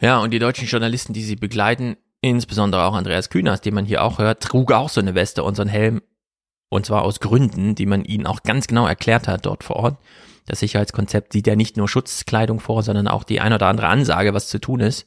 Ja, 0.00 0.18
und 0.18 0.32
die 0.32 0.38
deutschen 0.38 0.66
Journalisten, 0.66 1.14
die 1.14 1.22
sie 1.22 1.36
begleiten, 1.36 1.96
insbesondere 2.20 2.84
auch 2.84 2.94
Andreas 2.94 3.30
Kühners, 3.30 3.62
den 3.62 3.74
man 3.74 3.86
hier 3.86 4.02
auch 4.02 4.18
hört, 4.18 4.42
trug 4.42 4.72
auch 4.72 4.90
so 4.90 5.00
eine 5.00 5.14
Weste 5.14 5.44
und 5.44 5.54
so 5.54 5.62
einen 5.62 5.70
Helm 5.70 6.02
und 6.74 6.84
zwar 6.84 7.02
aus 7.02 7.20
Gründen, 7.20 7.76
die 7.76 7.86
man 7.86 8.04
ihnen 8.04 8.26
auch 8.26 8.42
ganz 8.42 8.66
genau 8.66 8.84
erklärt 8.84 9.28
hat 9.28 9.46
dort 9.46 9.62
vor 9.62 9.76
Ort. 9.76 9.96
Das 10.46 10.58
Sicherheitskonzept 10.58 11.32
sieht 11.32 11.46
ja 11.46 11.54
nicht 11.54 11.76
nur 11.76 11.88
Schutzkleidung 11.88 12.58
vor, 12.58 12.82
sondern 12.82 13.06
auch 13.06 13.22
die 13.22 13.40
ein 13.40 13.52
oder 13.52 13.68
andere 13.68 13.86
Ansage, 13.86 14.34
was 14.34 14.48
zu 14.48 14.58
tun 14.58 14.80
ist, 14.80 15.06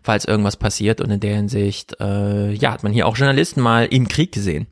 falls 0.00 0.26
irgendwas 0.26 0.56
passiert. 0.56 1.00
Und 1.00 1.10
in 1.10 1.18
der 1.18 1.34
Hinsicht, 1.34 2.00
äh, 2.00 2.52
ja, 2.52 2.70
hat 2.70 2.84
man 2.84 2.92
hier 2.92 3.08
auch 3.08 3.16
Journalisten 3.16 3.60
mal 3.60 3.86
im 3.86 4.06
Krieg 4.06 4.30
gesehen. 4.30 4.68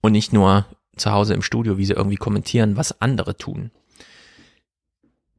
Und 0.00 0.12
nicht 0.12 0.32
nur 0.32 0.64
zu 0.96 1.10
Hause 1.10 1.34
im 1.34 1.42
Studio, 1.42 1.76
wie 1.76 1.86
sie 1.86 1.94
irgendwie 1.94 2.16
kommentieren, 2.16 2.76
was 2.76 3.00
andere 3.00 3.36
tun. 3.36 3.72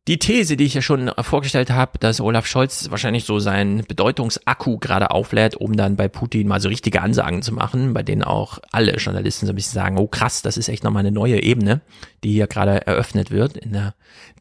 Die 0.10 0.20
These, 0.20 0.58
die 0.58 0.66
ich 0.66 0.74
ja 0.74 0.82
schon 0.82 1.10
vorgestellt 1.22 1.72
habe, 1.72 1.98
dass 1.98 2.20
Olaf 2.20 2.46
Scholz 2.46 2.92
wahrscheinlich 2.92 3.24
so 3.24 3.40
seinen 3.40 3.86
Bedeutungsakku 3.86 4.78
gerade 4.78 5.12
auflädt, 5.12 5.56
um 5.56 5.78
dann 5.78 5.96
bei 5.96 6.10
Putin 6.10 6.50
mal 6.50 6.60
so 6.60 6.68
richtige 6.68 7.02
Ansagen 7.02 7.42
zu 7.42 7.54
machen, 7.54 7.94
bei 7.94 8.04
denen 8.04 8.22
auch 8.22 8.60
alle 8.72 8.98
Journalisten 8.98 9.46
so 9.46 9.54
ein 9.54 9.56
bisschen 9.56 9.76
sagen, 9.76 9.98
oh 9.98 10.08
krass, 10.08 10.42
das 10.42 10.58
ist 10.58 10.68
echt 10.68 10.84
nochmal 10.84 11.02
eine 11.02 11.14
neue 11.14 11.42
Ebene, 11.42 11.80
die 12.26 12.34
hier 12.34 12.48
gerade 12.48 12.86
eröffnet 12.86 13.32
wird 13.32 13.56
in 13.56 13.72
der 13.72 13.96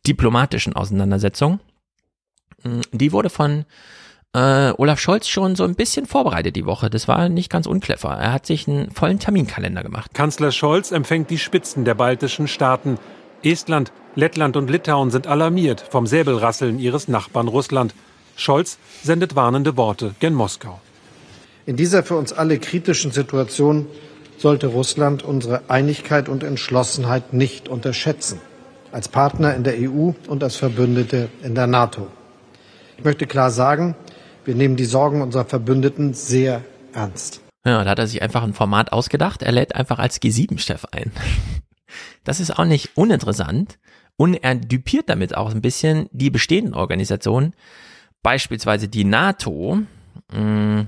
diplomatischen 0.04 0.74
Auseinandersetzung. 0.74 1.60
Mm, 2.64 2.80
die 2.90 3.12
wurde 3.12 3.30
von 3.30 3.64
äh, 4.34 4.72
Olaf 4.76 4.98
Scholz 4.98 5.28
schon 5.28 5.54
so 5.54 5.62
ein 5.62 5.76
bisschen 5.76 6.06
vorbereitet 6.06 6.56
die 6.56 6.66
Woche. 6.66 6.90
Das 6.90 7.06
war 7.06 7.28
nicht 7.28 7.50
ganz 7.50 7.66
unclever. 7.68 8.10
Er 8.10 8.32
hat 8.32 8.46
sich 8.46 8.66
einen 8.66 8.90
vollen 8.90 9.20
Terminkalender 9.20 9.84
gemacht. 9.84 10.12
Kanzler 10.12 10.50
Scholz 10.50 10.90
empfängt 10.90 11.30
die 11.30 11.38
Spitzen 11.38 11.84
der 11.84 11.94
baltischen 11.94 12.48
Staaten. 12.48 12.98
Estland, 13.44 13.92
Lettland 14.14 14.56
und 14.56 14.70
Litauen 14.70 15.10
sind 15.10 15.26
alarmiert 15.26 15.80
vom 15.80 16.06
Säbelrasseln 16.06 16.78
ihres 16.78 17.08
Nachbarn 17.08 17.48
Russland. 17.48 17.94
Scholz 18.36 18.78
sendet 19.02 19.34
warnende 19.34 19.76
Worte 19.76 20.14
gen 20.20 20.34
Moskau. 20.34 20.80
In 21.66 21.76
dieser 21.76 22.02
für 22.02 22.16
uns 22.16 22.32
alle 22.32 22.58
kritischen 22.58 23.12
Situation 23.12 23.86
sollte 24.38 24.66
Russland 24.66 25.22
unsere 25.22 25.62
Einigkeit 25.68 26.28
und 26.28 26.42
Entschlossenheit 26.42 27.32
nicht 27.32 27.68
unterschätzen, 27.68 28.40
als 28.90 29.08
Partner 29.08 29.54
in 29.54 29.62
der 29.62 29.74
EU 29.78 30.12
und 30.26 30.42
als 30.42 30.56
Verbündete 30.56 31.28
in 31.42 31.54
der 31.54 31.66
NATO. 31.66 32.08
Ich 32.98 33.04
möchte 33.04 33.26
klar 33.26 33.50
sagen, 33.50 33.94
wir 34.44 34.54
nehmen 34.54 34.76
die 34.76 34.84
Sorgen 34.84 35.22
unserer 35.22 35.44
Verbündeten 35.44 36.14
sehr 36.14 36.62
ernst. 36.92 37.40
Ja, 37.64 37.84
da 37.84 37.90
hat 37.90 37.98
er 37.98 38.08
sich 38.08 38.20
einfach 38.22 38.42
ein 38.42 38.54
Format 38.54 38.92
ausgedacht. 38.92 39.42
Er 39.42 39.52
lädt 39.52 39.76
einfach 39.76 40.00
als 40.00 40.20
G7-Chef 40.20 40.84
ein. 40.90 41.12
Das 42.24 42.40
ist 42.40 42.58
auch 42.58 42.64
nicht 42.64 42.96
uninteressant. 42.96 43.78
Und 44.16 44.34
er 44.34 44.54
düpiert 44.54 45.08
damit 45.08 45.36
auch 45.36 45.50
ein 45.50 45.62
bisschen 45.62 46.08
die 46.12 46.30
bestehenden 46.30 46.74
Organisationen, 46.74 47.54
beispielsweise 48.22 48.88
die 48.88 49.04
NATO. 49.04 49.78
Mm, 50.32 50.82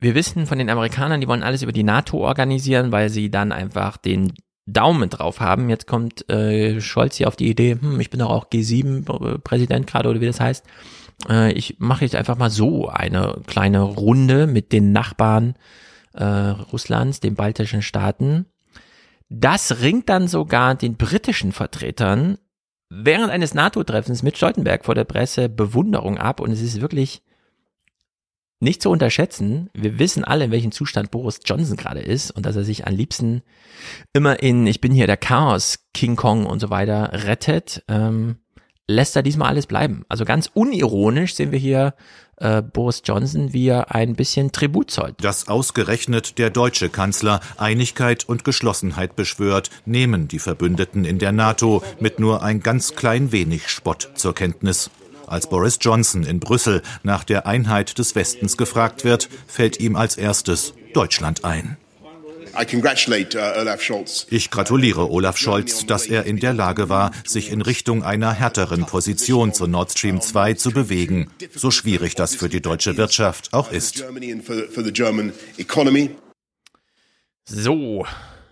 wir 0.00 0.14
wissen 0.14 0.46
von 0.46 0.58
den 0.58 0.70
Amerikanern, 0.70 1.20
die 1.20 1.28
wollen 1.28 1.42
alles 1.42 1.62
über 1.62 1.72
die 1.72 1.82
NATO 1.82 2.18
organisieren, 2.18 2.92
weil 2.92 3.08
sie 3.08 3.30
dann 3.30 3.52
einfach 3.52 3.96
den 3.96 4.32
Daumen 4.66 5.08
drauf 5.08 5.40
haben. 5.40 5.70
Jetzt 5.70 5.86
kommt 5.86 6.28
äh, 6.28 6.80
Scholz 6.80 7.16
hier 7.16 7.28
auf 7.28 7.36
die 7.36 7.48
Idee, 7.48 7.76
hm, 7.80 8.00
ich 8.00 8.10
bin 8.10 8.20
doch 8.20 8.30
auch 8.30 8.50
G7-Präsident 8.50 9.86
gerade 9.86 10.08
oder 10.08 10.20
wie 10.20 10.26
das 10.26 10.40
heißt. 10.40 10.64
Äh, 11.28 11.52
ich 11.52 11.76
mache 11.78 12.04
jetzt 12.04 12.16
einfach 12.16 12.36
mal 12.36 12.50
so 12.50 12.88
eine 12.88 13.40
kleine 13.46 13.82
Runde 13.82 14.46
mit 14.46 14.72
den 14.72 14.92
Nachbarn 14.92 15.54
äh, 16.12 16.24
Russlands, 16.24 17.20
den 17.20 17.34
baltischen 17.34 17.82
Staaten 17.82 18.46
das 19.28 19.80
ringt 19.80 20.08
dann 20.08 20.28
sogar 20.28 20.74
den 20.74 20.96
britischen 20.96 21.52
Vertretern 21.52 22.38
während 22.90 23.30
eines 23.30 23.54
NATO-Treffens 23.54 24.22
mit 24.22 24.36
Stoltenberg 24.36 24.84
vor 24.84 24.94
der 24.94 25.04
Presse 25.04 25.48
Bewunderung 25.48 26.18
ab 26.18 26.40
und 26.40 26.50
es 26.50 26.60
ist 26.60 26.80
wirklich 26.80 27.22
nicht 28.60 28.82
zu 28.82 28.90
unterschätzen. 28.90 29.68
Wir 29.74 29.98
wissen 29.98 30.24
alle, 30.24 30.44
in 30.44 30.50
welchem 30.50 30.72
Zustand 30.72 31.10
Boris 31.10 31.40
Johnson 31.44 31.76
gerade 31.76 32.00
ist 32.00 32.30
und 32.30 32.46
dass 32.46 32.56
er 32.56 32.64
sich 32.64 32.86
am 32.86 32.94
liebsten 32.94 33.42
immer 34.12 34.42
in 34.42 34.66
Ich 34.66 34.80
bin 34.80 34.92
hier 34.92 35.06
der 35.06 35.16
Chaos, 35.16 35.86
King 35.92 36.16
Kong 36.16 36.46
und 36.46 36.60
so 36.60 36.70
weiter 36.70 37.10
rettet. 37.12 37.82
Ähm, 37.88 38.36
lässt 38.86 39.16
er 39.16 39.22
diesmal 39.22 39.48
alles 39.48 39.66
bleiben. 39.66 40.04
Also 40.08 40.24
ganz 40.24 40.50
unironisch 40.52 41.34
sehen 41.34 41.52
wir 41.52 41.58
hier 41.58 41.94
äh, 42.36 42.62
Boris 42.62 43.02
Johnson, 43.04 43.52
wie 43.52 43.68
er 43.68 43.94
ein 43.94 44.14
bisschen 44.14 44.52
Tribut 44.52 44.90
zollt. 44.90 45.22
Dass 45.22 45.48
ausgerechnet 45.48 46.38
der 46.38 46.50
deutsche 46.50 46.88
Kanzler 46.88 47.40
Einigkeit 47.56 48.24
und 48.24 48.44
Geschlossenheit 48.44 49.16
beschwört, 49.16 49.70
nehmen 49.84 50.28
die 50.28 50.38
Verbündeten 50.38 51.04
in 51.04 51.18
der 51.18 51.32
NATO 51.32 51.82
mit 52.00 52.18
nur 52.18 52.42
ein 52.42 52.60
ganz 52.60 52.94
klein 52.94 53.32
wenig 53.32 53.68
Spott 53.68 54.10
zur 54.14 54.34
Kenntnis. 54.34 54.90
Als 55.26 55.48
Boris 55.48 55.78
Johnson 55.80 56.22
in 56.24 56.40
Brüssel 56.40 56.82
nach 57.02 57.24
der 57.24 57.46
Einheit 57.46 57.98
des 57.98 58.14
Westens 58.14 58.56
gefragt 58.56 59.04
wird, 59.04 59.28
fällt 59.46 59.80
ihm 59.80 59.96
als 59.96 60.16
erstes 60.16 60.74
Deutschland 60.92 61.44
ein. 61.44 61.78
Uh, 62.56 64.04
ich 64.30 64.50
gratuliere 64.50 65.10
Olaf 65.10 65.36
Scholz, 65.36 65.86
dass 65.86 66.06
er 66.06 66.24
in 66.24 66.38
der 66.38 66.52
Lage 66.52 66.88
war, 66.88 67.10
sich 67.26 67.50
in 67.50 67.62
Richtung 67.62 68.02
einer 68.02 68.32
härteren 68.32 68.86
Position 68.86 69.52
zu 69.52 69.66
Nord 69.66 69.92
Stream 69.92 70.20
2 70.20 70.54
zu 70.54 70.70
bewegen, 70.70 71.30
so 71.54 71.70
schwierig 71.70 72.14
das 72.14 72.34
für 72.34 72.48
die 72.48 72.62
deutsche 72.62 72.96
Wirtschaft 72.96 73.52
auch 73.52 73.72
ist. 73.72 74.04
So, 77.46 78.06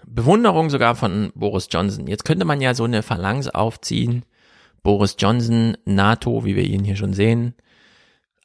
Bewunderung 0.06 0.68
sogar 0.68 0.94
von 0.94 1.32
Boris 1.34 1.68
Johnson. 1.70 2.06
Jetzt 2.06 2.24
könnte 2.24 2.44
man 2.44 2.60
ja 2.60 2.74
so 2.74 2.84
eine 2.84 3.02
Phalanx 3.02 3.48
aufziehen. 3.48 4.24
Boris 4.82 5.16
Johnson, 5.18 5.76
NATO, 5.84 6.44
wie 6.44 6.56
wir 6.56 6.64
ihn 6.64 6.84
hier 6.84 6.96
schon 6.96 7.14
sehen, 7.14 7.54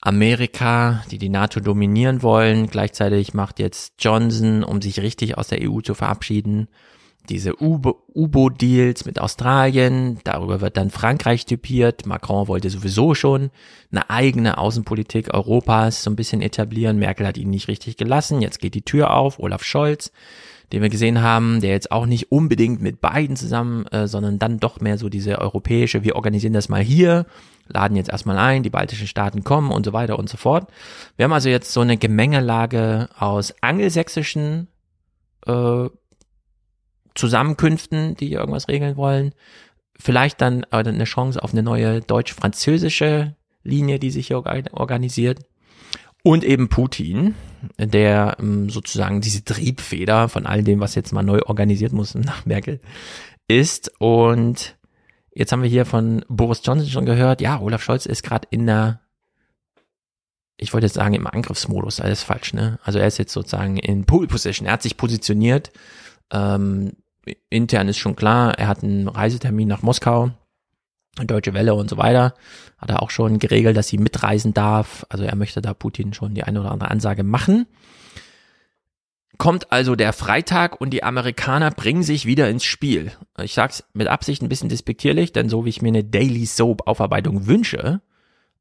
Amerika, 0.07 1.03
die 1.11 1.17
die 1.17 1.27
NATO 1.27 1.59
dominieren 1.59 2.23
wollen. 2.23 2.67
Gleichzeitig 2.67 3.33
macht 3.33 3.59
jetzt 3.59 3.95
Johnson, 3.99 4.63
um 4.63 4.81
sich 4.81 5.01
richtig 5.01 5.37
aus 5.37 5.49
der 5.49 5.59
EU 5.61 5.81
zu 5.81 5.95
verabschieden, 5.95 6.69
diese 7.27 7.61
U-Boot-Deals 7.61 9.03
mit 9.03 9.19
Australien. 9.19 10.19
Darüber 10.23 10.61
wird 10.61 10.77
dann 10.77 10.91
Frankreich 10.91 11.45
typiert. 11.45 12.05
Macron 12.05 12.47
wollte 12.47 12.69
sowieso 12.69 13.15
schon 13.15 13.51
eine 13.91 14.09
eigene 14.09 14.57
Außenpolitik 14.57 15.33
Europas 15.33 16.03
so 16.03 16.09
ein 16.09 16.15
bisschen 16.15 16.41
etablieren. 16.41 16.99
Merkel 16.99 17.27
hat 17.27 17.37
ihn 17.37 17.49
nicht 17.49 17.67
richtig 17.67 17.97
gelassen. 17.97 18.41
Jetzt 18.41 18.59
geht 18.59 18.75
die 18.75 18.83
Tür 18.83 19.13
auf. 19.13 19.39
Olaf 19.39 19.65
Scholz, 19.65 20.13
den 20.71 20.81
wir 20.81 20.89
gesehen 20.89 21.21
haben, 21.21 21.59
der 21.59 21.71
jetzt 21.71 21.91
auch 21.91 22.05
nicht 22.05 22.31
unbedingt 22.31 22.81
mit 22.81 23.01
beiden 23.01 23.35
zusammen, 23.35 23.85
äh, 23.87 24.07
sondern 24.07 24.39
dann 24.39 24.61
doch 24.61 24.79
mehr 24.79 24.97
so 24.97 25.09
diese 25.09 25.39
europäische, 25.39 26.05
wir 26.05 26.15
organisieren 26.15 26.53
das 26.53 26.69
mal 26.69 26.81
hier 26.81 27.25
laden 27.67 27.97
jetzt 27.97 28.09
erstmal 28.09 28.37
ein, 28.37 28.63
die 28.63 28.69
baltischen 28.69 29.07
Staaten 29.07 29.43
kommen 29.43 29.71
und 29.71 29.85
so 29.85 29.93
weiter 29.93 30.17
und 30.17 30.29
so 30.29 30.37
fort. 30.37 30.69
Wir 31.15 31.25
haben 31.25 31.33
also 31.33 31.49
jetzt 31.49 31.71
so 31.73 31.81
eine 31.81 31.97
Gemengelage 31.97 33.09
aus 33.17 33.53
angelsächsischen 33.61 34.67
äh, 35.45 35.89
Zusammenkünften, 37.15 38.15
die 38.15 38.31
irgendwas 38.31 38.67
regeln 38.67 38.95
wollen. 38.95 39.33
Vielleicht 39.99 40.41
dann 40.41 40.63
eine 40.65 41.03
Chance 41.05 41.41
auf 41.43 41.51
eine 41.53 41.63
neue 41.63 42.01
deutsch-französische 42.01 43.35
Linie, 43.63 43.99
die 43.99 44.11
sich 44.11 44.27
hier 44.27 44.37
organisiert. 44.37 45.39
Und 46.23 46.43
eben 46.43 46.69
Putin, 46.69 47.35
der 47.79 48.37
ähm, 48.39 48.69
sozusagen 48.69 49.21
diese 49.21 49.43
Triebfeder 49.43 50.29
von 50.29 50.45
all 50.45 50.63
dem, 50.63 50.79
was 50.79 50.95
jetzt 50.95 51.13
mal 51.13 51.23
neu 51.23 51.39
organisiert 51.45 51.93
muss 51.93 52.15
nach 52.15 52.45
Merkel 52.45 52.79
ist. 53.47 53.91
Und 53.99 54.76
Jetzt 55.37 55.51
haben 55.51 55.61
wir 55.61 55.69
hier 55.69 55.85
von 55.85 56.25
Boris 56.29 56.61
Johnson 56.63 56.89
schon 56.89 57.05
gehört, 57.05 57.41
ja, 57.41 57.59
Olaf 57.59 57.83
Scholz 57.83 58.07
ist 58.07 58.23
gerade 58.23 58.47
in 58.49 58.65
der, 58.65 59.01
ich 60.57 60.73
wollte 60.73 60.87
jetzt 60.87 60.95
sagen, 60.95 61.13
im 61.13 61.27
Angriffsmodus, 61.27 62.01
alles 62.01 62.23
falsch, 62.23 62.55
ne? 62.55 62.79
Also 62.83 62.97
er 62.97 63.05
ist 63.05 63.19
jetzt 63.19 63.33
sozusagen 63.33 63.77
in 63.77 64.05
Pole 64.05 64.25
Position, 64.25 64.65
er 64.65 64.73
hat 64.73 64.81
sich 64.81 64.97
positioniert, 64.97 65.71
ähm, 66.31 66.93
intern 67.51 67.87
ist 67.87 67.99
schon 67.99 68.15
klar, 68.15 68.57
er 68.57 68.67
hat 68.67 68.81
einen 68.81 69.07
Reisetermin 69.07 69.67
nach 69.67 69.83
Moskau, 69.83 70.31
Deutsche 71.23 71.53
Welle 71.53 71.75
und 71.75 71.87
so 71.87 71.97
weiter, 71.97 72.33
hat 72.79 72.89
er 72.89 73.03
auch 73.03 73.11
schon 73.11 73.37
geregelt, 73.37 73.77
dass 73.77 73.89
sie 73.89 73.99
mitreisen 73.99 74.55
darf, 74.55 75.05
also 75.09 75.23
er 75.23 75.35
möchte 75.35 75.61
da 75.61 75.75
Putin 75.75 76.15
schon 76.15 76.33
die 76.33 76.45
eine 76.45 76.61
oder 76.61 76.71
andere 76.71 76.89
Ansage 76.89 77.21
machen. 77.21 77.67
Kommt 79.37 79.71
also 79.71 79.95
der 79.95 80.13
Freitag 80.13 80.81
und 80.81 80.91
die 80.91 81.03
Amerikaner 81.03 81.69
bringen 81.69 82.01
sich 82.01 82.25
wieder 82.25 82.49
ins 82.49 82.63
Spiel. 82.63 83.11
Ich 83.39 83.53
sag's 83.53 83.83
mit 83.93 84.07
Absicht 84.07 84.41
ein 84.41 84.49
bisschen 84.49 84.69
despektierlich, 84.69 85.31
denn 85.31 85.47
so 85.49 85.65
wie 85.65 85.69
ich 85.69 85.81
mir 85.81 85.89
eine 85.89 86.03
Daily 86.03 86.45
Soap 86.45 86.87
Aufarbeitung 86.87 87.45
wünsche 87.45 88.01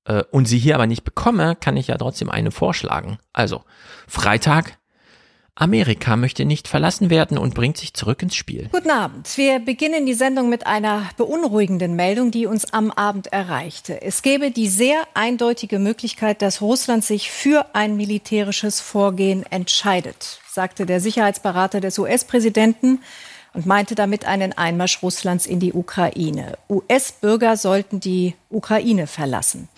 äh, 0.04 0.22
und 0.30 0.46
sie 0.46 0.58
hier 0.58 0.74
aber 0.74 0.86
nicht 0.86 1.04
bekomme, 1.04 1.56
kann 1.56 1.78
ich 1.78 1.86
ja 1.86 1.96
trotzdem 1.96 2.28
eine 2.28 2.50
vorschlagen. 2.50 3.18
Also, 3.32 3.62
Freitag, 4.06 4.78
Amerika 5.54 6.16
möchte 6.16 6.44
nicht 6.44 6.68
verlassen 6.68 7.08
werden 7.08 7.38
und 7.38 7.54
bringt 7.54 7.78
sich 7.78 7.94
zurück 7.94 8.22
ins 8.22 8.36
Spiel. 8.36 8.68
Guten 8.70 8.90
Abend. 8.90 9.34
Wir 9.38 9.58
beginnen 9.58 10.04
die 10.04 10.12
Sendung 10.12 10.50
mit 10.50 10.66
einer 10.66 11.08
beunruhigenden 11.16 11.96
Meldung, 11.96 12.30
die 12.30 12.44
uns 12.44 12.74
am 12.74 12.90
Abend 12.90 13.28
erreichte. 13.28 14.02
Es 14.02 14.20
gäbe 14.20 14.50
die 14.50 14.68
sehr 14.68 15.04
eindeutige 15.14 15.78
Möglichkeit, 15.78 16.42
dass 16.42 16.60
Russland 16.60 17.02
sich 17.02 17.30
für 17.30 17.74
ein 17.74 17.96
militärisches 17.96 18.82
Vorgehen 18.82 19.44
entscheidet 19.50 20.40
sagte 20.56 20.86
der 20.86 21.00
Sicherheitsberater 21.00 21.80
des 21.80 21.98
US-Präsidenten 21.98 23.00
und 23.52 23.66
meinte 23.66 23.94
damit 23.94 24.24
einen 24.24 24.52
Einmarsch 24.54 25.02
Russlands 25.02 25.46
in 25.46 25.60
die 25.60 25.74
Ukraine. 25.74 26.58
US-Bürger 26.68 27.56
sollten 27.56 28.00
die 28.00 28.34
Ukraine 28.48 29.06
verlassen. 29.06 29.68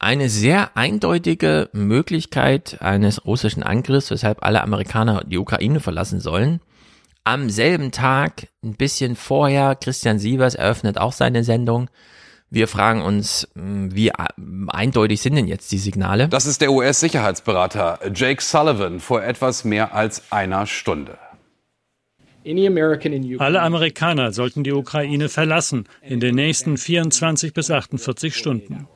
Eine 0.00 0.28
sehr 0.28 0.76
eindeutige 0.76 1.70
Möglichkeit 1.72 2.82
eines 2.82 3.24
russischen 3.24 3.62
Angriffs, 3.62 4.10
weshalb 4.10 4.44
alle 4.44 4.62
Amerikaner 4.62 5.22
die 5.24 5.38
Ukraine 5.38 5.80
verlassen 5.80 6.20
sollen. 6.20 6.60
Am 7.22 7.48
selben 7.48 7.92
Tag, 7.92 8.48
ein 8.64 8.74
bisschen 8.74 9.14
vorher, 9.14 9.76
Christian 9.76 10.18
Sievers 10.18 10.56
eröffnet 10.56 10.98
auch 10.98 11.12
seine 11.12 11.44
Sendung 11.44 11.88
wir 12.56 12.68
fragen 12.68 13.02
uns, 13.02 13.46
hm, 13.54 13.94
wie 13.94 14.10
eindeutig 14.68 15.20
sind 15.20 15.36
denn 15.36 15.46
jetzt 15.46 15.70
die 15.70 15.78
Signale? 15.78 16.28
Das 16.28 16.46
ist 16.46 16.62
der 16.62 16.72
US-Sicherheitsberater 16.72 18.00
Jake 18.14 18.42
Sullivan 18.42 18.98
vor 18.98 19.22
etwas 19.22 19.64
mehr 19.64 19.94
als 19.94 20.32
einer 20.32 20.66
Stunde. 20.66 21.18
Alle 23.38 23.60
Amerikaner 23.60 24.32
sollten 24.32 24.64
die 24.64 24.72
Ukraine 24.72 25.28
verlassen 25.28 25.84
in 26.00 26.20
den 26.20 26.34
nächsten 26.34 26.78
24 26.78 27.52
bis 27.52 27.70
48 27.70 28.34
Stunden. 28.34 28.86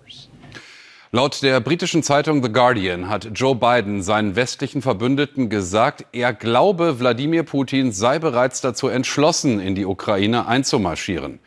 Laut 1.13 1.43
der 1.43 1.61
britischen 1.61 2.05
Zeitung 2.05 2.43
The 2.43 2.53
Guardian 2.53 3.09
hat 3.09 3.31
Joe 3.35 3.57
Biden 3.57 4.03
seinen 4.03 4.37
westlichen 4.37 4.81
Verbündeten 4.81 5.51
gesagt, 5.51 6.07
er 6.13 6.33
glaube, 6.33 7.01
Wladimir 7.01 7.43
Putin 7.43 7.91
sei 7.91 8.21
bereits 8.21 8.61
dazu 8.61 8.89
entschlossen, 8.89 9.59
in 9.59 9.75
die 9.75 9.85
Ukraine 9.85 10.47
einzumarschieren. 10.47 11.41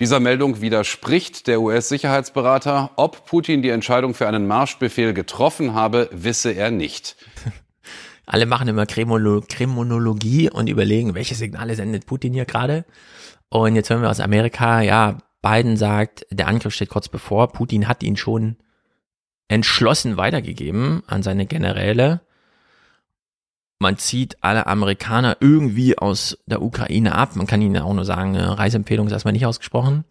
Dieser 0.00 0.20
Meldung 0.20 0.60
widerspricht 0.60 1.46
der 1.46 1.60
US-Sicherheitsberater. 1.60 2.90
Ob 2.96 3.26
Putin 3.26 3.62
die 3.62 3.70
Entscheidung 3.70 4.14
für 4.14 4.26
einen 4.26 4.46
Marschbefehl 4.46 5.14
getroffen 5.14 5.74
habe, 5.74 6.08
wisse 6.12 6.50
er 6.50 6.70
nicht. 6.70 7.16
Alle 8.26 8.46
machen 8.46 8.68
immer 8.68 8.86
Kriminologie 8.86 10.50
und 10.50 10.68
überlegen, 10.68 11.14
welche 11.14 11.34
Signale 11.34 11.74
sendet 11.74 12.06
Putin 12.06 12.32
hier 12.32 12.46
gerade. 12.46 12.84
Und 13.50 13.76
jetzt 13.76 13.90
hören 13.90 14.02
wir 14.02 14.10
aus 14.10 14.20
Amerika, 14.20 14.80
ja, 14.80 15.18
Biden 15.42 15.76
sagt, 15.76 16.26
der 16.30 16.48
Angriff 16.48 16.74
steht 16.74 16.88
kurz 16.88 17.08
bevor. 17.08 17.52
Putin 17.52 17.86
hat 17.86 18.02
ihn 18.02 18.16
schon 18.16 18.56
entschlossen 19.48 20.16
weitergegeben 20.16 21.02
an 21.06 21.22
seine 21.22 21.44
Generäle. 21.46 22.22
Man 23.78 23.98
zieht 23.98 24.42
alle 24.42 24.66
Amerikaner 24.66 25.36
irgendwie 25.40 25.98
aus 25.98 26.38
der 26.46 26.62
Ukraine 26.62 27.14
ab. 27.14 27.36
Man 27.36 27.46
kann 27.46 27.60
ihnen 27.60 27.82
auch 27.82 27.92
nur 27.92 28.04
sagen, 28.04 28.36
eine 28.36 28.58
Reiseempfehlung 28.58 29.06
ist 29.06 29.12
erstmal 29.12 29.32
nicht 29.32 29.46
ausgesprochen. 29.46 30.04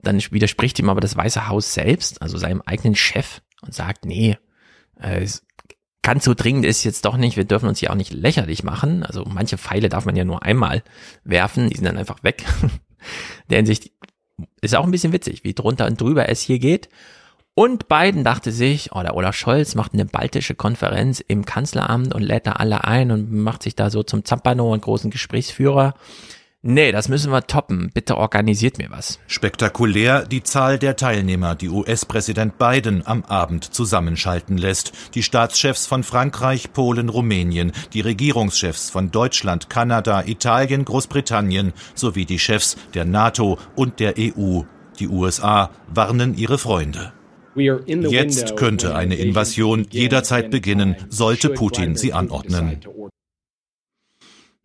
Dann 0.00 0.20
widerspricht 0.30 0.78
ihm 0.78 0.88
aber 0.88 1.00
das 1.00 1.16
Weiße 1.16 1.48
Haus 1.48 1.74
selbst, 1.74 2.22
also 2.22 2.38
seinem 2.38 2.62
eigenen 2.64 2.94
Chef, 2.94 3.42
und 3.62 3.74
sagt, 3.74 4.04
nee, 4.04 4.38
äh, 5.00 5.26
ganz 6.02 6.24
so 6.24 6.34
dringend 6.34 6.64
ist 6.64 6.84
jetzt 6.84 7.04
doch 7.04 7.16
nicht, 7.16 7.36
wir 7.36 7.44
dürfen 7.44 7.68
uns 7.68 7.80
hier 7.80 7.90
auch 7.90 7.96
nicht 7.96 8.12
lächerlich 8.12 8.62
machen. 8.62 9.02
Also 9.02 9.24
manche 9.24 9.58
Pfeile 9.58 9.88
darf 9.88 10.04
man 10.04 10.14
ja 10.14 10.24
nur 10.24 10.44
einmal 10.44 10.84
werfen, 11.24 11.68
die 11.68 11.76
sind 11.76 11.84
dann 11.84 11.98
einfach 11.98 12.22
weg. 12.22 12.44
Der 13.50 13.56
Hinsicht 13.58 13.90
ist 14.60 14.76
auch 14.76 14.84
ein 14.84 14.90
bisschen 14.92 15.12
witzig, 15.12 15.42
wie 15.42 15.54
drunter 15.54 15.86
und 15.86 16.00
drüber 16.00 16.28
es 16.28 16.40
hier 16.40 16.60
geht. 16.60 16.88
Und 17.58 17.88
Biden 17.88 18.22
dachte 18.22 18.52
sich, 18.52 18.90
oh, 18.92 19.00
der 19.00 19.16
Olaf 19.16 19.34
Scholz 19.34 19.74
macht 19.76 19.94
eine 19.94 20.04
baltische 20.04 20.54
Konferenz 20.54 21.20
im 21.26 21.46
Kanzleramt 21.46 22.14
und 22.14 22.20
lädt 22.20 22.46
da 22.46 22.52
alle 22.52 22.84
ein 22.84 23.10
und 23.10 23.32
macht 23.32 23.62
sich 23.62 23.74
da 23.74 23.88
so 23.88 24.02
zum 24.02 24.26
Zampano 24.26 24.70
und 24.70 24.82
großen 24.82 25.10
Gesprächsführer. 25.10 25.94
Nee, 26.60 26.92
das 26.92 27.08
müssen 27.08 27.32
wir 27.32 27.46
toppen. 27.46 27.90
Bitte 27.94 28.18
organisiert 28.18 28.76
mir 28.76 28.90
was. 28.90 29.20
Spektakulär 29.26 30.26
die 30.26 30.42
Zahl 30.42 30.78
der 30.78 30.96
Teilnehmer, 30.96 31.54
die 31.54 31.70
US-Präsident 31.70 32.58
Biden 32.58 33.06
am 33.06 33.24
Abend 33.24 33.64
zusammenschalten 33.64 34.58
lässt. 34.58 34.92
Die 35.14 35.22
Staatschefs 35.22 35.86
von 35.86 36.02
Frankreich, 36.02 36.74
Polen, 36.74 37.08
Rumänien, 37.08 37.72
die 37.94 38.02
Regierungschefs 38.02 38.90
von 38.90 39.10
Deutschland, 39.10 39.70
Kanada, 39.70 40.24
Italien, 40.26 40.84
Großbritannien 40.84 41.72
sowie 41.94 42.26
die 42.26 42.38
Chefs 42.38 42.76
der 42.92 43.06
NATO 43.06 43.56
und 43.74 43.98
der 43.98 44.16
EU. 44.18 44.60
Die 44.98 45.08
USA 45.08 45.70
warnen 45.88 46.36
ihre 46.36 46.58
Freunde. 46.58 47.14
Jetzt 47.56 48.56
könnte 48.56 48.94
eine 48.94 49.16
Invasion 49.16 49.86
jederzeit 49.90 50.50
beginnen, 50.50 50.96
sollte 51.08 51.50
Putin 51.50 51.96
sie 51.96 52.12
anordnen. 52.12 52.80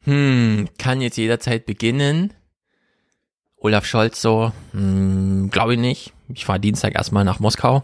Hm, 0.04 0.68
kann 0.78 1.02
jetzt 1.02 1.18
jederzeit 1.18 1.66
beginnen. 1.66 2.34
Olaf 3.58 3.86
Scholz 3.86 4.22
so, 4.22 4.52
hm, 4.72 5.50
glaube 5.52 5.76
ich 5.76 5.80
nicht. 5.80 6.14
Ich 6.34 6.46
fahre 6.46 6.60
Dienstag 6.60 6.96
erstmal 6.96 7.24
nach 7.24 7.39
Moskau. 7.39 7.84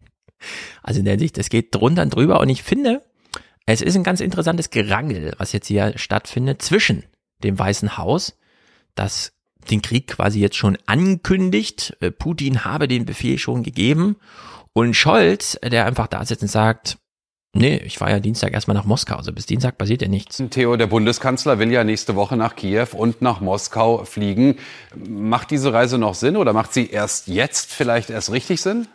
also 0.82 0.98
in 0.98 1.04
der 1.04 1.18
Sicht, 1.18 1.38
es 1.38 1.48
geht 1.48 1.74
drunter 1.74 2.02
und 2.02 2.14
drüber 2.14 2.40
und 2.40 2.48
ich 2.48 2.62
finde, 2.62 3.02
es 3.66 3.82
ist 3.82 3.96
ein 3.96 4.02
ganz 4.02 4.20
interessantes 4.20 4.70
Gerangel, 4.70 5.34
was 5.38 5.52
jetzt 5.52 5.68
hier 5.68 5.92
stattfindet 5.96 6.62
zwischen 6.62 7.04
dem 7.44 7.58
Weißen 7.58 7.96
Haus, 7.96 8.36
das 8.94 9.32
den 9.70 9.82
Krieg 9.82 10.08
quasi 10.08 10.40
jetzt 10.40 10.56
schon 10.56 10.78
ankündigt. 10.86 11.96
Äh, 12.00 12.10
Putin 12.10 12.64
habe 12.64 12.88
den 12.88 13.04
Befehl 13.04 13.38
schon 13.38 13.62
gegeben. 13.62 14.16
Und 14.72 14.94
Scholz, 14.94 15.58
der 15.62 15.86
einfach 15.86 16.06
da 16.06 16.24
sitzt 16.24 16.42
und 16.42 16.48
sagt, 16.48 16.98
Nee, 17.54 17.80
ich 17.84 17.96
fahre 17.98 18.12
ja 18.12 18.20
Dienstag 18.20 18.52
erstmal 18.52 18.76
nach 18.76 18.84
Moskau. 18.84 19.16
Also 19.16 19.32
bis 19.32 19.46
Dienstag 19.46 19.78
passiert 19.78 20.02
ja 20.02 20.08
nichts. 20.08 20.42
Theo, 20.50 20.76
der 20.76 20.86
Bundeskanzler 20.86 21.58
will 21.58 21.72
ja 21.72 21.82
nächste 21.82 22.14
Woche 22.14 22.36
nach 22.36 22.54
Kiew 22.54 22.88
und 22.92 23.22
nach 23.22 23.40
Moskau 23.40 24.04
fliegen. 24.04 24.58
Macht 24.94 25.50
diese 25.50 25.72
Reise 25.72 25.96
noch 25.98 26.14
Sinn 26.14 26.36
oder 26.36 26.52
macht 26.52 26.74
sie 26.74 26.90
erst 26.90 27.26
jetzt 27.26 27.72
vielleicht 27.72 28.10
erst 28.10 28.30
richtig 28.30 28.60
Sinn? 28.60 28.86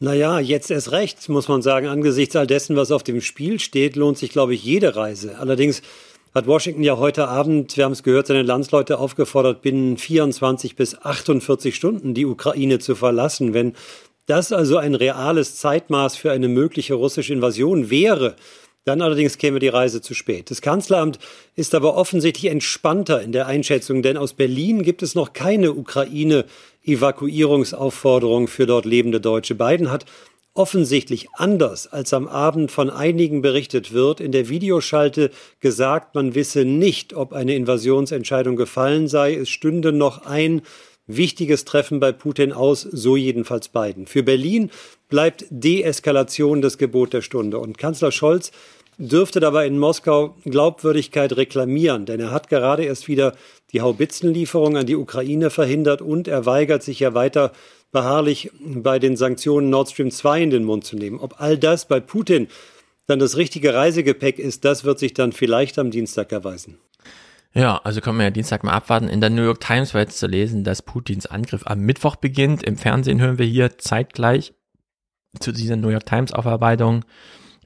Naja, 0.00 0.40
jetzt 0.40 0.70
erst 0.70 0.92
recht, 0.92 1.26
muss 1.28 1.48
man 1.48 1.62
sagen. 1.62 1.86
Angesichts 1.86 2.36
all 2.36 2.46
dessen, 2.46 2.76
was 2.76 2.90
auf 2.90 3.02
dem 3.02 3.22
Spiel 3.22 3.60
steht, 3.60 3.96
lohnt 3.96 4.18
sich, 4.18 4.30
glaube 4.30 4.54
ich, 4.54 4.62
jede 4.62 4.94
Reise. 4.96 5.38
Allerdings 5.38 5.80
hat 6.36 6.46
Washington 6.46 6.82
ja 6.82 6.98
heute 6.98 7.28
Abend, 7.28 7.78
wir 7.78 7.86
haben 7.86 7.92
es 7.92 8.02
gehört, 8.02 8.26
seine 8.26 8.42
Landsleute 8.42 8.98
aufgefordert, 8.98 9.62
binnen 9.62 9.96
24 9.96 10.76
bis 10.76 10.94
48 10.94 11.74
Stunden 11.74 12.12
die 12.12 12.26
Ukraine 12.26 12.78
zu 12.78 12.94
verlassen. 12.94 13.54
Wenn 13.54 13.72
das 14.26 14.52
also 14.52 14.76
ein 14.76 14.94
reales 14.94 15.56
Zeitmaß 15.56 16.16
für 16.16 16.32
eine 16.32 16.48
mögliche 16.48 16.92
russische 16.92 17.32
Invasion 17.32 17.88
wäre, 17.88 18.36
dann 18.84 19.00
allerdings 19.00 19.38
käme 19.38 19.60
die 19.60 19.68
Reise 19.68 20.02
zu 20.02 20.12
spät. 20.12 20.50
Das 20.50 20.60
Kanzleramt 20.60 21.18
ist 21.54 21.74
aber 21.74 21.96
offensichtlich 21.96 22.52
entspannter 22.52 23.22
in 23.22 23.32
der 23.32 23.46
Einschätzung, 23.46 24.02
denn 24.02 24.18
aus 24.18 24.34
Berlin 24.34 24.82
gibt 24.82 25.02
es 25.02 25.14
noch 25.14 25.32
keine 25.32 25.72
Ukraine-Evakuierungsaufforderung 25.72 28.46
für 28.46 28.66
dort 28.66 28.84
lebende 28.84 29.22
Deutsche. 29.22 29.54
Biden 29.54 29.90
hat 29.90 30.04
offensichtlich 30.56 31.28
anders 31.34 31.86
als 31.86 32.12
am 32.12 32.26
Abend 32.26 32.70
von 32.70 32.90
einigen 32.90 33.42
berichtet 33.42 33.92
wird, 33.92 34.20
in 34.20 34.32
der 34.32 34.48
Videoschalte 34.48 35.30
gesagt, 35.60 36.14
man 36.14 36.34
wisse 36.34 36.64
nicht, 36.64 37.14
ob 37.14 37.32
eine 37.32 37.54
Invasionsentscheidung 37.54 38.56
gefallen 38.56 39.08
sei. 39.08 39.34
Es 39.34 39.48
stünde 39.48 39.92
noch 39.92 40.26
ein 40.26 40.62
wichtiges 41.06 41.64
Treffen 41.64 42.00
bei 42.00 42.12
Putin 42.12 42.52
aus, 42.52 42.82
so 42.82 43.16
jedenfalls 43.16 43.68
Biden. 43.68 44.06
Für 44.06 44.22
Berlin 44.22 44.70
bleibt 45.08 45.44
Deeskalation 45.50 46.62
das 46.62 46.78
Gebot 46.78 47.12
der 47.12 47.22
Stunde. 47.22 47.58
Und 47.58 47.78
Kanzler 47.78 48.10
Scholz 48.10 48.50
dürfte 48.98 49.40
dabei 49.40 49.66
in 49.66 49.78
Moskau 49.78 50.36
Glaubwürdigkeit 50.44 51.36
reklamieren, 51.36 52.06
denn 52.06 52.20
er 52.20 52.30
hat 52.30 52.48
gerade 52.48 52.84
erst 52.84 53.08
wieder 53.08 53.34
die 53.72 53.80
Haubitzenlieferung 53.80 54.76
an 54.76 54.86
die 54.86 54.96
Ukraine 54.96 55.50
verhindert 55.50 56.00
und 56.02 56.28
er 56.28 56.46
weigert 56.46 56.82
sich 56.82 57.00
ja 57.00 57.14
weiter 57.14 57.52
beharrlich 57.92 58.50
bei 58.60 58.98
den 58.98 59.16
Sanktionen 59.16 59.70
Nord 59.70 59.90
Stream 59.90 60.10
2 60.10 60.42
in 60.42 60.50
den 60.50 60.64
Mund 60.64 60.84
zu 60.84 60.96
nehmen. 60.96 61.20
Ob 61.20 61.40
all 61.40 61.58
das 61.58 61.86
bei 61.88 62.00
Putin 62.00 62.48
dann 63.06 63.18
das 63.18 63.36
richtige 63.36 63.74
Reisegepäck 63.74 64.38
ist, 64.38 64.64
das 64.64 64.84
wird 64.84 64.98
sich 64.98 65.14
dann 65.14 65.32
vielleicht 65.32 65.78
am 65.78 65.90
Dienstag 65.90 66.32
erweisen. 66.32 66.78
Ja, 67.54 67.80
also 67.84 68.00
können 68.00 68.18
wir 68.18 68.24
ja 68.24 68.30
Dienstag 68.30 68.64
mal 68.64 68.72
abwarten. 68.72 69.08
In 69.08 69.20
der 69.20 69.30
New 69.30 69.42
York 69.42 69.60
Times 69.60 69.94
war 69.94 70.02
jetzt 70.02 70.18
zu 70.18 70.26
lesen, 70.26 70.62
dass 70.62 70.82
Putins 70.82 71.24
Angriff 71.24 71.62
am 71.66 71.80
Mittwoch 71.80 72.16
beginnt. 72.16 72.62
Im 72.62 72.76
Fernsehen 72.76 73.20
hören 73.20 73.38
wir 73.38 73.46
hier 73.46 73.78
zeitgleich 73.78 74.52
zu 75.40 75.52
dieser 75.52 75.76
New 75.76 75.88
York 75.88 76.04
Times 76.04 76.32
Aufarbeitung. 76.32 77.04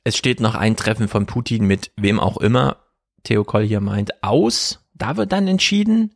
Es 0.04 0.16
steht 0.16 0.40
noch 0.40 0.54
ein 0.54 0.76
Treffen 0.76 1.08
von 1.08 1.26
Putin 1.26 1.66
mit 1.66 1.92
wem 1.96 2.18
auch 2.18 2.38
immer. 2.38 2.78
Theo 3.22 3.44
Koll 3.44 3.64
hier 3.64 3.80
meint 3.80 4.22
aus. 4.22 4.80
Da 4.94 5.16
wird 5.16 5.32
dann 5.32 5.46
entschieden. 5.46 6.14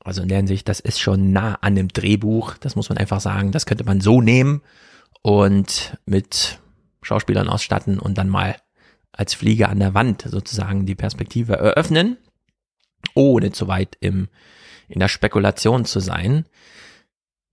Also 0.00 0.22
in 0.22 0.28
der 0.28 0.38
Hinsicht, 0.38 0.68
das 0.68 0.78
ist 0.78 1.00
schon 1.00 1.32
nah 1.32 1.54
an 1.60 1.74
dem 1.74 1.88
Drehbuch. 1.88 2.54
Das 2.58 2.76
muss 2.76 2.88
man 2.88 2.98
einfach 2.98 3.20
sagen. 3.20 3.50
Das 3.50 3.66
könnte 3.66 3.84
man 3.84 4.00
so 4.00 4.20
nehmen 4.20 4.62
und 5.22 5.98
mit 6.06 6.60
Schauspielern 7.02 7.48
ausstatten 7.48 7.98
und 7.98 8.16
dann 8.16 8.28
mal 8.28 8.56
als 9.10 9.34
Fliege 9.34 9.68
an 9.68 9.80
der 9.80 9.94
Wand 9.94 10.22
sozusagen 10.22 10.86
die 10.86 10.94
Perspektive 10.94 11.54
eröffnen, 11.54 12.18
ohne 13.14 13.50
zu 13.50 13.66
weit 13.66 13.96
im, 14.00 14.28
in 14.88 15.00
der 15.00 15.08
Spekulation 15.08 15.84
zu 15.84 16.00
sein. 16.00 16.44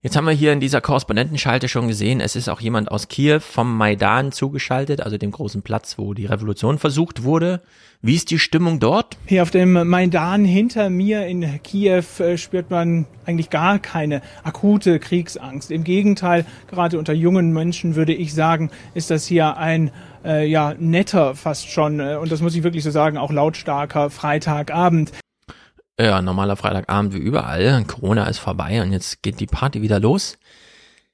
Jetzt 0.04 0.16
haben 0.16 0.26
wir 0.26 0.34
hier 0.34 0.52
in 0.52 0.60
dieser 0.60 0.82
Korrespondentenschalte 0.82 1.66
schon 1.66 1.88
gesehen, 1.88 2.20
es 2.20 2.36
ist 2.36 2.50
auch 2.50 2.60
jemand 2.60 2.90
aus 2.90 3.08
Kiew 3.08 3.40
vom 3.40 3.74
Maidan 3.74 4.32
zugeschaltet, 4.32 5.00
also 5.00 5.16
dem 5.16 5.30
großen 5.30 5.62
Platz, 5.62 5.96
wo 5.96 6.12
die 6.12 6.26
Revolution 6.26 6.78
versucht 6.78 7.22
wurde. 7.22 7.62
Wie 8.02 8.14
ist 8.14 8.30
die 8.30 8.38
Stimmung 8.38 8.80
dort? 8.80 9.16
Hier 9.24 9.40
auf 9.40 9.50
dem 9.50 9.72
Maidan 9.88 10.44
hinter 10.44 10.90
mir 10.90 11.26
in 11.26 11.62
Kiew 11.62 12.04
äh, 12.18 12.36
spürt 12.36 12.70
man 12.70 13.06
eigentlich 13.24 13.48
gar 13.48 13.78
keine 13.78 14.20
akute 14.42 14.98
Kriegsangst. 14.98 15.70
Im 15.70 15.84
Gegenteil, 15.84 16.44
gerade 16.70 16.98
unter 16.98 17.14
jungen 17.14 17.54
Menschen 17.54 17.96
würde 17.96 18.12
ich 18.12 18.34
sagen, 18.34 18.70
ist 18.92 19.10
das 19.10 19.24
hier 19.24 19.56
ein 19.56 19.90
äh, 20.22 20.46
ja 20.46 20.74
netter 20.78 21.34
fast 21.34 21.70
schon 21.70 21.98
äh, 22.00 22.18
und 22.20 22.30
das 22.30 22.42
muss 22.42 22.54
ich 22.54 22.62
wirklich 22.62 22.84
so 22.84 22.90
sagen, 22.90 23.16
auch 23.16 23.32
lautstarker 23.32 24.10
Freitagabend. 24.10 25.12
Ja, 25.98 26.20
normaler 26.20 26.56
Freitagabend 26.56 27.14
wie 27.14 27.18
überall. 27.18 27.84
Corona 27.84 28.26
ist 28.26 28.38
vorbei 28.38 28.82
und 28.82 28.92
jetzt 28.92 29.22
geht 29.22 29.38
die 29.38 29.46
Party 29.46 29.80
wieder 29.80 30.00
los. 30.00 30.38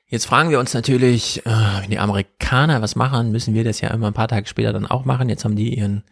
Jetzt 0.06 0.26
fragen 0.26 0.50
wir 0.50 0.58
uns 0.58 0.74
natürlich, 0.74 1.44
äh, 1.44 1.82
wenn 1.82 1.90
die 1.90 1.98
Amerikaner 1.98 2.80
was 2.82 2.96
machen, 2.96 3.30
müssen 3.30 3.54
wir 3.54 3.62
das 3.62 3.80
ja 3.80 3.90
immer 3.90 4.08
ein 4.08 4.14
paar 4.14 4.28
Tage 4.28 4.48
später 4.48 4.72
dann 4.72 4.86
auch 4.86 5.04
machen. 5.04 5.28
Jetzt 5.28 5.44
haben 5.44 5.54
die 5.54 5.78
ihren 5.78 6.02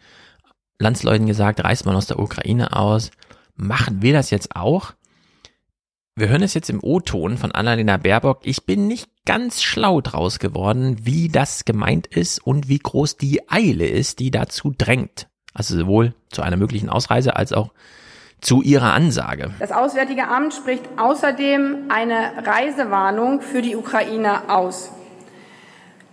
Landsleuten 0.77 1.25
gesagt, 1.25 1.63
reist 1.63 1.85
man 1.85 1.95
aus 1.95 2.07
der 2.07 2.19
Ukraine 2.19 2.75
aus. 2.75 3.11
Machen 3.55 4.01
wir 4.01 4.13
das 4.13 4.29
jetzt 4.29 4.55
auch? 4.55 4.93
Wir 6.15 6.29
hören 6.29 6.43
es 6.43 6.53
jetzt 6.53 6.69
im 6.69 6.83
O-Ton 6.83 7.37
von 7.37 7.51
Annalena 7.51 7.97
Baerbock. 7.97 8.41
Ich 8.43 8.65
bin 8.65 8.87
nicht 8.87 9.09
ganz 9.25 9.61
schlau 9.63 9.99
draus 9.99 10.39
geworden, 10.39 11.05
wie 11.05 11.27
das 11.27 11.65
gemeint 11.65 12.07
ist 12.07 12.39
und 12.39 12.69
wie 12.69 12.79
groß 12.79 13.17
die 13.17 13.49
Eile 13.49 13.87
ist, 13.87 14.19
die 14.19 14.31
dazu 14.31 14.73
drängt. 14.77 15.27
Also 15.53 15.75
sowohl 15.75 16.13
zu 16.29 16.41
einer 16.41 16.57
möglichen 16.57 16.89
Ausreise 16.89 17.35
als 17.35 17.51
auch 17.51 17.71
zu 18.41 18.61
ihrer 18.61 18.93
Ansage. 18.93 19.51
Das 19.59 19.71
Auswärtige 19.71 20.27
Amt 20.27 20.53
spricht 20.53 20.83
außerdem 20.97 21.89
eine 21.89 22.45
Reisewarnung 22.45 23.41
für 23.41 23.61
die 23.61 23.75
Ukraine 23.75 24.49
aus. 24.49 24.91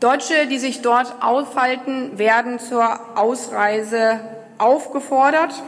Deutsche, 0.00 0.46
die 0.50 0.58
sich 0.58 0.82
dort 0.82 1.22
aufhalten, 1.22 2.18
werden 2.18 2.58
zur 2.58 3.18
Ausreise 3.18 4.20
aufgefordert, 4.58 5.62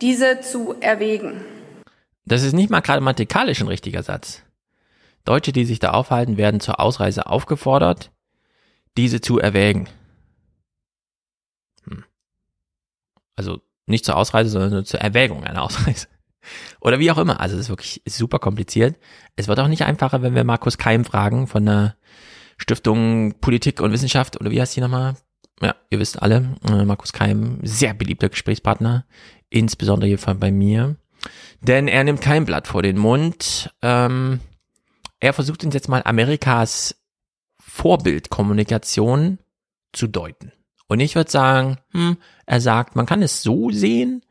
diese 0.00 0.40
zu 0.40 0.74
erwägen. 0.80 1.44
Das 2.24 2.42
ist 2.42 2.54
nicht 2.54 2.70
mal 2.70 2.80
grammatikalisch 2.80 3.60
ein 3.60 3.68
richtiger 3.68 4.02
Satz. 4.02 4.42
Deutsche, 5.24 5.52
die 5.52 5.64
sich 5.64 5.78
da 5.78 5.90
aufhalten, 5.90 6.36
werden 6.36 6.60
zur 6.60 6.80
Ausreise 6.80 7.26
aufgefordert, 7.26 8.10
diese 8.96 9.20
zu 9.20 9.38
erwägen. 9.38 9.88
Hm. 11.84 12.04
Also 13.36 13.60
nicht 13.86 14.04
zur 14.04 14.16
Ausreise, 14.16 14.50
sondern 14.50 14.84
zur 14.84 15.00
Erwägung 15.00 15.44
einer 15.44 15.62
Ausreise. 15.62 16.06
Oder 16.80 16.98
wie 16.98 17.10
auch 17.10 17.18
immer. 17.18 17.40
Also 17.40 17.54
es 17.56 17.62
ist 17.62 17.68
wirklich 17.68 18.02
super 18.06 18.38
kompliziert. 18.38 18.96
Es 19.36 19.48
wird 19.48 19.60
auch 19.60 19.68
nicht 19.68 19.84
einfacher, 19.84 20.22
wenn 20.22 20.34
wir 20.34 20.44
Markus 20.44 20.76
Keim 20.76 21.04
fragen 21.04 21.46
von 21.46 21.64
der 21.64 21.96
Stiftung 22.58 23.34
Politik 23.40 23.80
und 23.80 23.92
Wissenschaft 23.92 24.40
oder 24.40 24.50
wie 24.50 24.60
heißt 24.60 24.76
die 24.76 24.80
nochmal? 24.80 25.14
Ja, 25.60 25.76
ihr 25.90 26.00
wisst 26.00 26.20
alle, 26.20 26.56
äh, 26.68 26.84
Markus 26.84 27.12
Keim, 27.12 27.60
sehr 27.62 27.94
beliebter 27.94 28.28
Gesprächspartner, 28.28 29.06
insbesondere 29.48 30.08
hier 30.08 30.34
bei 30.34 30.50
mir. 30.50 30.96
Denn 31.60 31.86
er 31.86 32.02
nimmt 32.02 32.20
kein 32.20 32.44
Blatt 32.44 32.66
vor 32.66 32.82
den 32.82 32.98
Mund. 32.98 33.72
Ähm, 33.80 34.40
er 35.20 35.32
versucht 35.32 35.64
uns 35.64 35.74
jetzt 35.74 35.88
mal 35.88 36.02
Amerikas 36.04 36.96
Vorbildkommunikation 37.60 39.38
zu 39.92 40.08
deuten. 40.08 40.52
Und 40.92 41.00
ich 41.00 41.14
würde 41.14 41.30
sagen, 41.30 41.78
hm, 41.92 42.18
er 42.44 42.60
sagt, 42.60 42.96
man 42.96 43.06
kann 43.06 43.22
es 43.22 43.42
so 43.42 43.70
sehen, 43.70 44.22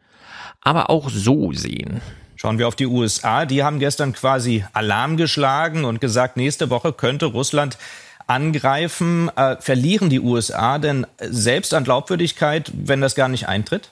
aber 0.61 0.91
auch 0.91 1.09
so 1.09 1.53
sehen. 1.53 2.01
Schauen 2.35 2.59
wir 2.59 2.67
auf 2.67 2.75
die 2.75 2.85
USA. 2.85 3.47
Die 3.47 3.63
haben 3.63 3.79
gestern 3.79 4.13
quasi 4.13 4.63
Alarm 4.71 5.17
geschlagen 5.17 5.85
und 5.85 5.99
gesagt, 5.99 6.37
nächste 6.37 6.69
Woche 6.69 6.93
könnte 6.93 7.25
Russland 7.25 7.79
angreifen. 8.27 9.31
Äh, 9.35 9.59
verlieren 9.59 10.11
die 10.11 10.19
USA 10.19 10.77
denn 10.77 11.07
selbst 11.19 11.73
an 11.73 11.83
Glaubwürdigkeit, 11.83 12.71
wenn 12.75 13.01
das 13.01 13.15
gar 13.15 13.27
nicht 13.27 13.47
eintritt? 13.47 13.89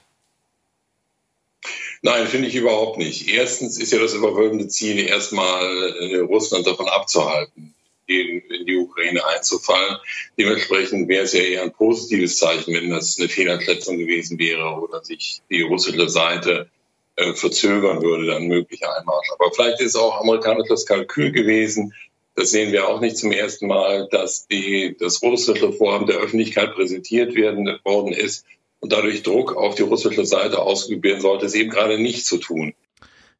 Nein, 2.03 2.27
finde 2.27 2.49
ich 2.49 2.55
überhaupt 2.55 2.99
nicht. 2.99 3.29
Erstens 3.29 3.79
ist 3.79 3.91
ja 3.91 3.97
das 3.97 4.13
überwölbende 4.13 4.67
Ziel, 4.67 4.99
erstmal 4.99 5.63
äh, 6.01 6.17
Russland 6.19 6.67
davon 6.67 6.87
abzuhalten, 6.87 7.73
in, 8.17 8.41
in 8.41 8.65
die 8.65 8.77
Ukraine 8.77 9.25
einzufallen. 9.25 9.97
Dementsprechend 10.37 11.07
wäre 11.07 11.23
es 11.23 11.33
ja 11.33 11.41
eher 11.41 11.63
ein 11.63 11.71
positives 11.71 12.37
Zeichen, 12.37 12.73
wenn 12.73 12.89
das 12.89 13.19
eine 13.19 13.29
Fehleinschätzung 13.29 13.97
gewesen 13.97 14.39
wäre 14.39 14.79
oder 14.81 15.03
sich 15.03 15.41
die 15.49 15.61
russische 15.61 16.09
Seite 16.09 16.69
äh, 17.15 17.33
verzögern 17.33 18.01
würde, 18.01 18.27
dann 18.27 18.47
möglicher 18.47 18.97
Einmarsch. 18.97 19.27
Aber 19.37 19.51
vielleicht 19.53 19.81
ist 19.81 19.95
auch 19.95 20.21
amerikanisches 20.21 20.85
Kalkül 20.85 21.31
gewesen. 21.31 21.93
Das 22.35 22.51
sehen 22.51 22.71
wir 22.71 22.87
auch 22.87 23.01
nicht 23.01 23.17
zum 23.17 23.33
ersten 23.33 23.67
Mal, 23.67 24.07
dass 24.11 24.47
die, 24.47 24.95
das 24.97 25.21
russische 25.21 25.73
Vorhaben 25.73 26.07
der 26.07 26.17
Öffentlichkeit 26.17 26.73
präsentiert 26.73 27.35
werden, 27.35 27.79
worden 27.83 28.13
ist 28.13 28.45
und 28.79 28.93
dadurch 28.93 29.23
Druck 29.23 29.55
auf 29.55 29.75
die 29.75 29.81
russische 29.81 30.25
Seite 30.25 30.59
ausgeübt 30.59 31.03
werden 31.03 31.21
sollte, 31.21 31.45
es 31.45 31.55
eben 31.55 31.69
gerade 31.69 31.99
nicht 31.99 32.25
zu 32.25 32.37
tun. 32.37 32.73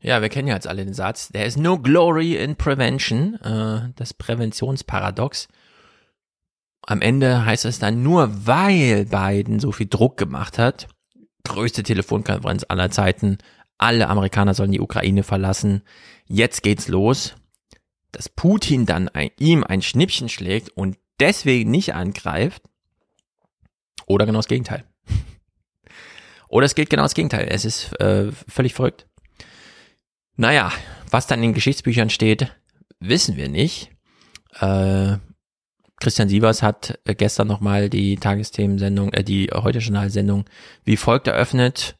Ja, 0.02 0.22
wir 0.22 0.30
kennen 0.30 0.47
ja 0.47 0.56
jetzt 0.56 0.68
alle 0.68 0.86
den 0.86 0.93
Satz, 0.93 1.30
there 1.30 1.45
is 1.45 1.58
no 1.58 1.78
glory 1.78 2.36
in 2.36 2.56
prevention, 2.56 3.36
äh, 3.41 3.91
das 3.95 4.14
Präventionsparadox. 4.14 5.50
Am 6.84 7.02
Ende 7.02 7.45
heißt 7.45 7.66
es 7.66 7.80
dann 7.80 8.02
nur, 8.02 8.47
weil 8.47 9.06
Biden 9.06 9.60
so 9.60 9.72
viel 9.74 9.88
Druck 9.88 10.16
gemacht 10.18 10.58
hat, 10.58 10.88
größte 11.43 11.84
Telefonkonferenz 11.84 12.66
aller 12.70 12.89
Zeiten, 12.91 13.38
alle 13.78 14.08
Amerikaner 14.08 14.54
sollen 14.54 14.72
die 14.72 14.80
Ukraine 14.80 15.24
verlassen, 15.24 15.84
jetzt 16.26 16.64
geht's 16.64 16.88
los, 16.88 17.36
dass 18.12 18.30
Putin 18.30 18.86
dann 18.86 19.10
ein, 19.10 19.32
ihm 19.38 19.64
ein 19.66 19.82
Schnippchen 19.82 20.30
schlägt 20.30 20.70
und 20.70 20.97
deswegen 21.20 21.72
nicht 21.72 21.93
angreift, 21.93 22.64
oder 24.10 24.26
genau 24.26 24.39
das 24.39 24.47
Gegenteil. 24.47 24.84
Oder 26.50 26.66
es 26.66 26.74
geht 26.74 26.89
genau 26.89 27.04
das 27.04 27.14
Gegenteil. 27.14 27.47
Es 27.47 27.64
ist 27.64 27.93
äh, 28.02 28.32
völlig 28.32 28.74
verrückt. 28.74 29.08
Naja, 30.40 30.72
was 31.12 31.28
dann 31.28 31.44
in 31.44 31.54
Geschichtsbüchern 31.54 32.10
steht, 32.10 32.56
wissen 33.02 33.36
wir 33.36 33.50
nicht. 33.50 33.92
Äh, 34.62 35.18
Christian 36.00 36.30
Sievers 36.30 36.64
hat 36.64 36.98
gestern 37.04 37.50
nochmal 37.50 37.90
die 37.90 38.16
Tagesthemensendung, 38.16 39.12
äh, 39.12 39.26
die 39.26 39.50
heute 39.54 39.80
Journalsendung 39.80 40.46
wie 40.86 40.96
folgt 40.96 41.28
eröffnet. 41.28 41.98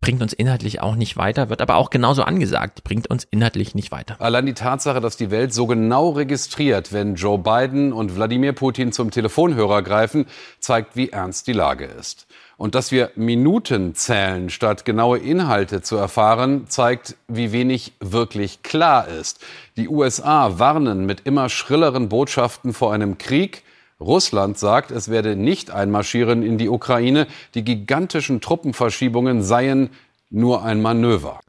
Bringt 0.00 0.22
uns 0.22 0.32
inhaltlich 0.32 0.80
auch 0.80 0.96
nicht 0.96 1.16
weiter, 1.16 1.50
wird 1.50 1.62
aber 1.62 1.76
auch 1.76 1.90
genauso 1.90 2.24
angesagt, 2.24 2.82
bringt 2.82 3.06
uns 3.06 3.28
inhaltlich 3.30 3.76
nicht 3.76 3.92
weiter. 3.92 4.20
Allein 4.20 4.46
die 4.46 4.54
Tatsache, 4.54 5.00
dass 5.00 5.16
die 5.16 5.30
Welt 5.30 5.54
so 5.54 5.68
genau 5.68 6.10
registriert, 6.10 6.92
wenn 6.92 7.14
Joe 7.14 7.38
Biden 7.38 7.92
und 7.92 8.16
Wladimir 8.16 8.54
Putin 8.54 8.90
zum 8.90 9.12
Telefonhörer 9.12 9.82
greifen, 9.82 10.26
zeigt, 10.58 10.96
wie 10.96 11.10
ernst 11.10 11.46
die 11.46 11.52
Lage 11.52 11.84
ist. 11.84 12.26
Und 12.62 12.76
dass 12.76 12.92
wir 12.92 13.10
Minuten 13.16 13.96
zählen, 13.96 14.48
statt 14.48 14.84
genaue 14.84 15.18
Inhalte 15.18 15.82
zu 15.82 15.96
erfahren, 15.96 16.68
zeigt, 16.68 17.16
wie 17.26 17.50
wenig 17.50 17.94
wirklich 17.98 18.62
klar 18.62 19.08
ist. 19.08 19.40
Die 19.76 19.88
USA 19.88 20.60
warnen 20.60 21.04
mit 21.04 21.22
immer 21.24 21.48
schrilleren 21.48 22.08
Botschaften 22.08 22.72
vor 22.72 22.92
einem 22.92 23.18
Krieg. 23.18 23.64
Russland 23.98 24.58
sagt, 24.58 24.92
es 24.92 25.08
werde 25.08 25.34
nicht 25.34 25.72
einmarschieren 25.72 26.44
in 26.44 26.56
die 26.56 26.68
Ukraine. 26.68 27.26
Die 27.56 27.64
gigantischen 27.64 28.40
Truppenverschiebungen 28.40 29.42
seien 29.42 29.90
nur 30.30 30.62
ein 30.64 30.80
Manöver. 30.80 31.40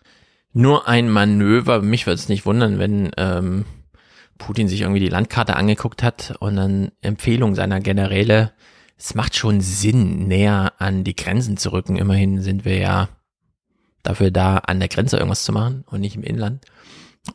Nur 0.51 0.87
ein 0.87 1.11
Manöver. 1.11 1.83
Mich 1.83 2.07
würde 2.07 2.15
es 2.15 2.27
nicht 2.27 2.47
wundern, 2.47 2.79
wenn 2.79 3.11
ähm, 3.17 3.65
Putin 4.39 4.67
sich 4.67 4.81
irgendwie 4.81 4.99
die 4.99 5.09
Landkarte 5.09 5.57
angeguckt 5.57 6.01
hat 6.01 6.33
und 6.39 6.55
dann 6.55 6.91
Empfehlung 7.01 7.53
seiner 7.53 7.81
Generäle 7.81 8.51
es 9.03 9.15
macht 9.15 9.35
schon 9.35 9.59
Sinn, 9.59 10.29
näher 10.29 10.73
an 10.77 11.03
die 11.03 11.15
Grenzen 11.15 11.57
zu 11.57 11.73
rücken. 11.73 11.97
Immerhin 11.97 12.41
sind 12.41 12.63
wir 12.63 12.77
ja 12.77 13.09
dafür 14.01 14.31
da, 14.31 14.59
an 14.59 14.79
der 14.79 14.87
Grenze 14.87 15.17
irgendwas 15.17 15.43
zu 15.43 15.51
machen 15.51 15.83
und 15.87 15.99
nicht 15.99 16.15
im 16.15 16.23
Inland. 16.23 16.63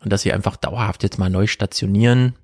Und 0.00 0.10
dass 0.10 0.22
sie 0.22 0.32
einfach 0.32 0.56
dauerhaft 0.56 1.02
jetzt 1.02 1.18
mal 1.18 1.28
neu 1.28 1.46
stationieren, 1.46 2.34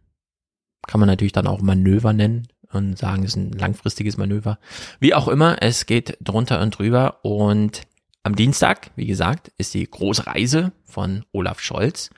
kann 0.86 1.00
man 1.00 1.06
natürlich 1.06 1.32
dann 1.32 1.46
auch 1.46 1.62
Manöver 1.62 2.12
nennen 2.12 2.48
und 2.70 2.98
sagen, 2.98 3.22
es 3.22 3.30
ist 3.30 3.36
ein 3.36 3.52
langfristiges 3.52 4.18
Manöver. 4.18 4.58
Wie 5.00 5.14
auch 5.14 5.28
immer, 5.28 5.62
es 5.62 5.86
geht 5.86 6.18
drunter 6.20 6.60
und 6.60 6.78
drüber 6.78 7.24
und 7.24 7.80
am 8.24 8.36
Dienstag, 8.36 8.90
wie 8.94 9.06
gesagt, 9.06 9.52
ist 9.56 9.72
die 9.72 9.88
große 9.90 10.26
Reise 10.26 10.72
von 10.84 11.24
Olaf 11.32 11.60
Scholz. 11.60 12.10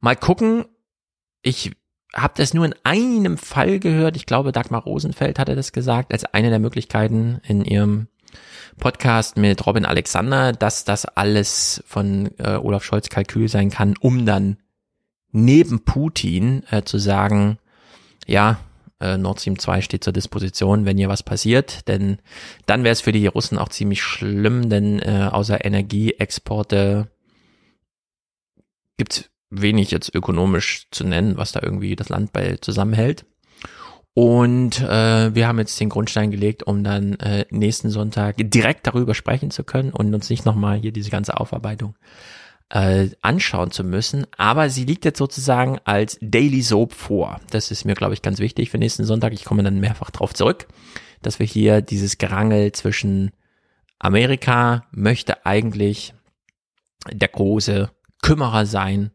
Mal 0.00 0.16
gucken, 0.16 0.66
ich 1.40 1.72
habe 2.14 2.34
das 2.36 2.54
nur 2.54 2.64
in 2.64 2.74
einem 2.84 3.38
Fall 3.38 3.78
gehört. 3.78 4.16
Ich 4.16 4.26
glaube, 4.26 4.52
Dagmar 4.52 4.82
Rosenfeld 4.82 5.38
hatte 5.38 5.56
das 5.56 5.72
gesagt, 5.72 6.12
als 6.12 6.24
eine 6.24 6.50
der 6.50 6.58
Möglichkeiten 6.58 7.40
in 7.46 7.64
ihrem 7.64 8.08
Podcast 8.78 9.36
mit 9.36 9.64
Robin 9.66 9.84
Alexander, 9.84 10.52
dass 10.52 10.84
das 10.84 11.04
alles 11.04 11.82
von 11.86 12.30
äh, 12.38 12.56
Olaf 12.56 12.84
Scholz 12.84 13.08
Kalkül 13.08 13.48
sein 13.48 13.70
kann, 13.70 13.94
um 14.00 14.26
dann 14.26 14.56
neben 15.30 15.84
Putin 15.84 16.64
äh, 16.70 16.82
zu 16.82 16.98
sagen, 16.98 17.58
ja, 18.26 18.58
äh, 19.00 19.16
Nord 19.16 19.40
Stream 19.40 19.58
2 19.58 19.80
steht 19.80 20.04
zur 20.04 20.12
Disposition, 20.12 20.86
wenn 20.86 20.96
hier 20.96 21.08
was 21.08 21.22
passiert, 21.22 21.88
denn 21.88 22.18
dann 22.66 22.84
wäre 22.84 22.92
es 22.92 23.00
für 23.00 23.12
die 23.12 23.26
Russen 23.26 23.58
auch 23.58 23.68
ziemlich 23.68 24.02
schlimm, 24.02 24.68
denn 24.70 25.00
äh, 25.00 25.28
außer 25.30 25.64
Energieexporte 25.64 27.10
gibt's 28.96 29.30
wenig 29.50 29.90
jetzt 29.90 30.14
ökonomisch 30.14 30.88
zu 30.90 31.04
nennen, 31.04 31.36
was 31.36 31.52
da 31.52 31.60
irgendwie 31.62 31.96
das 31.96 32.08
Land 32.08 32.32
bei 32.32 32.56
zusammenhält. 32.56 33.26
Und 34.14 34.80
äh, 34.80 35.34
wir 35.34 35.48
haben 35.48 35.58
jetzt 35.58 35.78
den 35.80 35.88
Grundstein 35.88 36.30
gelegt, 36.30 36.62
um 36.62 36.84
dann 36.84 37.14
äh, 37.14 37.46
nächsten 37.50 37.90
Sonntag 37.90 38.36
direkt 38.38 38.86
darüber 38.86 39.12
sprechen 39.12 39.50
zu 39.50 39.64
können 39.64 39.90
und 39.90 40.14
uns 40.14 40.30
nicht 40.30 40.44
nochmal 40.44 40.78
hier 40.78 40.92
diese 40.92 41.10
ganze 41.10 41.38
Aufarbeitung 41.38 41.96
äh, 42.70 43.08
anschauen 43.22 43.72
zu 43.72 43.82
müssen. 43.82 44.26
Aber 44.36 44.70
sie 44.70 44.84
liegt 44.84 45.04
jetzt 45.04 45.18
sozusagen 45.18 45.80
als 45.84 46.16
Daily 46.20 46.62
Soap 46.62 46.92
vor. 46.92 47.40
Das 47.50 47.72
ist 47.72 47.84
mir, 47.84 47.94
glaube 47.94 48.14
ich, 48.14 48.22
ganz 48.22 48.38
wichtig 48.38 48.70
für 48.70 48.78
nächsten 48.78 49.04
Sonntag. 49.04 49.32
Ich 49.32 49.44
komme 49.44 49.64
dann 49.64 49.80
mehrfach 49.80 50.10
drauf 50.10 50.32
zurück, 50.32 50.68
dass 51.22 51.40
wir 51.40 51.46
hier 51.46 51.82
dieses 51.82 52.16
Gerangel 52.16 52.70
zwischen 52.70 53.32
Amerika 53.98 54.86
möchte 54.92 55.44
eigentlich 55.44 56.14
der 57.10 57.28
große 57.28 57.90
Kümmerer 58.22 58.64
sein 58.64 59.10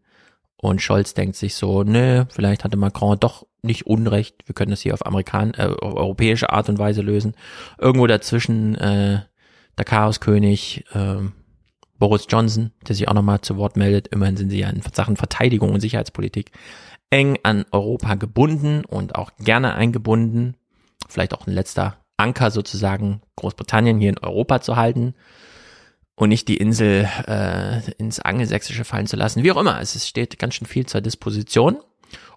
und 0.62 0.82
Scholz 0.82 1.14
denkt 1.14 1.36
sich 1.36 1.56
so, 1.56 1.84
nö, 1.84 2.26
vielleicht 2.30 2.64
hatte 2.64 2.78
Macron 2.78 3.20
doch 3.20 3.46
nicht 3.62 3.88
Unrecht. 3.88 4.36
Wir 4.46 4.56
können 4.56 4.72
das 4.72 4.82
hier 4.82 4.94
auf 4.94 5.06
Amerikan 5.06 5.54
äh, 5.54 5.68
europäische 5.82 6.52
Art 6.52 6.70
und 6.70 6.80
Weise 6.80 7.02
lösen. 7.02 7.34
Irgendwo 7.78 8.08
dazwischen 8.08 8.76
äh, 8.76 9.22
der 9.78 9.86
Chaoskönig 9.86 10.86
äh, 10.94 11.18
Boris 11.98 12.26
Johnson, 12.30 12.72
der 12.88 12.96
sich 12.96 13.08
auch 13.08 13.14
nochmal 13.14 13.42
zu 13.42 13.58
Wort 13.58 13.78
meldet. 13.78 14.08
Immerhin 14.10 14.38
sind 14.38 14.50
sie 14.50 14.60
ja 14.60 14.70
in 14.70 14.82
Sachen 14.94 15.18
Verteidigung 15.18 15.74
und 15.74 15.82
Sicherheitspolitik 15.82 16.52
eng 17.10 17.40
an 17.44 17.66
Europa 17.72 18.16
gebunden 18.16 18.86
und 18.86 19.16
auch 19.16 19.32
gerne 19.40 19.76
eingebunden. 19.76 20.56
Vielleicht 21.08 21.34
auch 21.34 21.48
ein 21.48 21.54
letzter 21.54 21.98
Anker 22.18 22.52
sozusagen, 22.52 23.22
Großbritannien 23.38 24.00
hier 24.00 24.10
in 24.10 24.18
Europa 24.18 24.62
zu 24.62 24.76
halten. 24.76 25.16
Und 26.20 26.28
nicht 26.28 26.50
die 26.50 26.58
Insel 26.58 27.08
äh, 27.28 27.80
ins 27.98 28.20
Angelsächsische 28.20 28.84
fallen 28.84 29.08
zu 29.08 29.16
lassen. 29.16 29.44
Wie 29.44 29.52
auch 29.54 29.58
immer, 29.60 29.80
es 29.80 30.06
steht 30.06 30.38
ganz 30.38 30.56
schön 30.56 30.68
viel 30.68 30.86
zur 30.86 31.00
Disposition. 31.00 31.78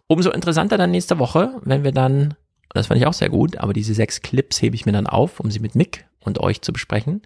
Umso 0.07 0.31
interessanter 0.31 0.79
dann 0.79 0.93
nächste 0.93 1.19
Woche, 1.19 1.61
wenn 1.65 1.83
wir 1.83 1.91
dann, 1.91 2.35
das 2.73 2.87
fand 2.87 3.01
ich 3.01 3.07
auch 3.09 3.13
sehr 3.13 3.29
gut, 3.29 3.57
aber 3.57 3.73
diese 3.73 3.93
sechs 3.93 4.23
Clips 4.23 4.63
hebe 4.63 4.77
ich 4.77 4.87
mir 4.87 4.93
dann 4.93 5.09
auf, 5.09 5.41
um 5.41 5.51
sie 5.51 5.59
mit 5.59 5.75
Mick 5.75 6.07
und 6.21 6.39
euch 6.39 6.63
zu 6.63 6.73
besprechen. 6.73 7.23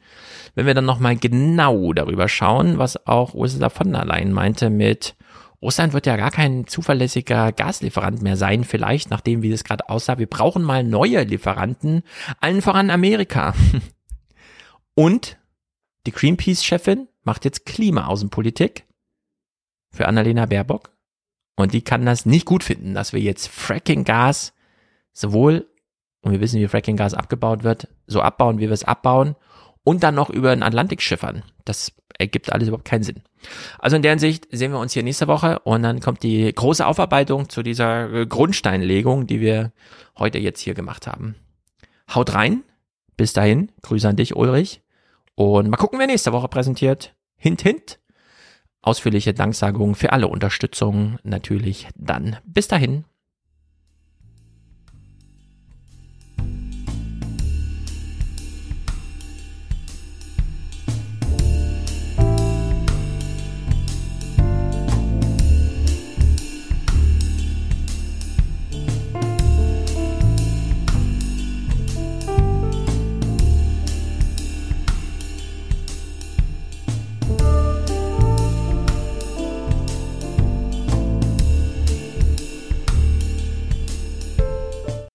Wenn 0.55 0.65
wir 0.65 0.73
dann 0.73 0.87
nochmal 0.87 1.17
genau 1.17 1.93
darüber 1.93 2.27
schauen, 2.27 2.79
was 2.79 3.07
auch 3.07 3.35
Ursula 3.35 3.69
von 3.69 3.93
der 3.93 4.07
Leyen 4.07 4.33
meinte 4.33 4.71
mit 4.71 5.15
Russland 5.61 5.93
wird 5.93 6.07
ja 6.07 6.17
gar 6.17 6.31
kein 6.31 6.67
zuverlässiger 6.67 7.53
Gaslieferant 7.53 8.23
mehr 8.23 8.37
sein, 8.39 8.65
vielleicht, 8.65 9.11
nachdem 9.11 9.43
wie 9.43 9.53
es 9.53 9.65
gerade 9.65 9.91
aussah. 9.91 10.17
Wir 10.17 10.29
brauchen 10.29 10.63
mal 10.63 10.85
neue 10.85 11.23
Lieferanten, 11.25 12.03
allen 12.41 12.63
voran 12.63 12.89
Amerika. 12.89 13.55
Und 14.95 15.36
die 16.07 16.13
Greenpeace-Chefin 16.13 17.09
macht 17.25 17.45
jetzt 17.45 17.67
Klimaaußenpolitik 17.67 18.85
für 19.93 20.07
Annalena 20.07 20.47
Baerbock. 20.47 20.91
Und 21.57 21.73
die 21.73 21.83
kann 21.83 22.07
das 22.07 22.27
nicht 22.27 22.47
gut 22.47 22.63
finden, 22.63 22.95
dass 22.95 23.13
wir 23.13 23.21
jetzt 23.21 23.49
Fracking-Gas 23.49 24.53
sowohl, 25.13 25.67
und 26.21 26.33
wir 26.33 26.41
wissen, 26.41 26.61
wie 26.61 26.69
Fracking-Gas 26.69 27.15
abgebaut 27.15 27.65
wird, 27.65 27.89
so 28.07 28.21
abbauen, 28.21 28.59
wie 28.59 28.67
wir 28.67 28.73
es 28.73 28.85
abbauen, 28.85 29.37
und 29.83 30.03
dann 30.03 30.15
noch 30.15 30.31
über 30.31 30.55
den 30.55 30.63
Atlantik 30.63 31.01
schiffern. 31.01 31.45
Das 31.65 31.93
ergibt 32.19 32.53
alles 32.53 32.69
überhaupt 32.69 32.85
keinen 32.85 33.05
Sinn. 33.05 33.23
Also 33.79 33.97
in 33.97 34.03
der 34.03 34.13
Hinsicht 34.13 34.49
sehen 34.51 34.73
wir 34.73 34.81
uns 34.81 34.93
hier 34.93 35.03
nächste 35.03 35.29
Woche 35.29 35.61
und 35.61 35.83
dann 35.83 36.01
kommt 36.01 36.23
die 36.23 36.53
große 36.53 36.85
Aufarbeitung 36.85 37.49
zu 37.49 37.63
dieser 37.63 38.27
Grundsteinlegung, 38.27 39.27
die 39.27 39.41
wir 39.41 39.73
heute 40.19 40.39
jetzt 40.39 40.61
hier 40.61 40.75
gemacht 40.75 41.07
haben. 41.07 41.37
Haut 42.13 42.35
rein. 42.35 42.63
Bis 43.17 43.33
dahin. 43.33 43.73
Grüße 43.83 44.09
an 44.09 44.17
dich, 44.17 44.37
Ulrich. 44.37 44.83
Und 45.37 45.69
mal 45.69 45.77
gucken, 45.77 45.99
wer 45.99 46.07
nächste 46.07 46.33
Woche 46.33 46.49
präsentiert. 46.49 47.15
Hint, 47.37 47.63
hint. 47.63 48.01
Ausführliche 48.81 49.35
Danksagungen 49.35 49.95
für 49.95 50.13
alle 50.13 50.29
Unterstützung 50.29 51.19
natürlich 51.23 51.89
dann. 51.95 52.39
Bis 52.45 52.69
dahin. 52.69 53.05